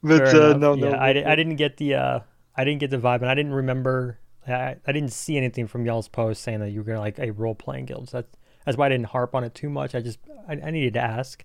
but 0.03 0.29
Fair 0.29 0.35
uh, 0.35 0.55
enough. 0.55 0.61
no 0.61 0.75
no 0.75 0.91
yeah, 0.91 0.97
I, 0.97 1.09
I 1.33 1.37
didn't 1.37 1.57
get 1.57 1.77
the 1.77 1.95
uh, 1.95 2.21
I 2.57 2.65
didn't 2.65 2.81
get 2.81 2.91
the 2.91 2.99
vibe, 2.99 3.21
and 3.21 3.31
I 3.31 3.35
didn't 3.35 3.53
remember. 3.55 4.19
I, 4.47 4.77
I 4.87 4.93
didn't 4.93 5.13
see 5.13 5.37
anything 5.37 5.67
from 5.67 5.85
y'all's 5.87 6.09
post 6.09 6.43
saying 6.43 6.61
that 6.61 6.71
you 6.71 6.81
were 6.81 6.85
gonna 6.85 7.01
like 7.01 7.19
a 7.19 7.31
role 7.31 7.55
playing 7.55 7.87
guild. 7.87 8.09
So 8.09 8.19
that's 8.19 8.37
that's 8.65 8.77
why 8.77 8.87
I 8.87 8.89
didn't 8.89 9.07
harp 9.07 9.35
on 9.35 9.45
it 9.45 9.55
too 9.55 9.71
much. 9.71 9.95
I 9.95 10.01
just 10.01 10.19
I, 10.49 10.55
I 10.55 10.71
needed 10.71 10.95
to 10.95 11.01
ask. 11.01 11.45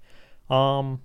Um, 0.50 1.02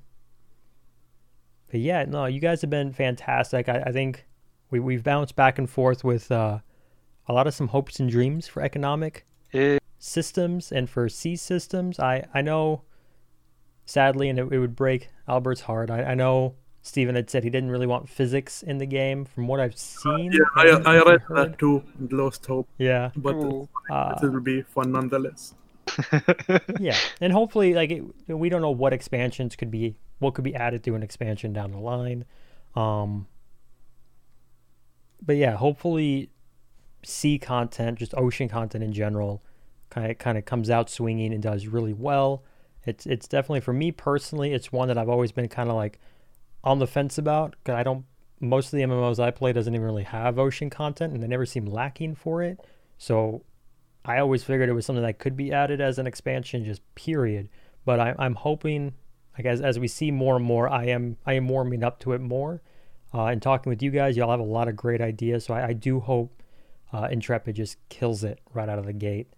but 1.71 1.81
yeah, 1.81 2.05
no, 2.05 2.27
you 2.27 2.41
guys 2.41 2.61
have 2.63 2.71
been 2.71 2.93
fantastic. 2.93 3.69
I, 3.69 3.83
I 3.87 3.93
think 3.93 4.27
we 4.71 4.81
we've 4.81 5.03
bounced 5.05 5.37
back 5.37 5.59
and 5.59 5.69
forth 5.69 6.05
with 6.05 6.31
uh, 6.31 6.59
a 7.27 7.33
lot 7.33 7.47
of 7.47 7.55
some 7.55 7.69
hopes 7.69 8.01
and 8.01 8.11
dreams 8.11 8.47
for 8.49 8.63
economic 8.63 9.25
Yeah. 9.53 9.79
systems 9.99 10.73
and 10.73 10.89
for 10.89 11.09
sea 11.09 11.37
systems. 11.37 11.99
I, 11.99 12.27
I 12.35 12.43
know, 12.43 12.83
sadly, 13.87 14.29
and 14.29 14.39
it, 14.39 14.53
it 14.53 14.59
would 14.59 14.77
break 14.77 15.09
Albert's 15.29 15.63
heart. 15.63 15.91
I, 15.91 16.03
I 16.05 16.15
know 16.15 16.55
Steven 16.83 17.15
had 17.15 17.29
said 17.31 17.45
he 17.45 17.51
didn't 17.51 17.71
really 17.71 17.87
want 17.87 18.09
physics 18.09 18.63
in 18.63 18.79
the 18.79 18.87
game. 18.87 19.25
From 19.25 19.47
what 19.47 19.61
I've 19.61 19.77
seen, 19.77 20.33
Yeah, 20.33 20.41
I, 20.57 20.69
I 20.85 21.03
read 21.05 21.21
heard. 21.23 21.37
that 21.37 21.59
too 21.59 21.83
and 21.99 22.13
lost 22.13 22.47
hope, 22.47 22.69
Yeah, 22.79 23.11
but 23.17 23.35
uh, 23.91 24.19
it 24.23 24.27
will 24.33 24.41
be 24.41 24.63
fun 24.63 24.93
nonetheless. 24.93 25.55
yeah, 26.81 26.97
and 27.21 27.33
hopefully, 27.33 27.75
like 27.75 27.91
it, 27.91 28.03
we 28.29 28.49
don't 28.49 28.63
know 28.63 28.71
what 28.71 28.93
expansions 28.93 29.57
could 29.57 29.71
be, 29.71 29.97
what 30.19 30.35
could 30.35 30.45
be 30.45 30.55
added 30.55 30.83
to 30.85 30.95
an 30.95 31.03
expansion 31.03 31.53
down 31.53 31.73
the 31.73 31.79
line. 31.79 32.25
Um, 32.75 33.27
but 35.21 35.37
yeah, 35.37 35.57
hopefully, 35.57 36.31
sea 37.03 37.39
content, 37.39 37.99
just 37.99 38.15
ocean 38.15 38.49
content 38.49 38.85
in 38.85 38.93
general, 38.93 39.43
kind 39.91 40.11
of 40.11 40.19
kind 40.19 40.39
of 40.39 40.45
comes 40.45 40.71
out 40.71 40.89
swinging 40.91 41.33
and 41.33 41.43
does 41.43 41.67
really 41.67 41.93
well. 41.93 42.45
It's 42.85 43.07
it's 43.07 43.29
definitely 43.29 43.61
for 43.61 43.73
me 43.73 43.93
personally, 43.93 44.53
it's 44.53 44.73
one 44.73 44.89
that 44.89 44.99
I've 44.99 45.09
always 45.09 45.33
been 45.33 45.49
kind 45.49 45.69
of 45.69 45.77
like 45.77 45.99
on 46.65 46.79
the 46.79 46.87
fence 46.87 47.19
about 47.19 47.57
because 47.63 47.79
I 47.79 47.83
don't. 47.83 48.05
Most 48.41 48.67
of 48.67 48.77
the 48.77 48.85
MMOs 48.85 49.19
I 49.19 49.33
play 49.33 49.53
doesn't 49.53 49.75
even 49.75 49.85
really 49.85 50.05
have 50.05 50.39
ocean 50.39 50.71
content, 50.71 51.13
and 51.13 51.21
they 51.21 51.27
never 51.27 51.45
seem 51.45 51.67
lacking 51.67 52.15
for 52.15 52.41
it. 52.41 52.61
So 52.97 53.43
I 54.05 54.19
always 54.19 54.45
figured 54.45 54.69
it 54.69 54.75
was 54.75 54.87
something 54.87 55.03
that 55.03 55.19
could 55.19 55.37
be 55.37 55.53
added 55.53 55.81
as 55.81 55.99
an 55.99 56.07
expansion, 56.07 56.65
just 56.65 56.83
period. 56.95 57.49
But 57.85 58.01
I, 58.01 58.15
I'm 58.19 58.35
hoping, 58.35 58.95
like 59.37 59.47
as 59.47 59.61
as 59.61 59.79
we 59.79 59.89
see 59.89 60.11
more 60.11 60.37
and 60.37 60.45
more, 60.45 60.69
I 60.69 60.87
am 60.87 61.17
I 61.27 61.35
am 61.35 61.49
warming 61.49 61.83
up 61.83 62.01
to 62.01 62.13
it 62.13 62.21
more. 62.21 62.63
Uh, 63.13 63.27
and 63.27 63.41
talking 63.41 63.71
with 63.71 63.83
you 63.83 63.91
guys, 63.91 64.17
y'all 64.17 64.31
have 64.31 64.41
a 64.41 64.43
lot 64.43 64.69
of 64.69 64.77
great 64.77 65.01
ideas. 65.01 65.47
So 65.47 65.55
I, 65.55 65.69
I 65.69 65.73
do 65.73 66.01
hope 66.01 66.43
uh, 66.93 67.09
Intrepid 67.11 67.57
just 67.57 67.77
kills 67.89 68.23
it 68.25 68.41
right 68.53 68.69
out 68.69 68.79
of 68.79 68.87
the 68.87 68.93
gate, 68.93 69.29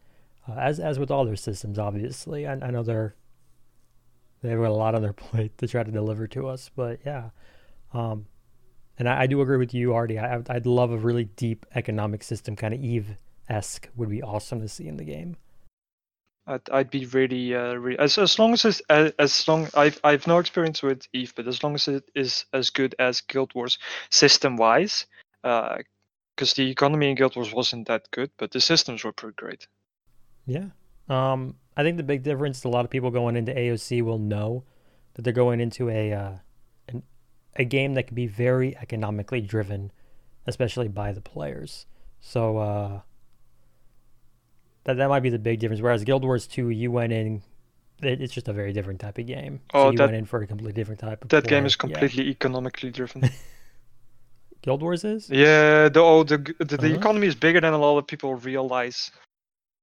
uh, 0.49 0.55
as 0.55 0.81
as 0.81 0.99
with 0.99 1.11
all 1.11 1.25
their 1.25 1.37
systems. 1.37 1.79
Obviously, 1.79 2.47
I, 2.47 2.53
I 2.55 2.71
know 2.71 2.83
they're 2.83 3.15
they've 4.43 4.59
got 4.59 4.71
a 4.71 4.73
lot 4.73 4.95
on 4.95 5.03
their 5.03 5.13
plate 5.29 5.57
to 5.59 5.67
try 5.67 5.83
to 5.83 5.91
deliver 5.91 6.27
to 6.29 6.49
us. 6.49 6.71
But 6.75 7.01
yeah, 7.05 7.31
um, 7.93 8.27
and 8.99 9.09
I, 9.09 9.23
I 9.23 9.27
do 9.27 9.41
agree 9.41 9.59
with 9.59 9.75
you, 9.75 9.95
Artie. 9.95 10.19
I, 10.19 10.43
I'd 10.49 10.67
love 10.67 10.91
a 10.93 10.99
really 10.99 11.25
deep 11.25 11.67
economic 11.75 12.23
system, 12.23 12.57
kind 12.57 12.75
of 12.75 12.81
Eve 12.81 13.17
esque 13.51 13.89
would 13.97 14.09
be 14.09 14.23
awesome 14.23 14.61
to 14.61 14.69
see 14.69 14.87
in 14.87 14.97
the 14.97 15.05
game. 15.05 15.37
I'd, 16.47 16.71
I'd 16.71 16.91
be 16.91 17.05
really, 17.07 17.55
uh, 17.55 17.75
really 17.75 17.99
as 17.99 18.17
as 18.19 18.39
long 18.39 18.55
as 18.55 18.65
it's, 18.65 18.81
as, 18.89 19.13
as 19.19 19.47
long 19.49 19.69
I've 19.75 20.01
I've 20.03 20.27
no 20.27 20.39
experience 20.39 20.83
with 20.83 21.07
Eve, 21.13 21.35
but 21.37 21.47
as 21.47 21.63
long 21.63 21.75
as 21.75 21.87
it 21.87 22.11
is 22.15 22.47
as 22.53 22.71
good 22.71 22.95
as 22.99 23.21
Guild 23.21 23.55
Wars 23.55 23.79
system 24.11 24.57
wise, 24.57 25.07
because 25.43 26.53
uh, 26.53 26.57
the 26.57 26.71
economy 26.71 27.11
in 27.11 27.17
Guild 27.17 27.37
Wars 27.37 27.53
wasn't 27.53 27.89
that 27.89 28.11
good, 28.11 28.31
but 28.39 28.51
the 28.51 28.61
systems 28.61 29.05
were 29.05 29.13
pretty 29.13 29.35
great. 29.37 29.69
Yeah. 30.47 30.67
Um, 31.09 31.57
I 31.77 31.83
think 31.83 31.99
the 31.99 32.03
big 32.03 32.23
difference, 32.23 32.65
a 32.65 32.69
lot 32.69 32.85
of 32.85 32.91
people 32.91 33.11
going 33.11 33.37
into 33.37 33.53
AOC 33.53 34.03
will 34.03 34.19
know 34.19 34.65
that 35.15 35.23
they're 35.23 35.33
going 35.33 35.61
into 35.61 35.89
a 35.89 36.13
uh, 36.13 36.33
an, 36.89 37.03
a 37.57 37.65
game 37.65 37.95
that 37.95 38.07
can 38.07 38.15
be 38.15 38.27
very 38.27 38.77
economically 38.77 39.41
driven, 39.41 39.93
especially 40.47 40.89
by 40.89 41.13
the 41.13 41.21
players. 41.21 41.87
So 42.21 42.59
uh, 42.59 43.01
that 44.85 44.97
that 44.97 45.09
might 45.09 45.21
be 45.21 45.31
the 45.31 45.39
big 45.39 45.61
difference. 45.61 45.83
Whereas 45.83 46.05
Guild 46.05 46.25
Wars 46.25 46.47
2, 46.47 46.71
you 46.71 46.91
went 46.91 47.13
in, 47.13 47.43
it's 48.03 48.33
just 48.33 48.49
a 48.49 48.53
very 48.53 48.73
different 48.73 49.01
type 49.01 49.19
of 49.19 49.27
game. 49.27 49.61
So 49.73 49.79
oh, 49.79 49.91
you 49.91 49.99
that, 49.99 50.05
went 50.05 50.17
in 50.17 50.25
for 50.25 50.43
a 50.43 50.47
completely 50.47 50.73
different 50.73 51.01
type 51.01 51.23
of. 51.23 51.29
Game. 51.29 51.41
That 51.41 51.49
game 51.49 51.67
is 51.67 51.77
completely 51.77 52.25
yeah. 52.25 52.31
economically 52.31 52.91
driven. 52.91 53.31
Guild 54.63 54.83
Wars 54.83 55.05
is. 55.05 55.31
Yeah, 55.31 55.89
the 55.89 56.01
oh, 56.01 56.23
the 56.23 56.39
the, 56.59 56.65
the 56.65 56.77
uh-huh. 56.77 56.87
economy 56.89 57.27
is 57.27 57.35
bigger 57.35 57.61
than 57.61 57.73
a 57.73 57.79
lot 57.79 57.97
of 57.99 58.07
people 58.07 58.35
realize. 58.35 59.11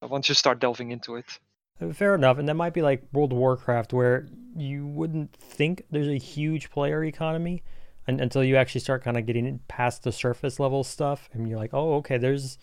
Once 0.01 0.29
you 0.29 0.35
start 0.35 0.59
delving 0.59 0.91
into 0.91 1.15
it. 1.15 1.39
Uh, 1.81 1.91
fair 1.91 2.13
enough, 2.13 2.37
and 2.37 2.47
that 2.47 2.53
might 2.53 2.73
be 2.73 2.83
like 2.83 3.03
World 3.11 3.31
of 3.31 3.37
Warcraft, 3.39 3.93
where 3.93 4.27
you 4.55 4.85
wouldn't 4.85 5.33
think 5.35 5.83
there's 5.89 6.07
a 6.07 6.17
huge 6.17 6.69
player 6.69 7.03
economy 7.03 7.63
and, 8.07 8.21
until 8.21 8.43
you 8.43 8.55
actually 8.55 8.81
start 8.81 9.03
kind 9.03 9.17
of 9.17 9.25
getting 9.25 9.59
past 9.67 10.03
the 10.03 10.11
surface 10.11 10.59
level 10.59 10.83
stuff, 10.83 11.29
and 11.33 11.47
you're 11.47 11.57
like, 11.57 11.73
oh, 11.73 11.95
okay, 11.95 12.17
there's 12.17 12.57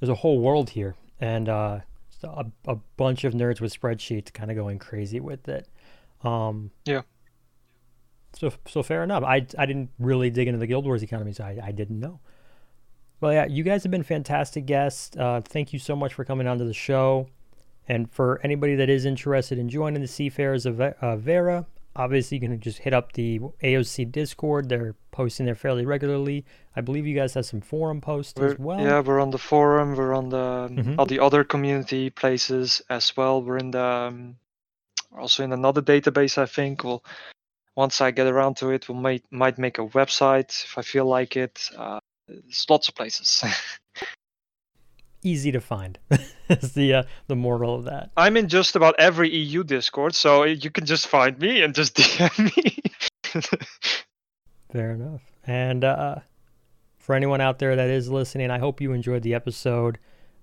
there's 0.00 0.10
a 0.10 0.14
whole 0.16 0.40
world 0.40 0.70
here, 0.70 0.94
and 1.20 1.48
uh, 1.48 1.80
a, 2.22 2.46
a 2.66 2.76
bunch 2.96 3.24
of 3.24 3.34
nerds 3.34 3.60
with 3.60 3.78
spreadsheets 3.78 4.32
kind 4.32 4.50
of 4.50 4.56
going 4.56 4.78
crazy 4.78 5.20
with 5.20 5.48
it. 5.48 5.68
Um, 6.22 6.70
yeah. 6.84 7.02
So 8.34 8.52
so 8.66 8.82
fair 8.82 9.02
enough. 9.02 9.22
I 9.22 9.46
I 9.58 9.66
didn't 9.66 9.90
really 9.98 10.30
dig 10.30 10.48
into 10.48 10.58
the 10.58 10.66
Guild 10.66 10.84
Wars 10.84 11.02
economy, 11.02 11.32
so 11.32 11.44
I, 11.44 11.58
I 11.62 11.72
didn't 11.72 12.00
know. 12.00 12.20
Well, 13.20 13.32
yeah, 13.32 13.46
you 13.46 13.64
guys 13.64 13.82
have 13.82 13.90
been 13.90 14.02
fantastic 14.02 14.66
guests. 14.66 15.16
Uh, 15.16 15.40
thank 15.42 15.72
you 15.72 15.78
so 15.78 15.96
much 15.96 16.12
for 16.12 16.24
coming 16.24 16.46
onto 16.46 16.66
the 16.66 16.74
show. 16.74 17.28
And 17.88 18.10
for 18.10 18.40
anybody 18.42 18.74
that 18.74 18.90
is 18.90 19.04
interested 19.04 19.58
in 19.58 19.68
joining 19.68 20.02
the 20.02 20.08
Seafarers 20.08 20.66
of 20.66 20.80
uh, 20.80 21.16
Verra, 21.16 21.66
obviously 21.96 22.36
you 22.36 22.48
can 22.48 22.60
just 22.60 22.78
hit 22.78 22.92
up 22.92 23.12
the 23.12 23.40
AOC 23.62 24.12
Discord. 24.12 24.68
They're 24.68 24.94
posting 25.10 25.46
there 25.46 25.54
fairly 25.54 25.84
regularly. 25.84 26.44
I 26.76 26.80
believe 26.82 27.06
you 27.06 27.14
guys 27.14 27.34
have 27.34 27.46
some 27.46 27.60
forum 27.60 28.00
posts 28.00 28.34
we're, 28.36 28.52
as 28.52 28.58
well. 28.58 28.80
Yeah, 28.80 29.00
we're 29.00 29.20
on 29.20 29.30
the 29.30 29.38
forum. 29.38 29.96
We're 29.96 30.14
on 30.14 30.28
the 30.28 30.68
mm-hmm. 30.70 30.94
all 30.98 31.06
the 31.06 31.20
other 31.20 31.42
community 31.42 32.10
places 32.10 32.82
as 32.90 33.16
well. 33.16 33.42
We're 33.42 33.58
in 33.58 33.70
the 33.70 33.82
um, 33.82 34.36
also 35.16 35.42
in 35.42 35.52
another 35.52 35.82
database. 35.82 36.38
I 36.38 36.46
think 36.46 36.84
we'll 36.84 37.04
once 37.74 38.00
I 38.00 38.10
get 38.10 38.26
around 38.26 38.56
to 38.58 38.70
it, 38.70 38.88
we 38.88 38.94
might 38.94 39.24
might 39.30 39.58
make 39.58 39.78
a 39.78 39.86
website 39.86 40.64
if 40.64 40.78
I 40.78 40.82
feel 40.82 41.06
like 41.06 41.36
it. 41.36 41.68
Uh, 41.76 42.00
there's 42.28 42.66
lots 42.68 42.88
of 42.88 42.94
places. 42.94 43.42
Easy 45.26 45.50
to 45.50 45.60
find. 45.60 45.98
is 46.48 46.74
the 46.74 46.94
uh, 46.94 47.02
the 47.26 47.36
moral 47.36 47.74
of 47.74 47.84
that. 47.84 48.10
I'm 48.16 48.36
in 48.36 48.48
just 48.48 48.76
about 48.76 48.94
every 48.98 49.28
EU 49.28 49.64
Discord, 49.64 50.14
so 50.14 50.44
you 50.44 50.70
can 50.70 50.86
just 50.86 51.08
find 51.08 51.38
me 51.38 51.62
and 51.62 51.74
just 51.74 51.96
DM 51.96 52.56
me. 52.56 52.78
Fair 54.72 54.92
enough. 54.92 55.22
And 55.46 55.84
uh, 55.84 56.16
for 56.96 57.14
anyone 57.14 57.40
out 57.40 57.58
there 57.58 57.74
that 57.74 57.88
is 57.88 58.08
listening, 58.08 58.50
I 58.50 58.58
hope 58.58 58.80
you 58.80 58.92
enjoyed 58.92 59.22
the 59.22 59.34
episode. 59.34 59.98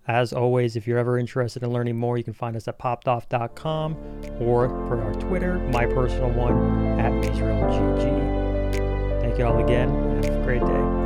As 0.06 0.34
always, 0.34 0.76
if 0.76 0.86
you're 0.86 0.98
ever 0.98 1.18
interested 1.18 1.64
in 1.64 1.72
learning 1.72 1.96
more, 1.96 2.18
you 2.18 2.26
can 2.26 2.34
find 2.34 2.58
us 2.58 2.68
at 2.68 2.78
poppedoff.com 2.78 3.96
or 4.42 4.68
for 4.68 5.02
our 5.02 5.14
Twitter, 5.14 5.60
my 5.70 5.86
personal 5.86 6.30
one, 6.32 7.00
at 7.00 7.14
MazerLGG. 7.14 9.22
Thank 9.22 9.38
you 9.38 9.46
all 9.46 9.64
again. 9.64 9.90
Have 10.24 10.42
a 10.42 10.44
great 10.44 10.60
day. 10.60 11.03